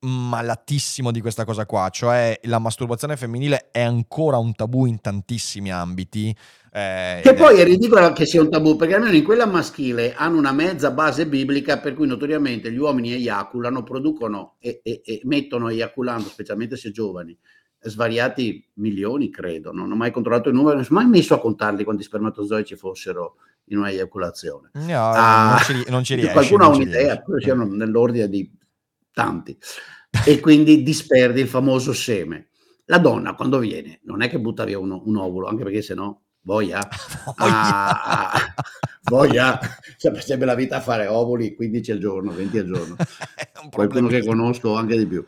malatissimo 0.00 1.10
di 1.10 1.20
questa 1.20 1.44
cosa 1.44 1.66
qua, 1.66 1.88
cioè 1.90 2.38
la 2.44 2.58
masturbazione 2.58 3.16
femminile 3.16 3.68
è 3.70 3.82
ancora 3.82 4.38
un 4.38 4.54
tabù 4.54 4.86
in 4.86 5.00
tantissimi 5.00 5.70
ambiti. 5.70 6.34
Eh, 6.72 7.20
che 7.22 7.34
poi 7.34 7.58
è 7.58 7.64
ridicolo 7.64 8.12
che 8.12 8.24
sia 8.24 8.40
un 8.40 8.48
tabù, 8.48 8.76
perché 8.76 8.94
almeno 8.94 9.14
in 9.14 9.24
quella 9.24 9.46
maschile 9.46 10.14
hanno 10.14 10.38
una 10.38 10.52
mezza 10.52 10.90
base 10.90 11.26
biblica 11.26 11.78
per 11.78 11.94
cui 11.94 12.06
notoriamente 12.06 12.72
gli 12.72 12.78
uomini 12.78 13.12
eiaculano, 13.12 13.82
producono 13.82 14.54
e, 14.58 14.80
e, 14.82 15.02
e 15.04 15.20
mettono 15.24 15.68
eiaculando, 15.68 16.28
specialmente 16.28 16.76
se 16.76 16.92
giovani, 16.92 17.36
svariati 17.80 18.70
milioni, 18.74 19.30
credo. 19.30 19.72
Non 19.72 19.90
ho 19.90 19.96
mai 19.96 20.12
controllato 20.12 20.48
il 20.48 20.54
numero, 20.54 20.76
non 20.76 20.86
ho 20.88 20.94
mai 20.94 21.06
messo 21.06 21.34
a 21.34 21.40
contarli 21.40 21.84
quanti 21.84 22.04
spermatozoi 22.04 22.64
ci 22.64 22.76
fossero 22.76 23.36
in 23.64 23.78
una 23.78 23.90
eiaculazione. 23.90 24.70
No, 24.74 25.10
ah, 25.12 25.50
non 25.50 25.58
ci, 25.58 25.90
non 25.90 26.04
ci 26.04 26.14
riesci. 26.14 26.32
Qualcuno 26.32 26.64
ha 26.64 26.68
un'idea, 26.68 27.22
siano 27.38 27.64
nell'ordine 27.64 28.28
di 28.28 28.58
tanti, 29.12 29.56
e 30.26 30.40
quindi 30.40 30.82
disperdi 30.82 31.40
il 31.40 31.48
famoso 31.48 31.92
seme. 31.92 32.48
La 32.86 32.98
donna 32.98 33.34
quando 33.34 33.58
viene 33.58 34.00
non 34.04 34.22
è 34.22 34.28
che 34.28 34.40
butta 34.40 34.64
via 34.64 34.78
uno, 34.78 35.02
un 35.04 35.16
ovulo, 35.16 35.46
anche 35.46 35.62
perché 35.62 35.82
se 35.82 35.94
no 35.94 36.22
voglia, 36.42 36.80
ah, 37.36 38.32
voglia, 39.04 39.58
sarebbe 39.96 40.44
la 40.44 40.54
vita 40.54 40.76
a 40.76 40.80
fare 40.80 41.06
ovuli 41.06 41.54
15 41.54 41.92
al 41.92 41.98
giorno, 41.98 42.32
20 42.32 42.58
al 42.58 42.66
giorno, 42.66 42.96
qualcuno 43.70 44.08
che 44.08 44.24
conosco 44.24 44.74
anche 44.74 44.96
di 44.96 45.06
più. 45.06 45.24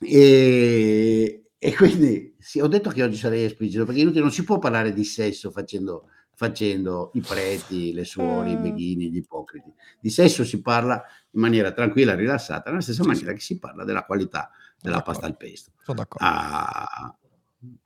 e, 0.00 1.44
e 1.58 1.74
quindi 1.74 2.36
sì, 2.38 2.60
ho 2.60 2.66
detto 2.66 2.90
che 2.90 3.02
oggi 3.02 3.16
sarei 3.16 3.44
esplicito 3.44 3.84
perché 3.84 4.00
inutile, 4.00 4.22
non 4.22 4.32
si 4.32 4.44
può 4.44 4.58
parlare 4.58 4.92
di 4.92 5.04
sesso 5.04 5.50
facendo 5.50 6.08
facendo 6.36 7.10
i 7.14 7.20
preti, 7.20 7.94
le 7.94 8.04
suore, 8.04 8.50
i 8.50 8.56
beghini, 8.56 9.10
gli 9.10 9.16
ipocriti. 9.16 9.72
Di 9.98 10.10
sesso 10.10 10.44
si 10.44 10.60
parla 10.60 11.02
in 11.36 11.42
maniera 11.42 11.70
tranquilla, 11.70 12.14
rilassata, 12.14 12.70
nella 12.70 12.82
stessa 12.82 13.04
maniera 13.04 13.32
che 13.32 13.40
si 13.40 13.58
parla 13.58 13.84
della 13.84 14.04
qualità 14.04 14.50
della 14.80 15.02
pasta 15.02 15.26
al 15.26 15.36
pesto. 15.36 15.72
Sono 15.84 15.98
d'accordo. 15.98 16.26
Ah, 16.26 17.14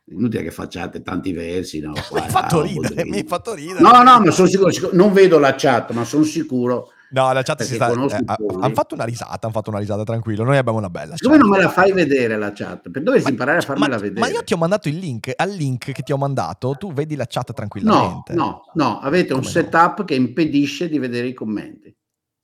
inutile 0.06 0.44
che 0.44 0.50
facciate 0.50 1.02
tanti 1.02 1.32
versi. 1.32 1.80
No, 1.80 1.92
mi 2.12 2.20
hai 2.20 2.30
fatto 2.30 2.62
ridere, 2.62 3.04
mi 3.04 3.18
hai 3.18 3.24
fatto 3.24 3.54
ridere. 3.54 3.80
No, 3.80 4.02
no, 4.02 4.20
ma 4.20 4.30
sono 4.30 4.48
sicuro, 4.48 4.70
non 4.92 5.12
vedo 5.12 5.38
la 5.38 5.54
chat, 5.56 5.90
ma 5.92 6.04
sono 6.04 6.24
sicuro 6.24 6.92
No, 7.12 7.32
la 7.32 7.42
chat 7.42 7.62
si 7.62 7.74
sta... 7.74 7.90
eh, 7.90 8.24
hanno 8.36 8.74
fatto 8.74 8.94
una 8.94 9.04
risata, 9.04 9.38
hanno 9.42 9.52
fatto 9.52 9.70
una 9.70 9.80
risata, 9.80 10.04
tranquillo. 10.04 10.44
Noi 10.44 10.56
abbiamo 10.58 10.78
una 10.78 10.90
bella 10.90 11.16
Come 11.18 11.38
non 11.38 11.48
me 11.48 11.58
la 11.60 11.68
fai 11.68 11.92
vedere 11.92 12.36
la 12.36 12.52
chat? 12.52 12.88
Per 12.88 13.02
dovresti 13.02 13.30
imparare 13.30 13.58
a 13.58 13.62
farmela 13.62 13.96
ma, 13.96 14.00
vedere. 14.00 14.20
ma 14.20 14.28
io 14.28 14.44
ti 14.44 14.52
ho 14.52 14.56
mandato 14.56 14.88
il 14.88 14.96
link, 14.96 15.32
al 15.34 15.50
link 15.50 15.90
che 15.90 16.02
ti 16.02 16.12
ho 16.12 16.16
mandato, 16.16 16.76
tu 16.78 16.92
vedi 16.92 17.16
la 17.16 17.26
chat 17.26 17.48
No, 17.48 17.54
tranquillamente. 17.54 18.32
no, 18.34 18.62
no, 18.74 19.00
avete 19.00 19.32
un 19.32 19.40
Come 19.40 19.52
no? 19.52 19.60
setup 19.60 20.04
che 20.04 20.14
impedisce 20.14 20.88
di 20.88 20.98
vedere 20.98 21.26
i 21.26 21.34
commenti. 21.34 21.94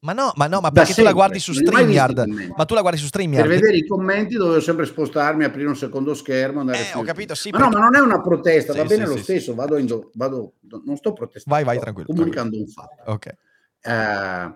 Ma 0.06 0.12
no, 0.12 0.32
ma 0.36 0.46
no, 0.46 0.60
ma 0.60 0.70
perché 0.70 0.94
tu 0.94 1.00
la 1.02 1.06
sempre, 1.08 1.12
guardi 1.14 1.38
su 1.40 1.52
StreamYard. 1.52 2.52
Ma 2.56 2.64
tu 2.64 2.74
la 2.74 2.80
guardi 2.80 2.96
su 2.98 3.10
Per 3.10 3.20
StreamYard. 3.20 3.48
vedere 3.48 3.76
i 3.76 3.84
commenti 3.84 4.36
dovevo 4.36 4.60
sempre 4.60 4.86
spostarmi, 4.86 5.42
aprire 5.42 5.66
un 5.66 5.74
secondo 5.74 6.14
schermo. 6.14 6.60
Andare 6.60 6.78
Eh, 6.78 6.84
su 6.84 6.98
ho 6.98 7.02
capito, 7.02 7.34
sì, 7.34 7.50
Ma 7.50 7.58
no, 7.58 7.64
perché- 7.64 7.80
ma 7.80 7.88
non 7.88 7.96
è 7.96 8.00
una 8.04 8.20
protesta, 8.20 8.72
Sì, 8.72 8.78
va 8.78 8.84
bene 8.84 9.04
sì, 9.04 9.10
lo 9.10 9.16
sì, 9.16 9.22
stesso. 9.24 9.54
Vado, 9.56 9.80
do- 9.80 10.10
vado- 10.14 10.52
non 10.84 10.96
sto 10.96 11.12
protestando, 11.12 11.58
Vai, 11.58 11.64
vai, 11.64 11.80
tranquillo, 11.82 12.06
comunicando 12.08 12.56
un 12.56 12.68
fatto. 12.68 13.10
Ok. 13.10 13.26
Eh, 13.80 14.54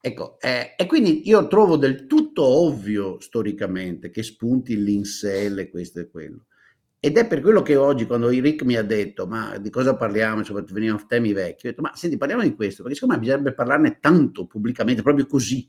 ecco, 0.00 0.38
eh, 0.40 0.74
e 0.76 0.84
quindi 0.86 1.26
io 1.28 1.46
trovo 1.48 1.76
del 1.78 2.06
tutto 2.06 2.44
ovvio 2.44 3.18
storicamente 3.20 4.10
che 4.10 4.22
spunti 4.22 4.76
l'insel 4.82 5.60
e 5.60 5.70
questo 5.70 6.00
e 6.00 6.10
quello. 6.10 6.44
Ed 7.04 7.18
è 7.18 7.26
per 7.26 7.42
quello 7.42 7.60
che 7.60 7.76
oggi, 7.76 8.06
quando 8.06 8.28
Rick 8.28 8.62
mi 8.62 8.76
ha 8.76 8.82
detto, 8.82 9.26
ma 9.26 9.58
di 9.58 9.68
cosa 9.68 9.94
parliamo, 9.94 10.38
insomma, 10.38 10.64
venivano 10.66 11.04
temi 11.06 11.34
vecchi, 11.34 11.66
ho 11.66 11.68
detto, 11.68 11.82
ma 11.82 11.94
senti, 11.94 12.16
parliamo 12.16 12.42
di 12.42 12.54
questo, 12.54 12.80
perché 12.80 12.94
secondo 12.96 13.16
me 13.16 13.20
bisognerebbe 13.20 13.52
parlarne 13.52 13.98
tanto 14.00 14.46
pubblicamente, 14.46 15.02
proprio 15.02 15.26
così. 15.26 15.68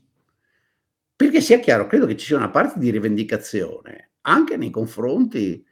Perché 1.14 1.42
sia 1.42 1.58
chiaro, 1.58 1.88
credo 1.88 2.06
che 2.06 2.16
ci 2.16 2.24
sia 2.24 2.38
una 2.38 2.48
parte 2.48 2.78
di 2.78 2.88
rivendicazione 2.88 4.12
anche 4.22 4.56
nei 4.56 4.70
confronti 4.70 5.62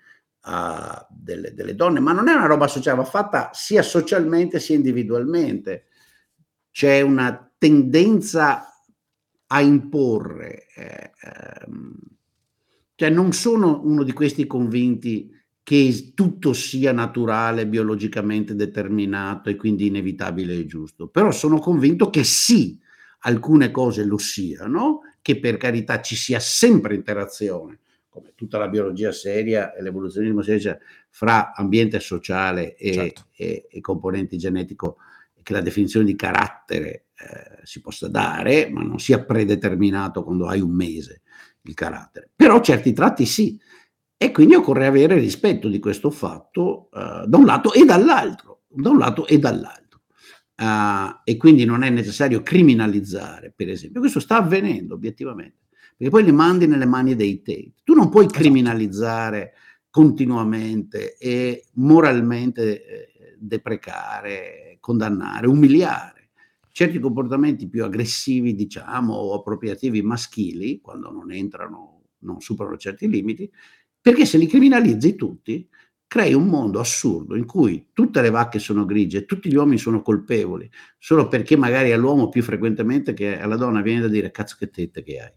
ah, 0.41 1.07
delle, 1.11 1.55
delle 1.55 1.75
donne, 1.75 1.99
ma 1.99 2.13
non 2.13 2.29
è 2.29 2.35
una 2.35 2.45
roba 2.45 2.67
sociale, 2.67 2.99
va 2.99 3.05
fatta 3.05 3.49
sia 3.55 3.81
socialmente 3.81 4.61
sia 4.61 4.77
individualmente 4.77 5.87
c'è 6.71 7.01
una 7.01 7.51
tendenza 7.57 8.83
a 9.47 9.61
imporre, 9.63 10.67
eh, 10.75 11.11
ehm, 11.23 11.97
cioè 12.97 13.09
non 13.09 13.33
sono 13.33 13.81
uno 13.83 14.03
di 14.03 14.13
questi 14.13 14.47
convinti 14.47 15.34
che 15.65 16.13
tutto 16.15 16.53
sia 16.53 16.93
naturale, 16.93 17.67
biologicamente 17.67 18.55
determinato 18.55 19.49
e 19.49 19.57
quindi 19.57 19.87
inevitabile 19.87 20.55
e 20.55 20.67
giusto, 20.67 21.09
però 21.09 21.33
sono 21.33 21.59
convinto 21.59 22.11
che 22.11 22.23
sì, 22.23 22.79
alcune 23.21 23.71
cose 23.71 24.05
lo 24.05 24.19
siano, 24.19 25.01
che 25.23 25.41
per 25.41 25.57
carità 25.57 26.03
ci 26.03 26.17
sia 26.17 26.39
sempre 26.39 26.95
interazione, 26.95 27.81
come 28.11 28.33
tutta 28.35 28.59
la 28.59 28.69
biologia 28.69 29.11
seria 29.11 29.73
e 29.75 29.83
l'evoluzionismo 29.83 30.43
serio, 30.43 30.79
fra 31.09 31.55
ambiente 31.55 31.99
sociale 31.99 32.75
e, 32.77 32.93
Certo. 32.93 33.27
e- 33.35 33.67
e 33.71 33.81
componenti 33.81 34.37
genetico 34.37 34.99
che 35.43 35.53
la 35.55 35.61
definizione 35.63 36.05
di 36.07 36.15
carattere 36.17 37.07
eh, 37.17 37.61
si 37.63 37.81
possa 37.81 38.09
dare, 38.09 38.69
ma 38.71 38.83
non 38.83 38.99
sia 38.99 39.25
predeterminato 39.25 40.23
quando 40.25 40.47
hai 40.47 40.61
un 40.61 40.73
mese 40.75 41.23
il 41.63 41.75
carattere. 41.75 42.31
Però 42.35 42.61
certi 42.61 42.93
tratti 42.93 43.25
sì. 43.25 43.59
E 44.25 44.31
quindi 44.31 44.55
occorre 44.55 44.87
avere 44.87 45.19
rispetto 45.19 45.69
di 45.69 45.79
questo 45.79 46.11
fatto 46.11 46.89
eh, 46.95 47.27
da 47.27 47.37
un 47.37 47.45
lato 47.45 47.75
e 47.75 47.85
dall'altro, 47.85 48.63
da 48.71 48.89
un 48.89 48.97
lato 48.97 49.27
e 49.27 49.39
dall'altro. 49.39 50.01
Ah, 50.55 51.21
e 51.25 51.37
quindi 51.37 51.67
non 51.67 51.83
è 51.83 51.91
necessario 51.91 52.43
criminalizzare, 52.43 53.53
per 53.55 53.69
esempio. 53.69 54.01
Questo 54.01 54.21
sta 54.21 54.39
avvenendo 54.39 54.95
obiettivamente, 54.95 55.67
perché 55.95 56.11
poi 56.11 56.25
li 56.25 56.33
mandi 56.33 56.67
nelle 56.67 56.87
mani 56.87 57.15
dei 57.15 57.43
Tate. 57.43 57.75
Tu 57.85 57.93
non 57.93 58.09
puoi 58.09 58.27
criminalizzare 58.27 59.53
continuamente 59.91 61.19
e 61.19 61.67
moralmente 61.75 62.87
eh, 62.87 63.37
deprecare, 63.39 64.79
condannare, 64.81 65.49
umiliare 65.49 66.31
certi 66.71 66.99
comportamenti 66.99 67.69
più 67.69 67.85
aggressivi, 67.85 68.55
diciamo, 68.55 69.13
o 69.13 69.35
appropriativi 69.35 70.01
maschili, 70.01 70.81
quando 70.81 71.11
non 71.11 71.31
entrano, 71.31 72.07
non 72.21 72.41
superano 72.41 72.77
certi 72.79 73.09
limiti, 73.09 73.49
perché 74.05 74.27
se 74.27 74.37
li 74.37 74.47
criminalizzi 74.47 75.15
tutti, 75.15 75.67
crei 76.07 76.35
un 76.35 76.47
mondo 76.47 76.79
assurdo 76.79 77.37
in 77.37 77.47
cui 77.47 77.87
tutte 77.95 78.21
le 78.21 78.29
vacche 78.29 78.59
sono 78.59 78.85
grigie, 78.85 79.25
tutti 79.25 79.49
gli 79.49 79.55
uomini 79.57 79.79
sono 79.79 80.03
colpevoli, 80.03 80.71
solo 80.99 81.27
perché 81.27 81.57
magari 81.57 81.91
all'uomo 81.91 82.29
più 82.29 82.43
frequentemente 82.43 83.15
che 83.15 83.39
alla 83.41 83.57
donna 83.57 83.81
viene 83.81 84.03
da 84.03 84.09
dire 84.09 84.31
cazzo 84.31 84.57
che 84.59 84.69
tette 84.69 85.03
che 85.03 85.21
hai. 85.21 85.33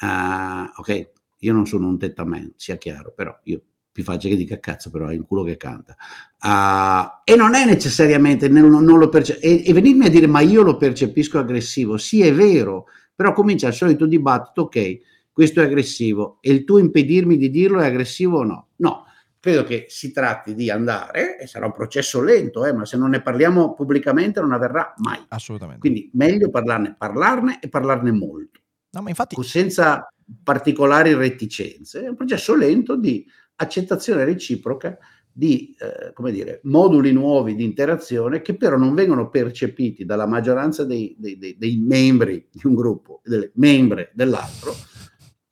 Ah, 0.00 0.72
ok, 0.76 1.10
io 1.40 1.52
non 1.52 1.66
sono 1.66 1.88
un 1.88 1.98
tettaman, 1.98 2.54
sia 2.56 2.76
chiaro, 2.76 3.12
però 3.14 3.38
io 3.44 3.60
più 3.92 4.02
facile 4.02 4.32
che 4.34 4.38
dica 4.40 4.58
cazzo, 4.60 4.90
però 4.90 5.06
hai 5.08 5.18
un 5.18 5.26
culo 5.26 5.42
che 5.42 5.58
canta. 5.58 5.94
Ah, 6.38 7.20
e 7.22 7.36
non 7.36 7.54
è 7.54 7.66
necessariamente, 7.66 8.48
non, 8.48 8.82
non 8.82 8.98
lo 8.98 9.08
perce- 9.10 9.38
e, 9.40 9.62
e 9.66 9.72
venirmi 9.74 10.06
a 10.06 10.10
dire 10.10 10.26
ma 10.26 10.40
io 10.40 10.62
lo 10.62 10.76
percepisco 10.78 11.38
aggressivo, 11.38 11.98
sì 11.98 12.22
è 12.22 12.32
vero, 12.34 12.86
però 13.14 13.32
comincia 13.32 13.68
il 13.68 13.74
solito 13.74 14.06
dibattito, 14.06 14.62
ok, 14.62 14.98
questo 15.36 15.60
è 15.60 15.64
aggressivo, 15.64 16.38
e 16.40 16.50
il 16.50 16.64
tuo 16.64 16.78
impedirmi 16.78 17.36
di 17.36 17.50
dirlo 17.50 17.80
è 17.80 17.84
aggressivo 17.84 18.38
o 18.38 18.42
no? 18.42 18.68
No, 18.76 19.04
credo 19.38 19.64
che 19.64 19.84
si 19.86 20.10
tratti 20.10 20.54
di 20.54 20.70
andare, 20.70 21.38
e 21.38 21.46
sarà 21.46 21.66
un 21.66 21.74
processo 21.74 22.22
lento, 22.22 22.64
eh, 22.64 22.72
ma 22.72 22.86
se 22.86 22.96
non 22.96 23.10
ne 23.10 23.20
parliamo 23.20 23.74
pubblicamente 23.74 24.40
non 24.40 24.52
avverrà 24.52 24.94
mai. 24.96 25.22
Assolutamente. 25.28 25.80
Quindi 25.80 26.08
meglio 26.14 26.48
parlarne, 26.48 26.94
parlarne 26.96 27.58
e 27.60 27.68
parlarne 27.68 28.12
molto, 28.12 28.60
no, 28.92 29.02
ma 29.02 29.10
infatti, 29.10 29.36
senza 29.42 30.10
particolari 30.42 31.12
reticenze. 31.12 32.04
È 32.04 32.08
un 32.08 32.16
processo 32.16 32.56
lento 32.56 32.96
di 32.96 33.22
accettazione 33.56 34.24
reciproca 34.24 34.96
di 35.30 35.76
eh, 35.78 36.14
come 36.14 36.32
dire, 36.32 36.60
moduli 36.62 37.12
nuovi 37.12 37.54
di 37.54 37.62
interazione 37.62 38.40
che 38.40 38.56
però 38.56 38.78
non 38.78 38.94
vengono 38.94 39.28
percepiti 39.28 40.06
dalla 40.06 40.24
maggioranza 40.24 40.82
dei, 40.84 41.14
dei, 41.18 41.36
dei, 41.36 41.58
dei 41.58 41.76
membri 41.76 42.48
di 42.50 42.62
un 42.64 42.74
gruppo 42.74 43.20
delle 43.22 43.50
membre 43.56 44.12
dell'altro 44.14 44.74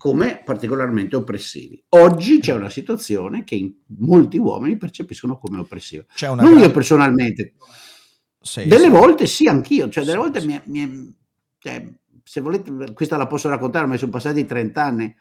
come 0.05 0.43
particolarmente 0.45 1.17
oppressivi. 1.17 1.83
Oggi 1.89 2.39
c'è 2.39 2.53
una 2.53 2.69
situazione 2.69 3.43
che 3.43 3.77
molti 4.01 4.37
uomini 4.37 4.77
percepiscono 4.77 5.39
come 5.39 5.57
oppressiva. 5.57 6.05
c'è 6.15 6.29
una 6.29 6.43
Non 6.43 6.51
io 6.51 6.57
grande- 6.59 6.75
personalmente, 6.75 7.55
Sì, 8.39 8.69
delle 8.69 8.85
sì. 8.85 8.91
volte 8.91 9.27
sì, 9.27 9.47
anch'io, 9.47 9.89
cioè 9.89 10.05
delle 10.05 10.19
Sì, 10.19 10.23
volte 10.23 10.45
mi, 10.45 10.53
è- 10.53 10.63
mi 10.67 11.17
cioè, 11.57 11.91
se 12.23 12.41
volete, 12.43 12.93
questa 12.93 13.17
la 13.17 13.27
posso 13.27 13.49
raccontare, 13.49 13.87
ma 13.87 13.97
sono 13.97 14.11
passati 14.11 14.45
30 14.45 14.85
anni, 14.85 15.17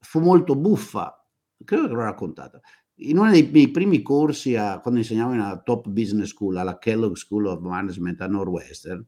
fu 0.00 0.20
molto 0.20 0.56
buffa, 0.56 1.22
credo 1.62 1.86
che 1.86 1.92
l'ho 1.92 2.00
raccontata. 2.00 2.58
In 3.00 3.18
uno 3.18 3.30
dei 3.30 3.46
miei 3.52 3.68
primi 3.70 4.00
corsi, 4.00 4.56
a- 4.56 4.80
quando 4.80 5.00
insegnavo 5.00 5.34
in 5.34 5.40
una 5.40 5.60
top 5.60 5.86
business 5.90 6.28
school, 6.30 6.56
alla 6.56 6.78
Kellogg 6.78 7.16
School 7.16 7.44
of 7.44 7.60
Management 7.60 8.22
a 8.22 8.26
Northwestern, 8.26 9.04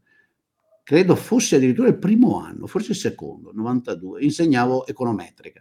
credo 0.86 1.16
fosse 1.16 1.56
addirittura 1.56 1.88
il 1.88 1.98
primo 1.98 2.38
anno, 2.40 2.68
forse 2.68 2.92
il 2.92 2.96
secondo, 2.96 3.50
92, 3.52 4.22
insegnavo 4.22 4.86
econometrica. 4.86 5.60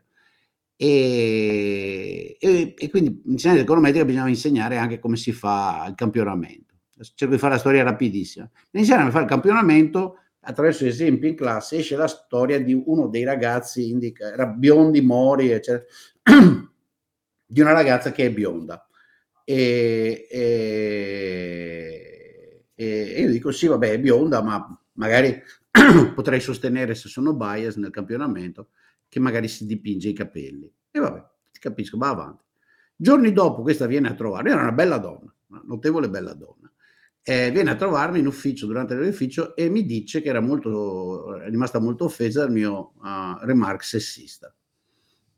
E, 0.75 2.37
e- 2.39 2.73
e 2.77 2.89
quindi 2.91 3.23
insegnare 3.25 3.61
econometrica 3.61 4.05
bisognava 4.05 4.29
insegnare 4.29 4.77
anche 4.77 4.99
come 4.99 5.15
si 5.17 5.31
fa 5.31 5.83
il 5.89 5.95
campionamento. 5.95 6.75
Cerco 7.15 7.33
di 7.33 7.39
fare 7.39 7.53
la 7.53 7.59
storia 7.59 7.81
rapidissima. 7.81 8.47
Insegnare 8.73 9.07
a 9.07 9.11
fare 9.11 9.23
il 9.23 9.29
campionamento 9.31 10.19
attraverso 10.41 10.85
esempi 10.85 11.29
in 11.29 11.35
classe 11.35 11.77
esce 11.77 11.95
la 11.95 12.07
storia 12.07 12.61
di 12.61 12.79
uno 12.85 13.07
dei 13.07 13.23
ragazzi, 13.23 13.89
indica, 13.89 14.31
era 14.31 14.45
biondi, 14.45 15.01
mori, 15.01 15.49
eccetera, 15.49 15.85
di 17.47 17.61
una 17.61 17.71
ragazza 17.71 18.11
che 18.11 18.25
è 18.27 18.31
bionda. 18.31 18.87
E, 19.43 20.27
e- 20.29 21.99
e 22.75 23.21
io 23.21 23.31
dico 23.31 23.51
sì, 23.51 23.65
vabbè, 23.65 23.89
è 23.93 23.99
bionda, 23.99 24.43
ma 24.43 24.79
magari 24.95 25.41
potrei 26.13 26.39
sostenere 26.39 26.95
se 26.95 27.09
sono 27.09 27.33
bias 27.33 27.75
nel 27.75 27.91
campionamento 27.91 28.69
che 29.07 29.19
magari 29.19 29.47
si 29.47 29.65
dipinge 29.65 30.09
i 30.09 30.13
capelli. 30.13 30.71
E 30.91 30.99
vabbè, 30.99 31.23
ti 31.51 31.59
capisco, 31.59 31.97
va 31.97 32.09
avanti. 32.09 32.43
Giorni 32.95 33.33
dopo 33.33 33.61
questa 33.61 33.85
viene 33.85 34.09
a 34.09 34.13
trovare, 34.13 34.49
era 34.49 34.61
una 34.61 34.71
bella 34.71 34.97
donna, 34.97 35.33
una 35.47 35.61
notevole 35.65 36.09
bella 36.09 36.33
donna. 36.33 36.71
Eh, 37.21 37.49
viene 37.51 37.71
a 37.71 37.75
trovarmi 37.75 38.19
in 38.19 38.27
ufficio 38.27 38.67
durante 38.67 38.93
l'ufficio 38.93 39.55
e 39.55 39.67
mi 39.67 39.83
dice 39.83 40.21
che 40.21 40.29
era 40.29 40.39
molto, 40.39 41.37
è 41.37 41.49
rimasta 41.49 41.79
molto 41.79 42.05
offesa 42.05 42.41
dal 42.41 42.51
mio 42.51 42.93
uh, 42.97 43.37
remark 43.41 43.83
sessista. 43.83 44.53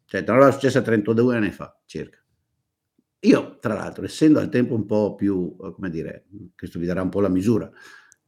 Cioè, 0.05 0.23
tra 0.23 0.35
l'altro, 0.35 0.59
successa 0.59 0.81
32 0.81 1.35
anni 1.35 1.51
fa 1.51 1.77
circa. 1.85 2.17
Io, 3.21 3.57
tra 3.59 3.73
l'altro, 3.73 4.05
essendo 4.05 4.39
al 4.39 4.49
tempo 4.49 4.75
un 4.75 4.85
po' 4.85 5.15
più, 5.15 5.55
eh, 5.61 5.71
come 5.71 5.89
dire, 5.89 6.27
questo 6.55 6.77
vi 6.77 6.85
darà 6.85 7.01
un 7.01 7.09
po' 7.09 7.19
la 7.19 7.29
misura, 7.29 7.69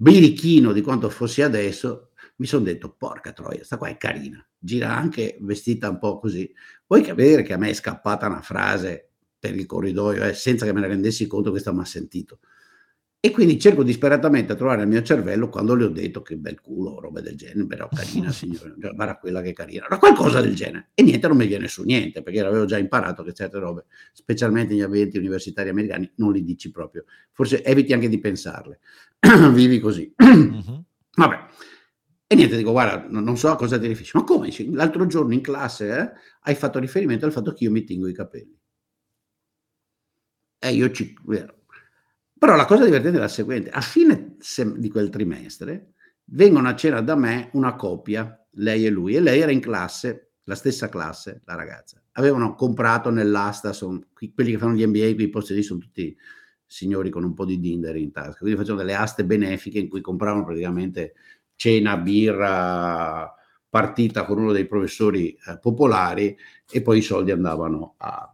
birichino 0.02 0.72
di 0.72 0.82
quanto 0.82 1.10
fossi 1.10 1.42
adesso, 1.42 2.12
mi 2.38 2.46
sono 2.46 2.64
detto, 2.64 2.96
porca 2.98 3.34
troia, 3.34 3.66
sta 3.66 3.78
qua 3.78 3.90
è 3.90 3.98
carina, 3.98 4.46
gira 4.58 4.96
anche 4.96 5.38
vestita 5.42 5.90
un 5.90 6.00
po' 6.00 6.20
così. 6.20 6.50
Vuoi 6.88 7.02
capire 7.02 7.44
che 7.44 7.52
a 7.52 7.58
me 7.58 7.70
è 7.70 7.74
scappata 7.74 8.28
una 8.28 8.42
frase 8.42 9.10
per 9.38 9.56
il 9.56 9.66
corridoio, 9.66 10.24
eh, 10.24 10.34
senza 10.34 10.66
che 10.66 10.72
me 10.72 10.80
ne 10.80 10.88
rendessi 10.88 11.28
conto 11.28 11.52
che 11.52 11.62
ha 11.70 11.86
sentito. 11.86 12.40
E 13.22 13.32
quindi 13.32 13.60
cerco 13.60 13.84
disperatamente 13.84 14.54
a 14.54 14.56
trovare 14.56 14.84
il 14.84 14.88
mio 14.88 15.02
cervello 15.02 15.50
quando 15.50 15.76
le 15.76 15.84
ho 15.84 15.90
detto 15.90 16.22
che 16.22 16.38
bel 16.38 16.62
culo, 16.62 17.02
roba 17.02 17.20
del 17.20 17.36
genere, 17.36 17.68
però 17.68 17.90
carina 17.94 18.32
signora, 18.32 18.74
cioè, 18.80 18.94
guarda 18.94 19.18
quella 19.18 19.42
che 19.42 19.50
è 19.50 19.54
carina, 19.54 19.86
era 19.88 19.98
qualcosa 19.98 20.40
del 20.40 20.56
genere. 20.56 20.92
E 20.94 21.04
niente, 21.04 21.28
non 21.28 21.36
mi 21.36 21.46
viene 21.46 21.68
su 21.68 21.84
niente, 21.84 22.24
perché 22.24 22.40
avevo 22.40 22.64
già 22.64 22.78
imparato 22.78 23.22
che 23.24 23.34
certe 23.34 23.60
robe, 23.60 23.88
specialmente 24.14 24.74
negli 24.74 24.84
ambienti 24.84 25.18
universitari 25.18 25.68
americani, 25.68 26.10
non 26.16 26.32
li 26.32 26.46
dici 26.46 26.72
proprio. 26.72 27.04
Forse 27.34 27.62
eviti 27.62 27.92
anche 27.92 28.08
di 28.08 28.20
pensarle. 28.22 28.80
Vivi 29.52 29.80
così. 29.80 30.14
Mhm. 30.24 30.84
Vabbè. 31.16 31.48
E 32.28 32.36
niente, 32.36 32.56
dico, 32.56 32.72
guarda, 32.72 33.06
non 33.10 33.36
so 33.38 33.50
a 33.50 33.56
cosa 33.58 33.78
ti 33.78 33.88
riferisci. 33.88 34.16
Ma 34.16 34.24
come? 34.24 34.50
L'altro 34.72 35.06
giorno 35.08 35.34
in 35.34 35.42
classe 35.42 35.90
eh, 35.90 36.12
hai 36.44 36.56
fatto 36.56 36.80
riferimento 36.80 37.26
al 37.26 37.32
fatto 37.34 37.52
che 37.54 37.66
io 37.66 37.72
mi 37.72 37.84
tingo 37.84 38.08
i 38.08 38.14
capelli. 38.14 38.58
E 40.62 40.70
io 40.74 40.92
ci... 40.92 41.14
Però 42.40 42.56
la 42.56 42.66
cosa 42.66 42.86
divertente 42.86 43.18
è 43.18 43.20
la 43.20 43.28
seguente. 43.28 43.70
A 43.70 43.82
fine 43.82 44.38
di 44.78 44.90
quel 44.90 45.10
trimestre 45.10 45.96
vengono 46.32 46.70
a 46.70 46.76
cena 46.76 47.02
da 47.02 47.16
me 47.16 47.50
una 47.54 47.76
coppia, 47.76 48.48
lei 48.52 48.86
e 48.86 48.90
lui, 48.90 49.16
e 49.16 49.20
lei 49.20 49.42
era 49.42 49.52
in 49.52 49.60
classe, 49.60 50.32
la 50.46 50.56
stessa 50.56 50.88
classe, 50.88 51.42
la 51.44 51.56
ragazza. 51.56 52.02
Avevano 52.14 52.56
comprato 52.56 53.10
nell'asta, 53.10 53.74
sono, 53.74 54.00
quelli 54.34 54.52
che 54.52 54.58
fanno 54.58 54.74
gli 54.74 54.86
MBA, 54.86 55.16
quei 55.16 55.30
posti 55.30 55.54
lì 55.54 55.64
sono 55.64 55.80
tutti 55.80 56.16
signori 56.66 57.10
con 57.10 57.26
un 57.26 57.34
po' 57.34 57.46
di 57.46 57.60
dinder 57.60 57.98
in 57.98 58.12
tasca, 58.12 58.40
quindi 58.40 58.58
facevano 58.58 58.84
delle 58.84 58.96
aste 58.96 59.26
benefiche 59.26 59.80
in 59.80 59.90
cui 59.90 60.02
compravano 60.02 60.46
praticamente 60.46 61.16
cena, 61.56 61.98
birra, 61.98 63.34
partita 63.68 64.24
con 64.24 64.40
uno 64.40 64.54
dei 64.54 64.66
professori 64.66 65.32
eh, 65.32 65.60
popolari 65.60 66.38
e 66.72 66.82
poi 66.82 67.00
i 67.00 67.02
soldi 67.02 67.32
andavano 67.32 67.96
a, 67.98 68.34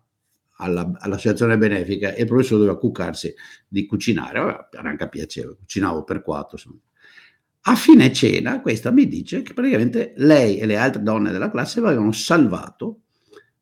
alla, 0.57 0.91
all'associazione 0.99 1.57
benefica 1.57 2.13
e 2.13 2.21
il 2.21 2.27
professore 2.27 2.61
doveva 2.61 2.77
cuccarsi 2.77 3.33
di 3.67 3.85
cucinare. 3.85 4.39
Vabbè, 4.39 4.87
anche 4.87 5.09
piaceva, 5.09 5.55
cucinavo 5.55 6.03
per 6.03 6.21
quattro. 6.21 6.57
Insomma. 6.57 6.79
A 7.67 7.75
fine 7.75 8.13
cena, 8.13 8.61
questa 8.61 8.91
mi 8.91 9.07
dice 9.07 9.41
che 9.41 9.53
praticamente 9.53 10.13
lei 10.17 10.59
e 10.59 10.65
le 10.65 10.77
altre 10.77 11.01
donne 11.01 11.31
della 11.31 11.49
classe 11.49 11.79
avevano 11.79 12.11
salvato 12.11 12.99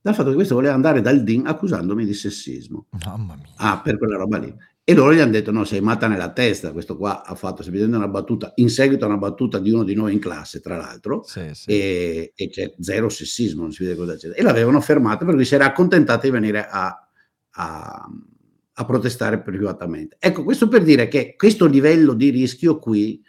dal 0.02 0.14
fatto 0.14 0.30
che 0.30 0.36
questo 0.36 0.56
voleva 0.56 0.74
andare 0.74 1.00
dal 1.00 1.24
DIN 1.24 1.48
accusandomi 1.48 2.06
di 2.06 2.14
sessismo. 2.14 2.88
Mamma 3.06 3.36
mia. 3.36 3.54
Ah, 3.56 3.80
per 3.80 3.98
quella 3.98 4.18
roba 4.18 4.38
lì. 4.38 4.54
E 4.86 4.94
loro 4.94 5.14
gli 5.14 5.20
hanno 5.20 5.32
detto: 5.32 5.52
no, 5.52 5.64
sei 5.64 5.80
matta 5.80 6.08
nella 6.08 6.32
testa. 6.34 6.74
Questo 6.74 6.98
qua 6.98 7.24
ha 7.24 7.36
fatto 7.36 7.64
semplicemente 7.64 7.98
una 7.98 8.10
battuta, 8.12 8.52
in 8.56 8.70
seguito 8.70 9.06
a 9.06 9.08
una 9.08 9.18
battuta 9.18 9.60
di 9.60 9.72
uno 9.72 9.84
di 9.84 9.94
noi 9.96 10.14
in 10.14 10.20
classe, 10.20 10.60
tra 10.60 10.76
l'altro, 10.76 11.24
sì, 11.24 11.50
sì. 11.54 11.70
E, 11.70 12.34
e, 12.36 12.50
c'è 12.50 12.74
zero 12.80 13.08
sessismo, 13.08 13.62
non 13.62 13.72
si 13.72 13.84
vede 13.84 13.96
cosa 13.96 14.18
c'è. 14.18 14.32
E 14.36 14.42
l'avevano 14.42 14.82
fermata 14.82 15.24
per 15.24 15.36
cui 15.36 15.46
si 15.46 15.56
era 15.56 15.66
accontentata 15.66 16.24
di 16.24 16.32
venire 16.32 16.68
a, 16.70 17.10
a, 17.52 18.10
a 18.74 18.86
protestare 18.86 19.42
privatamente. 19.42 20.18
Ecco, 20.20 20.44
questo 20.44 20.68
per 20.68 20.84
dire 20.84 21.08
che 21.08 21.36
questo 21.38 21.66
livello 21.66 22.14
di 22.14 22.30
rischio 22.30 22.78
qui 22.78 23.24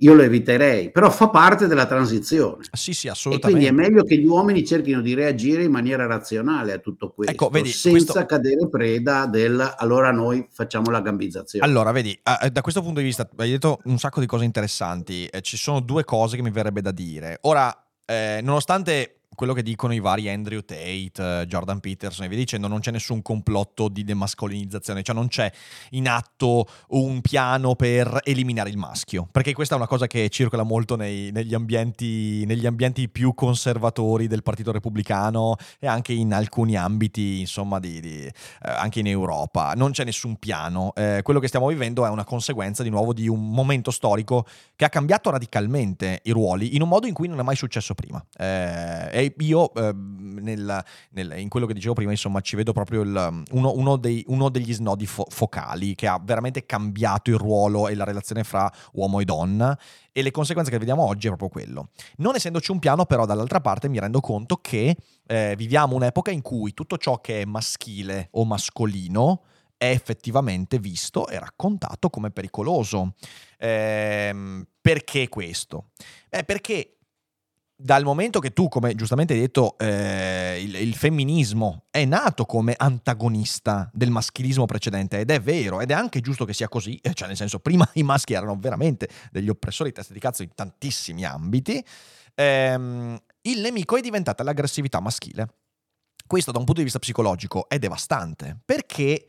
io 0.00 0.14
lo 0.14 0.22
eviterei, 0.22 0.92
però 0.92 1.10
fa 1.10 1.28
parte 1.28 1.66
della 1.66 1.86
transizione. 1.86 2.64
Sì, 2.72 2.92
sì, 2.92 3.08
assolutamente. 3.08 3.64
E 3.64 3.70
quindi 3.70 3.82
è 3.84 3.88
meglio 3.88 4.04
che 4.04 4.16
gli 4.16 4.26
uomini 4.26 4.64
cerchino 4.64 5.00
di 5.00 5.14
reagire 5.14 5.64
in 5.64 5.72
maniera 5.72 6.06
razionale 6.06 6.72
a 6.72 6.78
tutto 6.78 7.10
questo, 7.10 7.32
ecco, 7.32 7.48
vedi, 7.48 7.70
senza 7.70 8.12
questo... 8.12 8.26
cadere 8.26 8.68
preda 8.68 9.26
del 9.26 9.74
allora 9.76 10.12
noi 10.12 10.46
facciamo 10.50 10.90
la 10.90 11.00
gambizzazione. 11.00 11.66
Allora, 11.66 11.90
vedi, 11.90 12.18
da 12.22 12.60
questo 12.60 12.80
punto 12.80 13.00
di 13.00 13.06
vista 13.06 13.28
hai 13.36 13.50
detto 13.50 13.80
un 13.84 13.98
sacco 13.98 14.20
di 14.20 14.26
cose 14.26 14.44
interessanti, 14.44 15.26
eh, 15.26 15.40
ci 15.40 15.56
sono 15.56 15.80
due 15.80 16.04
cose 16.04 16.36
che 16.36 16.42
mi 16.42 16.50
verrebbe 16.50 16.80
da 16.80 16.92
dire. 16.92 17.38
Ora, 17.42 17.74
eh, 18.04 18.40
nonostante 18.42 19.17
quello 19.38 19.52
che 19.52 19.62
dicono 19.62 19.94
i 19.94 20.00
vari 20.00 20.28
Andrew 20.28 20.62
Tate, 20.62 21.46
Jordan 21.46 21.78
Peterson 21.78 22.24
e 22.24 22.28
via 22.28 22.36
dicendo, 22.36 22.66
non 22.66 22.80
c'è 22.80 22.90
nessun 22.90 23.22
complotto 23.22 23.86
di 23.86 24.02
demascolinizzazione, 24.02 25.04
cioè 25.04 25.14
non 25.14 25.28
c'è 25.28 25.48
in 25.90 26.08
atto 26.08 26.66
un 26.88 27.20
piano 27.20 27.76
per 27.76 28.18
eliminare 28.24 28.68
il 28.68 28.76
maschio, 28.76 29.28
perché 29.30 29.52
questa 29.52 29.74
è 29.74 29.78
una 29.78 29.86
cosa 29.86 30.08
che 30.08 30.28
circola 30.28 30.64
molto 30.64 30.96
nei, 30.96 31.30
negli, 31.30 31.54
ambienti, 31.54 32.44
negli, 32.46 32.66
ambienti, 32.66 33.08
più 33.08 33.32
conservatori 33.32 34.26
del 34.26 34.42
Partito 34.42 34.72
Repubblicano 34.72 35.54
e 35.78 35.86
anche 35.86 36.12
in 36.12 36.34
alcuni 36.34 36.76
ambiti, 36.76 37.38
insomma, 37.38 37.78
di, 37.78 38.00
di, 38.00 38.24
eh, 38.24 38.32
anche 38.60 38.98
in 38.98 39.06
Europa. 39.06 39.72
Non 39.76 39.92
c'è 39.92 40.02
nessun 40.02 40.34
piano. 40.40 40.92
Eh, 40.96 41.20
quello 41.22 41.38
che 41.38 41.46
stiamo 41.46 41.68
vivendo 41.68 42.04
è 42.04 42.08
una 42.08 42.24
conseguenza 42.24 42.82
di 42.82 42.90
nuovo 42.90 43.12
di 43.12 43.28
un 43.28 43.52
momento 43.52 43.92
storico 43.92 44.44
che 44.74 44.84
ha 44.84 44.88
cambiato 44.88 45.30
radicalmente 45.30 46.22
i 46.24 46.32
ruoli 46.32 46.74
in 46.74 46.82
un 46.82 46.88
modo 46.88 47.06
in 47.06 47.14
cui 47.14 47.28
non 47.28 47.38
è 47.38 47.44
mai 47.44 47.54
successo 47.54 47.94
prima. 47.94 48.20
Eh, 48.36 49.26
io 49.38 49.72
eh, 49.74 49.92
nel, 49.94 50.84
nel, 51.10 51.34
in 51.38 51.48
quello 51.48 51.66
che 51.66 51.74
dicevo 51.74 51.94
prima, 51.94 52.10
insomma, 52.10 52.40
ci 52.40 52.56
vedo 52.56 52.72
proprio 52.72 53.02
il, 53.02 53.42
uno, 53.52 53.72
uno, 53.72 53.96
dei, 53.96 54.24
uno, 54.28 54.48
degli 54.48 54.72
snodi 54.72 55.06
fo- 55.06 55.26
focali 55.28 55.94
che 55.94 56.06
ha 56.06 56.20
veramente 56.22 56.66
cambiato 56.66 57.30
il 57.30 57.36
ruolo 57.36 57.88
e 57.88 57.94
la 57.94 58.04
relazione 58.04 58.44
fra 58.44 58.70
uomo 58.92 59.20
e 59.20 59.24
donna. 59.24 59.78
E 60.12 60.22
le 60.22 60.30
conseguenze 60.30 60.70
che 60.70 60.78
vediamo 60.78 61.04
oggi 61.04 61.26
è 61.26 61.30
proprio 61.30 61.48
quello. 61.48 61.90
Non 62.16 62.34
essendoci 62.34 62.72
un 62.72 62.80
piano, 62.80 63.04
però, 63.06 63.24
dall'altra 63.24 63.60
parte 63.60 63.88
mi 63.88 64.00
rendo 64.00 64.20
conto 64.20 64.56
che 64.56 64.96
eh, 65.26 65.54
viviamo 65.56 65.94
un'epoca 65.94 66.30
in 66.30 66.42
cui 66.42 66.74
tutto 66.74 66.96
ciò 66.96 67.20
che 67.20 67.42
è 67.42 67.44
maschile 67.44 68.28
o 68.32 68.44
mascolino 68.44 69.42
è 69.76 69.90
effettivamente 69.90 70.80
visto 70.80 71.28
e 71.28 71.38
raccontato 71.38 72.10
come 72.10 72.30
pericoloso. 72.30 73.14
Eh, 73.56 74.66
perché 74.80 75.28
questo? 75.28 75.90
Beh, 76.28 76.44
perché 76.44 76.97
dal 77.80 78.02
momento 78.02 78.40
che 78.40 78.52
tu, 78.52 78.66
come 78.66 78.96
giustamente 78.96 79.34
hai 79.34 79.38
detto, 79.38 79.78
eh, 79.78 80.60
il, 80.60 80.74
il, 80.74 80.96
femminismo 80.96 81.84
è 81.90 82.04
nato 82.04 82.44
come 82.44 82.74
antagonista 82.76 83.88
del 83.92 84.10
maschilismo 84.10 84.64
precedente, 84.64 85.20
ed 85.20 85.30
è 85.30 85.40
vero, 85.40 85.80
ed 85.80 85.92
è 85.92 85.94
anche 85.94 86.20
giusto 86.20 86.44
che 86.44 86.52
sia 86.52 86.68
così, 86.68 86.98
eh, 87.00 87.14
cioè 87.14 87.28
nel 87.28 87.36
senso, 87.36 87.60
prima 87.60 87.88
i 87.94 88.02
maschi 88.02 88.32
erano 88.32 88.56
veramente 88.58 89.08
degli 89.30 89.48
oppressori 89.48 89.90
di 89.90 89.94
testa 89.94 90.12
di 90.12 90.18
cazzo 90.18 90.42
in 90.42 90.52
tantissimi 90.56 91.24
ambiti, 91.24 91.82
ehm, 92.34 93.16
il 93.42 93.60
nemico 93.60 93.96
è 93.96 94.00
diventata 94.00 94.42
l'aggressività 94.42 94.98
maschile. 94.98 95.46
Questo 96.26 96.50
da 96.50 96.58
un 96.58 96.64
punto 96.64 96.80
di 96.80 96.84
vista 96.84 96.98
psicologico 96.98 97.68
è 97.68 97.78
devastante, 97.78 98.58
perché 98.64 99.24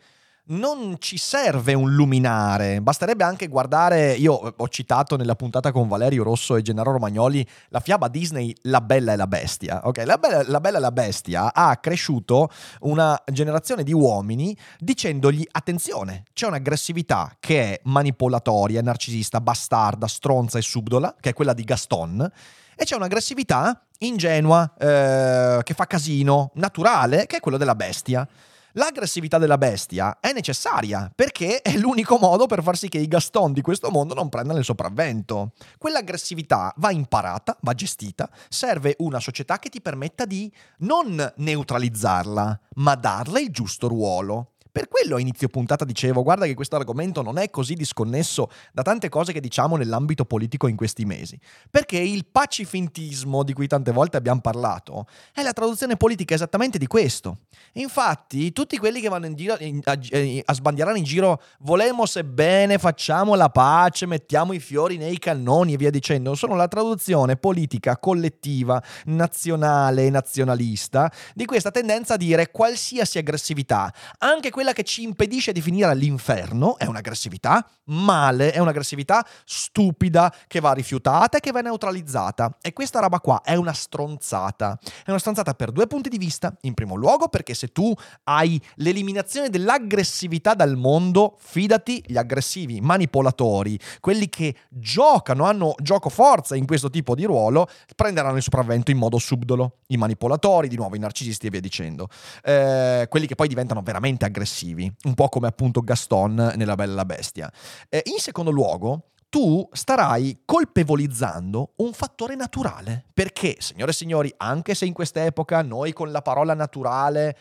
non 0.50 0.96
ci 1.00 1.18
serve 1.18 1.74
un 1.74 1.94
luminare, 1.94 2.82
basterebbe 2.82 3.24
anche 3.24 3.48
guardare, 3.48 4.14
io 4.14 4.34
ho 4.34 4.68
citato 4.68 5.16
nella 5.16 5.36
puntata 5.36 5.72
con 5.72 5.88
Valerio 5.88 6.24
Rosso 6.24 6.56
e 6.56 6.62
Gennaro 6.62 6.92
Romagnoli 6.92 7.46
la 7.70 7.80
fiaba 7.80 8.08
Disney 8.08 8.56
La 8.64 8.82
Bella 8.82 9.14
e 9.14 9.16
la 9.16 9.28
Bestia, 9.28 9.82
ok? 9.84 10.04
La 10.06 10.18
Bella, 10.18 10.44
la 10.48 10.60
Bella 10.60 10.78
e 10.78 10.82
la 10.82 10.92
Bestia 10.92 11.54
ha 11.54 11.78
cresciuto 11.78 12.50
una 12.82 13.22
generazione 13.32 13.84
di 13.84 13.94
uomini 13.94 14.56
dicendogli 14.80 15.46
attenzione, 15.52 16.24
c'è 16.34 16.48
un'aggressività 16.48 17.36
che 17.40 17.74
è 17.74 17.80
manipolatoria, 17.84 18.82
narcisista, 18.82 19.42
bastarda, 19.42 20.08
stronza 20.08 20.58
e 20.58 20.62
subdola, 20.62 21.16
che 21.20 21.30
è 21.30 21.34
quella 21.34 21.54
di 21.54 21.64
Gaston, 21.64 22.32
e 22.76 22.86
c'è 22.86 22.96
un'aggressività 22.96 23.86
ingenua, 24.00 24.74
eh, 24.80 25.60
che 25.64 25.74
fa 25.74 25.86
casino, 25.86 26.52
naturale, 26.56 27.26
che 27.28 27.38
è 27.38 27.40
quello 27.40 27.58
della 27.58 27.76
bestia. 27.76 28.28
L'aggressività 28.74 29.40
della 29.40 29.58
bestia 29.58 30.20
è 30.20 30.32
necessaria 30.32 31.12
perché 31.14 31.62
è 31.62 31.76
l'unico 31.76 32.18
modo 32.18 32.46
per 32.46 32.62
far 32.62 32.78
sì 32.78 32.88
che 32.88 33.00
i 33.00 33.08
Gaston 33.08 33.52
di 33.52 33.62
questo 33.62 33.90
mondo 33.90 34.14
non 34.14 34.30
prendano 34.30 34.60
il 34.60 34.66
sopravvento. 34.66 35.54
Quell'aggressività 35.80 36.72
va 36.78 36.92
imparata, 36.92 37.58
va 37.62 37.74
gestita, 37.74 38.30
serve 38.48 38.96
una 39.00 39.20
società 39.20 39.58
che 39.58 39.70
ti 39.70 39.82
permetta 39.82 40.26
di 40.26 40.52
non 40.80 41.34
neutralizzarla, 41.38 42.60
ma 42.76 42.96
darle 42.96 43.42
il 43.42 43.50
giusto 43.50 43.88
ruolo. 43.88 44.52
Per 44.72 44.88
quello 44.88 45.16
a 45.16 45.20
inizio 45.20 45.48
puntata 45.48 45.84
dicevo, 45.84 46.22
guarda 46.22 46.46
che 46.46 46.54
questo 46.54 46.76
argomento 46.76 47.24
non 47.24 47.40
è 47.40 47.50
così 47.50 47.74
disconnesso 47.74 48.52
da 48.72 48.84
tante 48.84 49.10
cose 49.10 49.34
che 49.34 49.40
diciamo 49.40 49.78
nell'ambito 49.78 50.26
politico 50.26 50.68
in 50.68 50.76
questi 50.76 51.06
mesi. 51.06 51.40
Perché 51.72 51.98
il 51.98 52.26
pacifintismo 52.32 53.44
di 53.44 53.54
cui 53.54 53.68
tante 53.68 53.92
volte 53.92 54.18
abbiamo 54.18 54.42
parlato 54.42 55.08
è 55.34 55.42
la 55.42 55.54
traduzione 55.54 55.98
politica 55.98 56.36
esattamente 56.36 56.78
di 56.78 56.86
questo. 56.86 57.40
Infatti, 57.74 58.52
tutti 58.52 58.78
quelli 58.78 59.02
che 59.02 59.10
vanno 59.10 59.26
in 59.26 59.36
giro, 59.36 59.58
in, 59.60 59.82
a, 59.84 59.98
a, 60.46 60.54
sbandierare 60.54 60.98
in 60.98 61.04
giro 61.04 61.42
volemo 61.60 62.06
sebbene 62.06 62.78
facciamo 62.78 63.36
la 63.36 63.50
pace, 63.50 64.06
mettiamo 64.06 64.54
i 64.54 64.60
fiori 64.60 64.98
nei 64.98 65.18
cannoni 65.18 65.74
e 65.74 65.78
via 65.78 65.90
dicendo, 65.90 66.36
sono 66.36 66.56
la 66.56 66.68
traduzione 66.68 67.38
politica 67.38 67.98
collettiva, 67.98 68.82
nazionale 69.06 70.06
e 70.06 70.10
nazionalista 70.10 71.12
di 71.34 71.46
questa 71.46 71.72
tendenza 71.72 72.14
a 72.14 72.18
dire 72.18 72.52
qualsiasi 72.52 73.18
aggressività, 73.18 73.92
anche 74.20 74.50
quella 74.50 74.59
che 74.74 74.84
ci 74.84 75.04
impedisce 75.04 75.52
di 75.52 75.62
finire 75.62 75.90
all'inferno 75.90 76.78
è 76.78 76.86
un'aggressività 76.86 77.66
male, 77.86 78.52
è 78.52 78.60
un'aggressività 78.60 79.26
stupida 79.46 80.34
che 80.48 80.60
va 80.60 80.74
rifiutata 80.74 81.38
e 81.38 81.40
che 81.40 81.52
va 81.52 81.62
neutralizzata. 81.62 82.58
E 82.62 82.74
questa 82.74 83.00
roba 83.00 83.20
qua 83.20 83.42
è 83.42 83.56
una 83.56 83.74
stronzata. 83.74 84.78
È 85.06 85.10
una 85.10 85.20
stronzata 85.20 85.54
per 85.54 85.72
due 85.72 85.88
punti 85.88 86.10
di 86.10 86.18
vista. 86.18 86.56
In 86.62 86.74
primo 86.74 86.96
luogo 86.96 87.30
perché 87.30 87.54
se 87.54 87.70
tu 87.70 87.94
hai 88.26 88.62
l'eliminazione 88.76 89.50
dell'aggressività 89.50 90.54
dal 90.54 90.76
mondo, 90.76 91.38
fidati, 91.40 92.04
gli 92.06 92.18
aggressivi 92.18 92.82
manipolatori, 92.82 93.80
quelli 94.00 94.28
che 94.28 94.56
giocano, 94.70 95.46
hanno 95.46 95.74
gioco 95.82 96.10
forza 96.10 96.56
in 96.56 96.66
questo 96.66 96.90
tipo 96.90 97.16
di 97.16 97.24
ruolo, 97.24 97.68
prenderanno 97.96 98.38
il 98.38 98.44
sopravvento 98.44 98.92
in 98.92 98.98
modo 98.98 99.18
subdolo. 99.18 99.78
I 99.88 99.98
manipolatori, 99.98 100.68
di 100.68 100.76
nuovo 100.76 100.96
i 100.96 101.00
narcisisti 101.00 101.48
e 101.48 101.50
via 101.50 101.62
dicendo. 101.62 102.10
Eh, 102.44 103.08
quelli 103.10 103.26
che 103.26 103.36
poi 103.36 103.48
diventano 103.48 103.82
veramente 103.82 104.26
aggressivi 104.26 104.48
aggressivi, 104.50 104.92
un 105.04 105.14
po' 105.14 105.30
come 105.30 105.48
appunto 105.48 105.82
Gaston 105.82 106.54
nella 106.56 106.76
Bella 106.76 107.06
Bestia. 107.06 107.52
Eh, 107.88 108.02
in 108.06 108.18
secondo 108.18 108.50
luogo, 108.50 109.12
tu 109.30 109.68
starai 109.72 110.42
colpevolizzando 110.44 111.74
un 111.78 111.94
fattore 111.94 112.36
naturale, 112.36 113.06
perché, 113.14 113.58
signore 113.60 113.92
e 113.92 113.94
signori, 113.94 114.34
anche 114.38 114.74
se 114.74 114.86
in 114.86 114.94
quest'epoca 114.94 115.62
noi 115.62 115.94
con 115.94 116.12
la 116.12 116.24
parola 116.24 116.56
naturale 116.56 117.38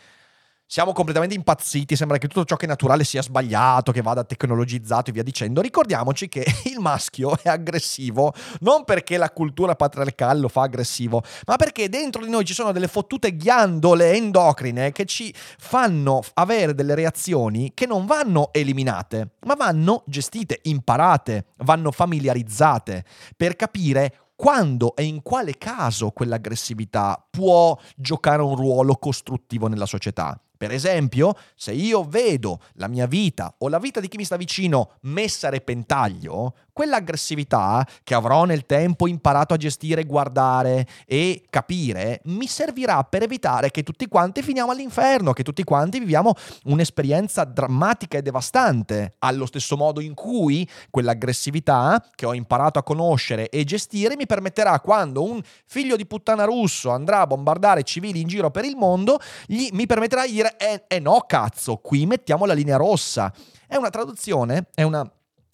siamo 0.71 0.93
completamente 0.93 1.33
impazziti, 1.33 1.95
sembra 1.95 2.19
che 2.19 2.27
tutto 2.27 2.45
ciò 2.45 2.55
che 2.55 2.65
è 2.65 2.67
naturale 2.67 3.03
sia 3.03 3.23
sbagliato, 3.23 3.91
che 3.91 4.03
vada 4.03 4.23
tecnologizzato 4.23 5.09
e 5.09 5.13
via 5.13 5.23
dicendo. 5.23 5.61
Ricordiamoci 5.61 6.29
che 6.29 6.45
il 6.69 6.79
maschio 6.79 7.35
è 7.41 7.49
aggressivo 7.49 8.31
non 8.59 8.83
perché 8.83 9.17
la 9.17 9.31
cultura 9.31 9.73
patriarcale 9.73 10.39
lo 10.39 10.47
fa 10.47 10.61
aggressivo, 10.61 11.23
ma 11.47 11.55
perché 11.55 11.89
dentro 11.89 12.23
di 12.23 12.29
noi 12.29 12.45
ci 12.45 12.53
sono 12.53 12.71
delle 12.71 12.87
fottute 12.87 13.35
ghiandole 13.35 14.13
endocrine 14.13 14.91
che 14.91 15.05
ci 15.05 15.33
fanno 15.35 16.21
avere 16.35 16.75
delle 16.75 16.93
reazioni 16.93 17.71
che 17.73 17.87
non 17.87 18.05
vanno 18.05 18.53
eliminate, 18.53 19.37
ma 19.47 19.55
vanno 19.55 20.03
gestite, 20.05 20.59
imparate, 20.63 21.47
vanno 21.63 21.89
familiarizzate 21.89 23.05
per 23.35 23.55
capire 23.55 24.19
quando 24.35 24.95
e 24.95 25.03
in 25.03 25.23
quale 25.23 25.57
caso 25.57 26.11
quell'aggressività 26.11 27.25
può 27.27 27.75
giocare 27.95 28.43
un 28.43 28.55
ruolo 28.55 28.93
costruttivo 28.97 29.67
nella 29.67 29.87
società. 29.87 30.39
Per 30.59 30.73
esempio, 30.73 31.37
se 31.55 31.71
io 31.71 32.03
vedo 32.03 32.59
la 32.73 32.89
mia 32.89 33.05
vita 33.05 33.55
o 33.59 33.69
la 33.69 33.79
vita 33.79 34.01
di 34.01 34.09
chi 34.09 34.17
mi 34.17 34.25
sta 34.25 34.35
vicino 34.35 34.97
messa 35.03 35.47
a 35.47 35.51
repentaglio, 35.51 36.53
quell'aggressività 36.73 37.87
che 38.03 38.13
avrò 38.13 38.43
nel 38.43 38.65
tempo 38.65 39.07
imparato 39.07 39.53
a 39.53 39.57
gestire, 39.57 40.03
guardare 40.03 40.85
e 41.05 41.43
capire, 41.49 42.19
mi 42.25 42.47
servirà 42.47 43.03
per 43.03 43.23
evitare 43.23 43.71
che 43.71 43.83
tutti 43.83 44.07
quanti 44.07 44.41
finiamo 44.41 44.71
all'inferno, 44.71 45.31
che 45.31 45.43
tutti 45.43 45.63
quanti 45.63 45.99
viviamo 45.99 46.33
un'esperienza 46.65 47.45
drammatica 47.45 48.17
e 48.17 48.21
devastante, 48.21 49.15
allo 49.19 49.45
stesso 49.45 49.77
modo 49.77 50.01
in 50.01 50.13
cui 50.13 50.67
quell'aggressività 50.89 52.03
che 52.15 52.25
ho 52.25 52.33
imparato 52.33 52.79
a 52.79 52.83
conoscere 52.83 53.47
e 53.47 53.63
gestire 53.63 54.17
mi 54.17 54.25
permetterà 54.25 54.77
quando 54.81 55.23
un 55.23 55.41
figlio 55.65 55.95
di 55.95 56.05
puttana 56.05 56.43
russo 56.43 56.91
andrà 56.91 57.21
a 57.21 57.27
bombardare 57.27 57.83
civili 57.83 58.19
in 58.19 58.27
giro 58.27 58.51
per 58.51 58.65
il 58.65 58.75
mondo, 58.75 59.19
gli, 59.45 59.69
mi 59.71 59.85
permetterà 59.85 60.25
di 60.25 60.31
dire 60.31 60.48
eh, 60.57 60.83
eh 60.87 60.99
no 60.99 61.23
cazzo, 61.27 61.77
qui 61.77 62.05
mettiamo 62.05 62.45
la 62.45 62.53
linea 62.53 62.77
rossa. 62.77 63.33
È 63.67 63.75
una 63.75 63.89
traduzione, 63.89 64.67
è 64.73 64.83
una 64.83 65.09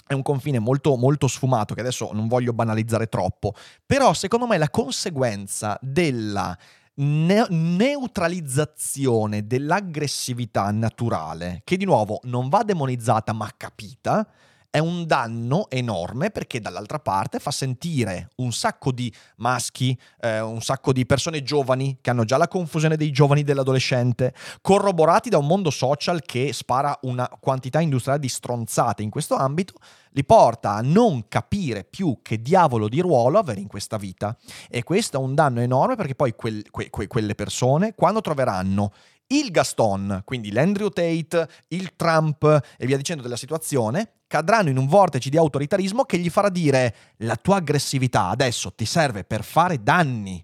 è 0.07 0.13
un 0.13 0.21
confine 0.21 0.59
molto, 0.59 0.95
molto 0.97 1.27
sfumato 1.27 1.73
che 1.73 1.79
adesso 1.79 2.11
non 2.13 2.27
voglio 2.27 2.53
banalizzare 2.53 3.07
troppo, 3.07 3.55
però 3.85 4.13
secondo 4.13 4.45
me 4.45 4.59
la 4.59 4.69
conseguenza 4.69 5.79
della 5.81 6.55
ne- 6.95 7.47
neutralizzazione 7.49 9.47
dell'aggressività 9.47 10.69
naturale, 10.71 11.61
che 11.63 11.77
di 11.77 11.85
nuovo 11.85 12.19
non 12.23 12.49
va 12.49 12.63
demonizzata 12.63 13.33
ma 13.33 13.49
capita, 13.57 14.27
è 14.75 14.79
un 14.79 15.05
danno 15.05 15.69
enorme 15.69 16.31
perché 16.31 16.59
dall'altra 16.59 16.99
parte 16.99 17.39
fa 17.39 17.49
sentire 17.49 18.31
un 18.37 18.51
sacco 18.51 18.91
di 18.91 19.09
maschi, 19.37 19.97
eh, 20.19 20.41
un 20.41 20.61
sacco 20.61 20.91
di 20.91 21.05
persone 21.05 21.43
giovani 21.43 21.99
che 22.01 22.09
hanno 22.09 22.25
già 22.25 22.35
la 22.35 22.49
confusione 22.49 22.97
dei 22.97 23.09
giovani 23.11 23.43
dell'adolescente, 23.43 24.33
corroborati 24.59 25.29
da 25.29 25.37
un 25.37 25.47
mondo 25.47 25.69
social 25.69 26.23
che 26.23 26.51
spara 26.51 26.99
una 27.03 27.29
quantità 27.39 27.79
industriale 27.79 28.19
di 28.19 28.27
stronzate 28.27 29.01
in 29.01 29.09
questo 29.09 29.35
ambito, 29.35 29.75
li 30.09 30.25
porta 30.25 30.73
a 30.73 30.81
non 30.81 31.29
capire 31.29 31.85
più 31.85 32.19
che 32.21 32.41
diavolo 32.41 32.89
di 32.89 32.99
ruolo 32.99 33.39
avere 33.39 33.61
in 33.61 33.67
questa 33.67 33.95
vita. 33.95 34.35
E 34.69 34.83
questo 34.83 35.15
è 35.15 35.19
un 35.21 35.35
danno 35.35 35.61
enorme 35.61 35.95
perché 35.95 36.15
poi 36.15 36.35
quel, 36.35 36.69
que, 36.69 36.89
que, 36.89 37.07
quelle 37.07 37.35
persone, 37.35 37.93
quando 37.95 38.19
troveranno 38.19 38.91
il 39.27 39.51
Gaston, 39.51 40.21
quindi 40.23 40.51
l'Andrew 40.51 40.89
Tate, 40.89 41.47
il 41.69 41.95
Trump 41.95 42.43
e 42.77 42.85
via 42.85 42.97
dicendo 42.97 43.23
della 43.23 43.35
situazione, 43.35 44.11
cadranno 44.27 44.69
in 44.69 44.77
un 44.77 44.87
vortice 44.87 45.29
di 45.29 45.37
autoritarismo 45.37 46.03
che 46.03 46.17
gli 46.17 46.29
farà 46.29 46.49
dire 46.49 46.95
la 47.17 47.35
tua 47.35 47.57
aggressività 47.57 48.29
adesso 48.29 48.73
ti 48.73 48.85
serve 48.85 49.23
per 49.23 49.43
fare 49.43 49.81
danni. 49.81 50.43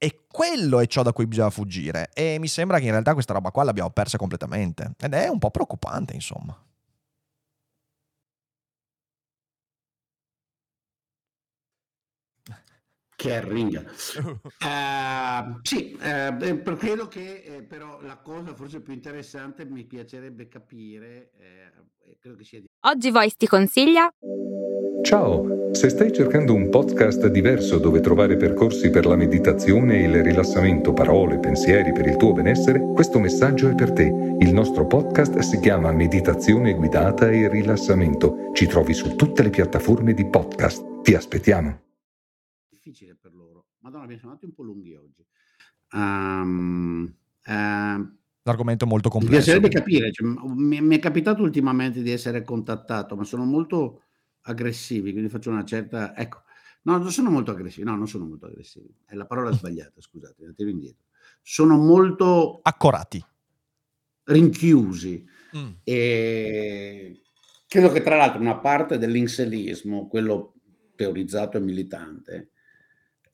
E 0.00 0.26
quello 0.30 0.78
è 0.78 0.86
ciò 0.86 1.02
da 1.02 1.12
cui 1.12 1.26
bisogna 1.26 1.50
fuggire. 1.50 2.10
E 2.14 2.38
mi 2.38 2.46
sembra 2.46 2.78
che 2.78 2.84
in 2.84 2.92
realtà 2.92 3.14
questa 3.14 3.32
roba 3.32 3.50
qua 3.50 3.64
l'abbiamo 3.64 3.90
persa 3.90 4.16
completamente. 4.16 4.92
Ed 5.00 5.12
è 5.12 5.26
un 5.26 5.38
po' 5.38 5.50
preoccupante, 5.50 6.14
insomma. 6.14 6.56
Kerring. 13.18 13.84
Uh, 14.62 15.58
sì, 15.62 15.98
uh, 16.00 16.76
credo 16.76 17.08
che 17.08 17.42
eh, 17.44 17.62
però 17.62 17.98
la 18.00 18.16
cosa 18.18 18.54
forse 18.54 18.80
più 18.80 18.92
interessante 18.92 19.64
mi 19.64 19.82
piacerebbe 19.82 20.46
capire, 20.46 21.32
eh, 21.36 22.14
credo 22.20 22.36
che 22.36 22.44
sia... 22.44 22.62
Oggi 22.86 23.10
Voice 23.10 23.34
ti 23.36 23.48
consiglia... 23.48 24.08
Ciao, 25.02 25.72
se 25.72 25.88
stai 25.88 26.12
cercando 26.12 26.54
un 26.54 26.68
podcast 26.68 27.26
diverso 27.26 27.78
dove 27.78 28.00
trovare 28.00 28.36
percorsi 28.36 28.90
per 28.90 29.06
la 29.06 29.16
meditazione 29.16 29.98
e 29.98 30.02
il 30.02 30.22
rilassamento, 30.22 30.92
parole, 30.92 31.38
pensieri 31.38 31.92
per 31.92 32.06
il 32.06 32.16
tuo 32.16 32.32
benessere, 32.32 32.80
questo 32.94 33.18
messaggio 33.18 33.68
è 33.68 33.74
per 33.74 33.92
te. 33.92 34.12
Il 34.38 34.52
nostro 34.52 34.86
podcast 34.86 35.38
si 35.38 35.58
chiama 35.60 35.92
Meditazione 35.92 36.74
guidata 36.74 37.30
e 37.30 37.48
rilassamento. 37.48 38.50
Ci 38.52 38.66
trovi 38.66 38.92
su 38.92 39.16
tutte 39.16 39.42
le 39.42 39.50
piattaforme 39.50 40.14
di 40.14 40.28
podcast. 40.28 41.00
Ti 41.02 41.14
aspettiamo 41.14 41.87
difficile 42.88 43.16
per 43.20 43.34
loro. 43.34 43.66
Madonna, 43.80 44.04
abbiamo 44.04 44.20
sono 44.20 44.32
andati 44.32 44.46
un 44.48 44.54
po' 44.54 44.62
lunghi 44.62 44.94
oggi. 44.94 45.24
Um, 45.92 47.14
uh, 47.44 48.16
L'argomento 48.42 48.84
è 48.84 48.88
molto 48.88 49.10
complesso. 49.10 49.36
Mi 49.36 49.42
piacerebbe 49.42 49.68
capire, 49.68 50.12
cioè, 50.12 50.26
mi, 50.26 50.80
mi, 50.80 50.96
è 50.96 50.98
capitato 50.98 51.42
ultimamente 51.42 52.02
di 52.02 52.10
essere 52.10 52.42
contattato, 52.42 53.14
ma 53.14 53.24
sono 53.24 53.44
molto 53.44 54.02
aggressivi, 54.42 55.12
quindi 55.12 55.28
faccio 55.28 55.50
una 55.50 55.64
certa... 55.64 56.16
Ecco, 56.16 56.42
no, 56.82 56.96
non 56.96 57.10
sono 57.10 57.30
molto 57.30 57.50
aggressivi, 57.50 57.84
no, 57.84 57.96
non 57.96 58.08
sono 58.08 58.24
molto 58.24 58.46
aggressivi, 58.46 58.88
è 59.04 59.14
la 59.14 59.26
parola 59.26 59.52
sbagliata, 59.52 60.00
scusate, 60.00 60.54
tiro 60.56 60.70
indietro. 60.70 61.04
Sono 61.42 61.76
molto... 61.76 62.60
Accorati. 62.62 63.22
Rinchiusi. 64.24 65.26
Mm. 65.56 65.70
E 65.84 67.22
credo 67.66 67.90
che 67.90 68.02
tra 68.02 68.16
l'altro 68.16 68.40
una 68.40 68.58
parte 68.58 68.96
dell'inselismo, 68.96 70.08
quello 70.08 70.54
teorizzato 70.94 71.58
e 71.58 71.60
militante, 71.60 72.50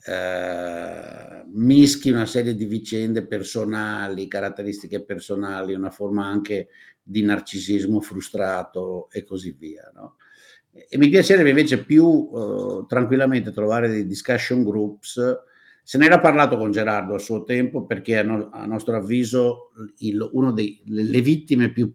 eh, 0.06 1.44
mischi 1.46 2.10
una 2.10 2.26
serie 2.26 2.54
di 2.54 2.66
vicende 2.66 3.26
personali, 3.26 4.28
caratteristiche 4.28 5.02
personali, 5.02 5.72
una 5.72 5.90
forma 5.90 6.26
anche 6.26 6.68
di 7.02 7.22
narcisismo 7.22 8.00
frustrato 8.00 9.08
e 9.10 9.24
così 9.24 9.54
via. 9.58 9.90
No? 9.94 10.16
E 10.70 10.98
mi 10.98 11.08
piacerebbe 11.08 11.50
invece 11.50 11.84
più 11.84 12.30
eh, 12.34 12.84
tranquillamente 12.86 13.52
trovare 13.52 13.88
dei 13.88 14.06
discussion 14.06 14.62
groups. 14.62 15.20
Se 15.82 15.98
ne 15.98 16.06
era 16.06 16.20
parlato 16.20 16.56
con 16.56 16.70
Gerardo 16.70 17.14
a 17.14 17.18
suo 17.18 17.44
tempo 17.44 17.86
perché 17.86 18.18
a, 18.18 18.22
no, 18.22 18.50
a 18.50 18.66
nostro 18.66 18.96
avviso 18.96 19.70
il, 19.98 20.28
uno 20.32 20.52
delle 20.52 21.20
vittime 21.20 21.70
più 21.70 21.92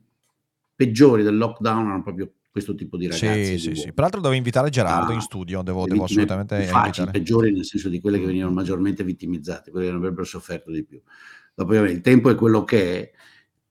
peggiori 0.75 1.23
del 1.23 1.37
lockdown 1.37 1.85
erano 1.85 2.03
proprio 2.03 2.31
questo 2.49 2.75
tipo 2.75 2.97
di 2.97 3.07
ragazzi. 3.07 3.57
Sì, 3.57 3.57
sì, 3.57 3.75
sì. 3.75 3.93
Peraltro 3.93 4.21
devo 4.21 4.33
invitare 4.33 4.69
Gerardo 4.69 5.11
ah, 5.11 5.15
in 5.15 5.21
studio, 5.21 5.61
devo, 5.61 5.85
devo 5.85 6.03
assolutamente 6.03 6.63
facili, 6.63 7.11
peggiori 7.11 7.51
nel 7.51 7.65
senso 7.65 7.89
di 7.89 7.99
quelle 7.99 8.17
che 8.17 8.23
mm. 8.23 8.27
venivano 8.27 8.53
maggiormente 8.53 9.03
vittimizzate, 9.03 9.71
quelle 9.71 9.89
che 9.89 9.95
avrebbero 9.95 10.23
sofferto 10.23 10.71
di 10.71 10.83
più. 10.83 11.01
Dopo 11.53 11.73
il 11.75 12.01
tempo 12.01 12.29
è 12.29 12.35
quello 12.35 12.63
che 12.63 13.01
è, 13.01 13.11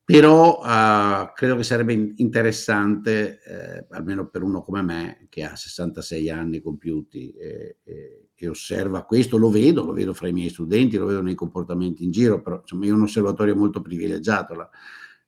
però 0.05 0.61
uh, 0.61 1.33
credo 1.35 1.57
che 1.57 1.63
sarebbe 1.63 2.15
interessante, 2.17 3.43
eh, 3.43 3.87
almeno 3.91 4.29
per 4.29 4.43
uno 4.43 4.63
come 4.63 4.81
me, 4.81 5.27
che 5.29 5.45
ha 5.45 5.55
66 5.55 6.31
anni 6.31 6.61
compiuti 6.61 7.31
e, 7.33 7.77
e, 7.83 8.29
e, 8.35 8.49
osserva 8.49 9.05
questo, 9.05 9.37
lo 9.37 9.51
vedo, 9.51 9.85
lo 9.85 9.93
vedo 9.93 10.15
fra 10.15 10.29
i 10.29 10.33
miei 10.33 10.49
studenti, 10.49 10.97
lo 10.97 11.05
vedo 11.05 11.21
nei 11.21 11.35
comportamenti 11.35 12.05
in 12.05 12.11
giro, 12.11 12.41
però 12.41 12.61
insomma 12.61 12.87
ho 12.87 12.95
un 12.95 13.03
osservatorio 13.03 13.55
molto 13.55 13.83
privilegiato, 13.83 14.55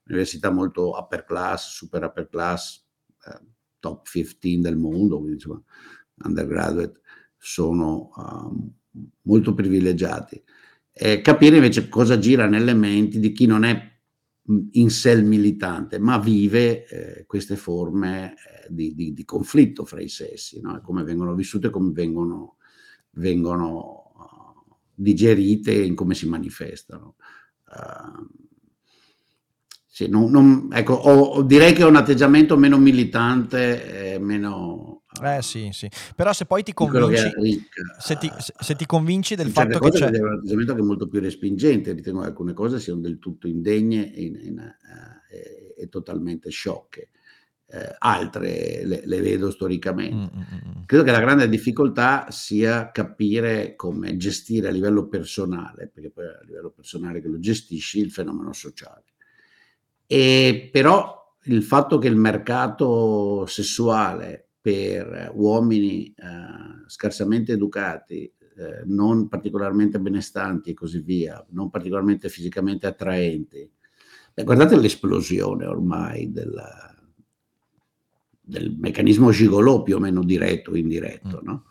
l'università 0.03 0.49
molto 0.49 0.97
upper 0.97 1.25
class, 1.25 1.75
super 1.75 2.03
upper 2.03 2.27
class, 2.27 2.83
eh, 3.25 3.39
top 3.79 4.07
15 4.09 4.59
del 4.59 4.77
mondo, 4.77 5.17
quindi 5.17 5.33
insomma 5.33 5.61
undergraduate, 6.23 7.01
sono 7.37 8.11
um, 8.15 8.71
molto 9.23 9.53
privilegiati. 9.53 10.41
E 10.93 11.21
capire 11.21 11.55
invece 11.55 11.89
cosa 11.89 12.19
gira 12.19 12.47
nelle 12.47 12.73
menti 12.73 13.19
di 13.19 13.31
chi 13.31 13.45
non 13.45 13.63
è 13.63 13.89
in 14.71 14.89
sé 14.89 15.11
il 15.11 15.25
militante, 15.25 15.99
ma 15.99 16.17
vive 16.19 16.85
eh, 16.85 17.25
queste 17.25 17.55
forme 17.55 18.33
eh, 18.33 18.67
di, 18.69 18.93
di, 18.93 19.13
di, 19.13 19.25
conflitto 19.25 19.85
fra 19.85 20.01
i 20.01 20.09
sessi, 20.09 20.59
no? 20.59 20.79
come 20.81 21.03
vengono 21.03 21.33
vissute, 21.33 21.69
come 21.69 21.91
vengono, 21.91 22.57
vengono 23.11 24.11
uh, 24.15 24.75
digerite 24.93 25.83
e 25.83 25.93
come 25.93 26.15
si 26.15 26.27
manifestano. 26.27 27.15
Uh, 27.65 28.49
sì, 29.93 30.07
non, 30.07 30.31
non, 30.31 30.69
ecco, 30.71 30.93
ho, 30.93 31.43
direi 31.43 31.73
che 31.73 31.81
è 31.81 31.85
un 31.85 31.97
atteggiamento 31.97 32.55
meno 32.55 32.77
militante, 32.77 34.13
eh, 34.13 34.19
meno... 34.19 35.03
Eh 35.21 35.41
sì, 35.41 35.67
sì, 35.73 35.89
però 36.15 36.31
se 36.31 36.45
poi 36.45 36.63
ti 36.63 36.71
convinci, 36.73 37.29
se 37.99 38.15
ti, 38.15 38.31
se 38.37 38.75
ti 38.75 38.85
convinci 38.85 39.35
del 39.35 39.49
fatto 39.49 39.79
che 39.79 39.89
c'è... 39.89 40.09
È 40.09 40.21
un 40.21 40.37
atteggiamento 40.37 40.75
che 40.75 40.79
è 40.79 40.83
molto 40.83 41.09
più 41.09 41.19
respingente, 41.19 41.91
ritengo 41.91 42.21
che 42.21 42.27
alcune 42.27 42.53
cose 42.53 42.79
siano 42.79 43.01
del 43.01 43.19
tutto 43.19 43.47
indegne 43.47 44.13
e, 44.13 44.21
in, 44.21 44.39
in, 44.41 44.59
uh, 44.59 45.81
e, 45.81 45.89
totalmente 45.89 46.49
sciocche. 46.49 47.09
Eh, 47.65 47.95
altre 47.97 48.83
le, 48.85 49.01
le, 49.03 49.19
vedo 49.19 49.51
storicamente. 49.51 50.31
Mm-hmm. 50.37 50.83
Credo 50.85 51.03
che 51.03 51.11
la 51.11 51.19
grande 51.19 51.49
difficoltà 51.49 52.27
sia 52.29 52.91
capire 52.91 53.75
come 53.75 54.15
gestire 54.15 54.69
a 54.69 54.71
livello 54.71 55.09
personale, 55.09 55.91
perché 55.93 56.11
poi 56.11 56.27
a 56.27 56.39
livello 56.45 56.69
personale 56.69 57.19
che 57.19 57.27
lo 57.27 57.39
gestisci, 57.39 57.99
il 57.99 58.11
fenomeno 58.11 58.53
sociale 58.53 59.03
E 60.13 60.67
però 60.69 61.37
il 61.43 61.63
fatto 61.63 61.97
che 61.97 62.09
il 62.09 62.17
mercato 62.17 63.45
sessuale 63.45 64.49
per 64.59 65.31
uomini 65.33 66.07
eh, 66.07 66.83
scarsamente 66.87 67.53
educati, 67.53 68.23
eh, 68.23 68.83
non 68.87 69.29
particolarmente 69.29 70.01
benestanti 70.01 70.71
e 70.71 70.73
così 70.73 70.99
via, 70.99 71.41
non 71.51 71.69
particolarmente 71.69 72.27
fisicamente 72.27 72.87
attraenti, 72.87 73.71
Beh, 74.33 74.43
guardate 74.43 74.75
l'esplosione 74.75 75.65
ormai 75.65 76.29
della, 76.29 76.93
del 78.41 78.75
meccanismo 78.77 79.31
gigolò 79.31 79.81
più 79.81 79.95
o 79.95 79.99
meno 79.99 80.25
diretto 80.25 80.71
o 80.71 80.75
indiretto, 80.75 81.39
mm. 81.41 81.45
no? 81.45 81.65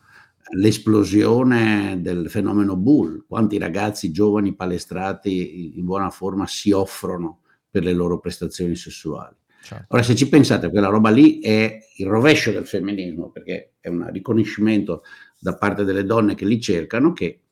l'esplosione 0.52 2.00
del 2.00 2.30
fenomeno 2.30 2.74
bull, 2.74 3.26
quanti 3.28 3.58
ragazzi 3.58 4.10
giovani 4.10 4.54
palestrati 4.54 5.78
in 5.78 5.84
buona 5.84 6.08
forma 6.08 6.46
si 6.46 6.70
offrono 6.72 7.40
per 7.70 7.84
le 7.84 7.92
loro 7.92 8.18
prestazioni 8.18 8.74
sessuali. 8.74 9.36
Certo. 9.62 9.86
Ora, 9.88 10.02
se 10.02 10.14
ci 10.14 10.28
pensate, 10.28 10.70
quella 10.70 10.88
roba 10.88 11.10
lì 11.10 11.40
è 11.40 11.78
il 11.96 12.06
rovescio 12.06 12.50
del 12.50 12.66
femminismo, 12.66 13.30
perché 13.30 13.74
è 13.80 13.88
un 13.88 14.10
riconoscimento 14.10 15.02
da 15.38 15.56
parte 15.56 15.84
delle 15.84 16.04
donne 16.04 16.34
che 16.34 16.46
li 16.46 16.60
cercano 16.60 17.12
che 17.12 17.42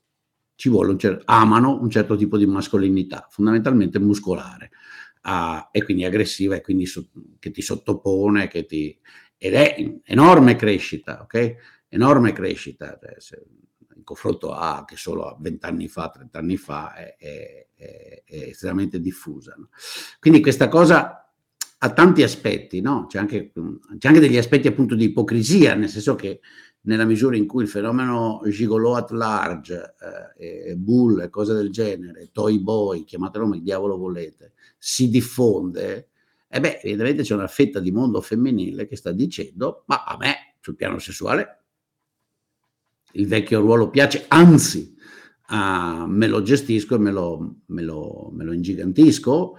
ci 0.54 0.68
vuole 0.68 0.90
un 0.90 0.98
cer- 0.98 1.22
amano 1.26 1.80
un 1.80 1.90
certo 1.90 2.16
tipo 2.16 2.36
di 2.36 2.46
mascolinità, 2.46 3.28
fondamentalmente 3.30 3.98
muscolare, 4.00 4.70
uh, 5.22 5.68
e 5.70 5.84
quindi 5.84 6.04
aggressiva, 6.04 6.56
e 6.56 6.60
quindi 6.62 6.86
so- 6.86 7.10
che 7.38 7.50
ti 7.50 7.62
sottopone, 7.62 8.48
che 8.48 8.64
ti... 8.64 8.98
ed 9.36 9.54
è 9.54 10.00
enorme 10.04 10.56
crescita, 10.56 11.20
ok? 11.22 11.54
Enorme 11.88 12.32
crescita. 12.32 12.98
Cioè, 13.00 13.14
se, 13.18 13.42
confronto 14.08 14.52
a 14.54 14.84
che 14.86 14.96
solo 14.96 15.24
a 15.24 15.36
20 15.38 15.66
anni 15.66 15.86
fa, 15.86 16.08
30 16.08 16.38
anni 16.38 16.56
fa, 16.56 16.94
è, 16.94 17.16
è, 17.18 17.68
è, 17.74 18.22
estremamente 18.24 19.00
diffusa. 19.00 19.54
No? 19.58 19.68
Quindi 20.18 20.40
questa 20.40 20.68
cosa 20.68 21.30
ha 21.80 21.92
tanti 21.92 22.22
aspetti, 22.22 22.80
no? 22.80 23.04
c'è, 23.06 23.18
anche, 23.18 23.52
c'è, 23.98 24.08
anche, 24.08 24.20
degli 24.20 24.38
aspetti 24.38 24.66
appunto 24.66 24.94
di 24.94 25.04
ipocrisia, 25.04 25.74
nel 25.74 25.90
senso 25.90 26.14
che 26.14 26.40
nella 26.82 27.04
misura 27.04 27.36
in 27.36 27.46
cui 27.46 27.64
il 27.64 27.68
fenomeno 27.68 28.40
gigolo 28.46 28.96
at 28.96 29.10
large, 29.10 29.94
eh, 30.38 30.74
bull 30.74 31.20
e 31.20 31.28
cose 31.28 31.52
del 31.52 31.70
genere, 31.70 32.30
toy 32.32 32.58
boy, 32.60 33.04
chiamatelo 33.04 33.44
come 33.44 33.60
diavolo 33.60 33.98
volete, 33.98 34.54
si 34.78 35.10
diffonde, 35.10 36.08
e 36.48 36.56
eh 36.56 36.60
beh, 36.60 36.78
evidentemente 36.78 37.24
c'è 37.24 37.34
una 37.34 37.46
fetta 37.46 37.78
di 37.78 37.90
mondo 37.90 38.22
femminile 38.22 38.86
che 38.86 38.96
sta 38.96 39.12
dicendo, 39.12 39.84
ma 39.86 40.04
a 40.04 40.16
me 40.16 40.54
sul 40.60 40.76
piano 40.76 40.98
sessuale 40.98 41.57
il 43.18 43.26
vecchio 43.26 43.60
ruolo 43.60 43.90
piace, 43.90 44.24
anzi, 44.28 44.96
uh, 45.50 46.06
me 46.06 46.26
lo 46.26 46.42
gestisco 46.42 46.94
e 46.94 46.98
me 46.98 47.10
lo, 47.10 47.56
me 47.66 47.82
lo, 47.82 48.30
me 48.32 48.44
lo 48.44 48.52
ingigantisco, 48.52 49.56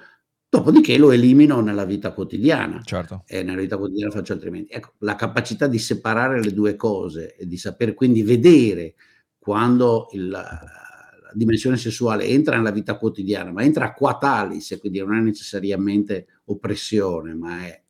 Dopodiché 0.51 0.97
lo 0.97 1.11
elimino 1.11 1.61
nella 1.61 1.85
vita 1.85 2.11
quotidiana 2.11 2.81
certo. 2.81 3.21
e 3.27 3.43
nella 3.43 3.61
vita 3.61 3.77
quotidiana 3.77 4.11
faccio 4.11 4.33
altrimenti. 4.33 4.73
Ecco, 4.73 4.93
la 4.99 5.13
capacità 5.13 5.67
di 5.67 5.77
separare 5.77 6.41
le 6.41 6.53
due 6.53 6.75
cose 6.75 7.35
e 7.35 7.45
di 7.45 7.55
saper 7.55 7.93
quindi 7.93 8.23
vedere 8.23 8.95
quando 9.37 10.07
il, 10.13 10.27
la 10.27 11.31
dimensione 11.33 11.77
sessuale 11.77 12.25
entra 12.25 12.55
nella 12.55 12.71
vita 12.71 12.97
quotidiana, 12.97 13.51
ma 13.51 13.61
entra 13.61 13.93
qua 13.93 14.17
talis, 14.17 14.75
quindi 14.79 14.97
non 14.97 15.13
è 15.13 15.19
necessariamente 15.19 16.25
oppressione, 16.45 17.35
ma 17.35 17.67
è, 17.67 17.83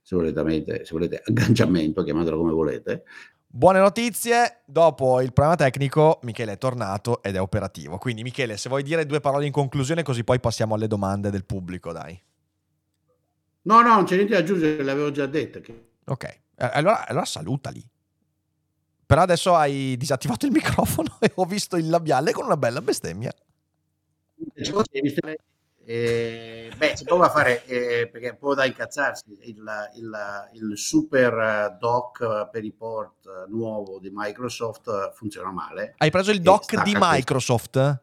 se 0.00 0.14
volete, 0.14 0.84
se 0.84 0.92
volete 0.92 1.20
agganciamento, 1.26 2.04
chiamatelo 2.04 2.36
come 2.36 2.52
volete, 2.52 3.02
Buone 3.52 3.80
notizie, 3.80 4.60
dopo 4.64 5.20
il 5.20 5.32
problema 5.32 5.56
tecnico 5.56 6.20
Michele 6.22 6.52
è 6.52 6.56
tornato 6.56 7.20
ed 7.20 7.34
è 7.34 7.40
operativo. 7.40 7.98
Quindi 7.98 8.22
Michele, 8.22 8.56
se 8.56 8.68
vuoi 8.68 8.84
dire 8.84 9.04
due 9.04 9.18
parole 9.18 9.44
in 9.44 9.50
conclusione 9.50 10.04
così 10.04 10.22
poi 10.22 10.38
passiamo 10.38 10.76
alle 10.76 10.86
domande 10.86 11.30
del 11.30 11.44
pubblico, 11.44 11.90
dai. 11.90 12.16
No, 13.62 13.80
no, 13.80 13.94
non 13.94 14.04
c'è 14.04 14.14
niente 14.14 14.34
da 14.34 14.38
aggiungere, 14.38 14.84
le 14.84 14.90
avevo 14.92 15.10
già 15.10 15.26
dette. 15.26 15.62
Ok, 16.04 16.24
eh, 16.24 16.40
allora, 16.54 17.08
allora 17.08 17.24
salutali. 17.24 17.84
Però 19.04 19.20
adesso 19.20 19.56
hai 19.56 19.96
disattivato 19.96 20.46
il 20.46 20.52
microfono 20.54 21.16
e 21.18 21.32
ho 21.34 21.44
visto 21.44 21.76
il 21.76 21.88
labiale 21.88 22.30
con 22.30 22.44
una 22.44 22.56
bella 22.56 22.80
bestemmia. 22.80 23.34
Eh, 25.92 26.70
beh, 26.76 26.92
si 26.94 27.02
prova 27.02 27.26
a 27.26 27.30
fare, 27.30 27.64
eh, 27.64 28.06
perché 28.06 28.28
è 28.28 28.30
un 28.30 28.38
po' 28.38 28.54
da 28.54 28.64
incazzarsi, 28.64 29.36
il, 29.46 29.60
il, 29.96 30.12
il, 30.52 30.78
super 30.78 31.76
dock 31.80 32.48
per 32.48 32.62
i 32.62 32.70
port 32.70 33.48
nuovo 33.48 33.98
di 33.98 34.08
Microsoft 34.12 35.12
funziona 35.14 35.50
male. 35.50 35.94
Hai 35.96 36.12
preso 36.12 36.30
il 36.30 36.42
dock 36.42 36.80
di 36.84 36.96
Microsoft? 36.96 37.72
Questo. 37.72 38.02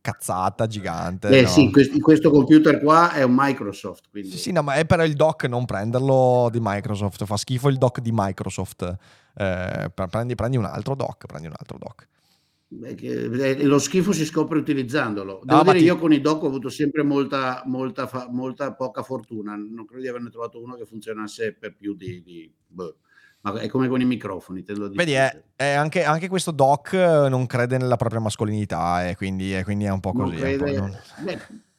Cazzata 0.00 0.68
gigante. 0.68 1.26
Eh 1.36 1.42
no? 1.42 1.48
sì, 1.48 1.72
questo, 1.72 1.98
questo, 1.98 2.30
computer 2.30 2.78
qua 2.78 3.10
è 3.10 3.24
un 3.24 3.34
Microsoft. 3.34 4.10
Quindi. 4.10 4.30
Sì, 4.30 4.38
sì, 4.38 4.52
no, 4.52 4.62
ma 4.62 4.74
è 4.74 4.84
però 4.84 5.02
il 5.02 5.14
dock, 5.14 5.46
non 5.46 5.64
prenderlo 5.64 6.48
di 6.52 6.58
Microsoft. 6.60 7.24
Fa 7.24 7.36
schifo 7.36 7.68
il 7.68 7.78
dock 7.78 7.98
di 7.98 8.10
Microsoft. 8.12 8.96
Eh, 9.34 9.90
prendi, 9.92 10.36
prendi 10.36 10.56
un 10.56 10.66
altro 10.66 10.94
dock, 10.94 11.26
prendi 11.26 11.48
un 11.48 11.54
altro 11.56 11.78
dock. 11.78 12.06
Eh, 12.82 13.64
lo 13.64 13.78
schifo 13.78 14.12
si 14.12 14.24
scopre 14.24 14.58
utilizzandolo. 14.58 15.40
Devo 15.44 15.62
no, 15.62 15.64
dire, 15.64 15.78
ti... 15.78 15.84
io 15.84 15.98
con 15.98 16.12
i 16.12 16.20
doc 16.20 16.42
ho 16.42 16.46
avuto 16.46 16.68
sempre 16.68 17.02
molta, 17.02 17.62
molta, 17.66 18.08
molta, 18.30 18.72
poca 18.74 19.02
fortuna. 19.02 19.54
Non 19.54 19.84
credo 19.84 20.02
di 20.02 20.08
averne 20.08 20.30
trovato 20.30 20.62
uno 20.62 20.74
che 20.74 20.86
funzionasse 20.86 21.54
per 21.54 21.76
più 21.76 21.94
di. 21.94 22.22
di 22.22 22.52
boh. 22.66 22.96
Ma 23.42 23.60
è 23.60 23.68
come 23.68 23.88
con 23.88 24.00
i 24.00 24.06
microfoni, 24.06 24.62
te 24.62 24.72
lo 24.72 24.88
dico. 24.88 25.02
Vedi, 25.02 25.12
è, 25.12 25.42
è 25.54 25.72
anche, 25.72 26.02
anche, 26.02 26.28
questo 26.28 26.50
doc 26.50 26.94
non 26.94 27.44
crede 27.44 27.76
nella 27.76 27.96
propria 27.96 28.20
mascolinità, 28.20 29.06
e 29.06 29.16
quindi, 29.16 29.60
quindi, 29.64 29.84
è 29.84 29.90
un 29.90 30.00
po' 30.00 30.12
così. 30.12 30.36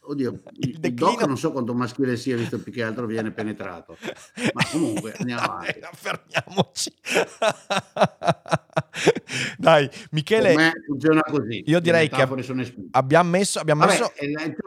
Oddio, 0.08 0.42
il, 0.60 0.80
il 0.82 0.94
doc 0.94 1.26
non 1.26 1.38
so 1.38 1.52
quanto 1.52 1.74
maschile 1.74 2.18
sia, 2.18 2.38
visto 2.38 2.60
più 2.60 2.72
che 2.72 2.84
altro 2.84 3.06
viene 3.06 3.32
penetrato. 3.32 3.98
Ma 4.54 4.66
comunque 4.72 5.14
andiamo 5.18 5.42
avanti. 5.42 5.80
Fermiamoci. 5.94 6.94
Dai, 9.58 9.90
Michele. 10.12 10.56
Me 10.56 10.74
funziona 10.86 11.22
così. 11.22 11.64
Io 11.68 11.80
direi 11.80 12.10
che 12.10 12.28
abbiamo 12.92 13.30
messo. 13.30 13.60
Abbiamo 13.60 13.86
Vabbè, 13.86 14.00
messo... 14.00 14.14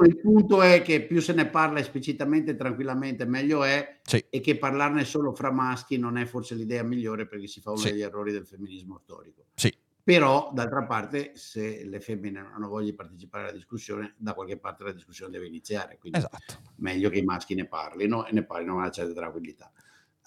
Il, 0.05 0.21
punto 0.21 0.63
è 0.63 0.83
che 0.83 1.03
più 1.03 1.21
se 1.21 1.33
ne 1.33 1.47
parla 1.47 1.79
esplicitamente 1.79 2.53
e 2.53 2.57
tranquillamente, 2.57 3.25
meglio 3.25 3.65
è. 3.65 4.01
Sì. 4.03 4.25
E 4.29 4.41
che 4.41 4.57
parlarne 4.57 5.05
solo 5.05 5.35
fra 5.35 5.53
maschi 5.53 5.99
non 5.99 6.17
è 6.17 6.25
forse 6.25 6.55
l'idea 6.55 6.83
migliore 6.83 7.27
perché 7.27 7.47
si 7.47 7.61
fa 7.61 7.71
uno 7.71 7.81
sì. 7.81 7.91
degli 7.91 8.03
errori 8.03 8.33
del 8.33 8.47
femminismo 8.47 8.99
storico. 8.99 9.47
Sì, 9.55 9.73
però, 10.09 10.51
d'altra 10.55 10.85
parte, 10.85 11.33
se 11.35 11.85
le 11.85 12.01
femmine 12.01 12.41
non 12.41 12.53
hanno 12.55 12.69
voglia 12.69 12.87
di 12.87 12.95
partecipare 12.95 13.43
alla 13.43 13.53
discussione, 13.53 14.15
da 14.17 14.33
qualche 14.33 14.57
parte 14.57 14.83
la 14.83 14.93
discussione 14.93 15.31
deve 15.31 15.49
iniziare. 15.49 15.99
Quindi 15.99 16.17
esatto. 16.17 16.55
meglio 16.77 17.11
che 17.11 17.19
i 17.19 17.23
maschi 17.23 17.55
ne 17.55 17.67
parlino 17.67 18.25
e 18.25 18.33
ne 18.33 18.43
parlino 18.43 18.73
con 18.73 18.81
una 18.81 18.91
certa 18.91 19.13
tranquillità, 19.13 19.71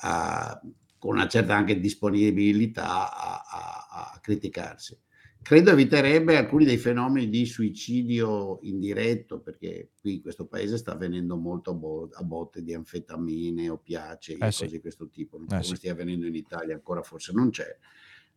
uh, 0.04 0.72
con 1.00 1.16
una 1.16 1.28
certa 1.28 1.56
anche 1.56 1.80
disponibilità 1.80 3.12
a, 3.12 3.42
a, 3.42 4.12
a, 4.14 4.20
criticarsi. 4.20 4.96
Credo 5.42 5.72
eviterebbe 5.72 6.38
alcuni 6.38 6.66
dei 6.66 6.78
fenomeni 6.78 7.28
di 7.28 7.48
suicidio 7.48 8.60
indiretto, 8.62 9.40
perché 9.40 9.94
qui 10.00 10.18
in 10.18 10.22
questo 10.22 10.46
paese 10.46 10.78
sta 10.78 10.92
avvenendo 10.92 11.38
molto 11.38 11.72
a, 11.72 11.74
bo- 11.74 12.10
a 12.14 12.22
botte 12.22 12.62
di 12.62 12.76
anfetamine, 12.76 13.68
opiacei 13.68 14.36
eh 14.36 14.46
e 14.46 14.52
cose 14.52 14.68
di 14.68 14.80
questo 14.80 15.10
tipo. 15.10 15.38
Non 15.38 15.48
eh 15.48 15.50
come 15.54 15.64
sì. 15.64 15.76
stia 15.76 15.94
avvenendo 15.94 16.28
in 16.28 16.36
Italia, 16.36 16.76
ancora 16.76 17.02
forse 17.02 17.34
non 17.34 17.50
c'è 17.50 17.76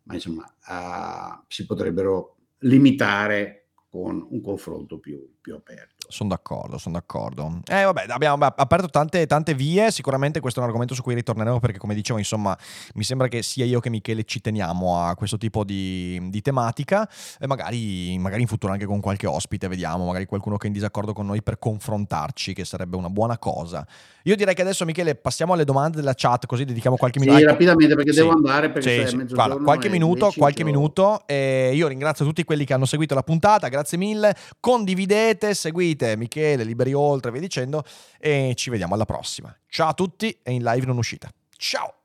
ma 0.04 0.14
insomma 0.14 0.44
uh, 0.68 1.44
si 1.48 1.66
potrebbero 1.66 2.36
limitare 2.60 3.68
con 3.88 4.26
un 4.28 4.40
confronto 4.40 4.98
più, 4.98 5.36
più 5.40 5.54
aperto. 5.54 5.93
Sono 6.08 6.28
d'accordo, 6.28 6.78
sono 6.78 6.94
d'accordo. 6.94 7.60
Eh, 7.66 7.84
vabbè, 7.84 8.06
abbiamo 8.08 8.44
aperto 8.44 8.88
tante, 8.88 9.26
tante, 9.26 9.54
vie. 9.54 9.90
Sicuramente 9.90 10.40
questo 10.40 10.60
è 10.60 10.62
un 10.62 10.68
argomento 10.68 10.94
su 10.94 11.02
cui 11.02 11.14
ritorneremo 11.14 11.60
perché, 11.60 11.78
come 11.78 11.94
dicevo, 11.94 12.18
insomma, 12.18 12.56
mi 12.94 13.04
sembra 13.04 13.28
che 13.28 13.42
sia 13.42 13.64
io 13.64 13.80
che 13.80 13.90
Michele 13.90 14.24
ci 14.24 14.40
teniamo 14.40 15.00
a 15.02 15.14
questo 15.14 15.38
tipo 15.38 15.64
di, 15.64 16.20
di 16.30 16.42
tematica. 16.42 17.08
E 17.38 17.46
magari, 17.46 18.18
magari, 18.18 18.42
in 18.42 18.48
futuro 18.48 18.72
anche 18.72 18.86
con 18.86 19.00
qualche 19.00 19.26
ospite, 19.26 19.68
vediamo, 19.68 20.04
magari 20.04 20.26
qualcuno 20.26 20.56
che 20.56 20.64
è 20.64 20.66
in 20.68 20.74
disaccordo 20.74 21.12
con 21.12 21.26
noi 21.26 21.42
per 21.42 21.58
confrontarci, 21.58 22.52
che 22.52 22.64
sarebbe 22.64 22.96
una 22.96 23.10
buona 23.10 23.38
cosa. 23.38 23.86
Io 24.24 24.36
direi 24.36 24.54
che 24.54 24.62
adesso, 24.62 24.84
Michele, 24.84 25.14
passiamo 25.14 25.52
alle 25.52 25.64
domande 25.64 25.98
della 25.98 26.14
chat, 26.14 26.46
così 26.46 26.64
dedichiamo 26.64 26.96
qualche 26.96 27.18
minuto. 27.18 27.38
Sì, 27.38 27.44
rapidamente 27.44 27.94
perché 27.94 28.12
sì. 28.12 28.18
devo 28.18 28.32
andare 28.32 28.70
perché 28.70 29.06
sì, 29.06 29.16
sì. 29.18 29.34
Guarda, 29.34 29.56
qualche 29.56 29.88
minuto, 29.88 30.32
qualche 30.36 30.64
minuto. 30.64 31.22
E 31.26 31.72
io 31.74 31.88
ringrazio 31.88 32.24
tutti 32.24 32.44
quelli 32.44 32.64
che 32.64 32.72
hanno 32.72 32.86
seguito 32.86 33.14
la 33.14 33.22
puntata, 33.22 33.68
grazie 33.68 33.98
mille. 33.98 34.34
Condividete, 34.60 35.54
seguite 35.54 35.93
Michele, 36.16 36.64
Liberi 36.64 36.92
Oltre, 36.92 37.30
via 37.30 37.40
dicendo. 37.40 37.84
E 38.18 38.52
ci 38.56 38.70
vediamo 38.70 38.94
alla 38.94 39.04
prossima. 39.04 39.56
Ciao 39.68 39.88
a 39.88 39.94
tutti 39.94 40.38
e 40.42 40.52
in 40.52 40.62
live 40.62 40.86
non 40.86 40.98
uscita. 40.98 41.28
Ciao! 41.56 42.03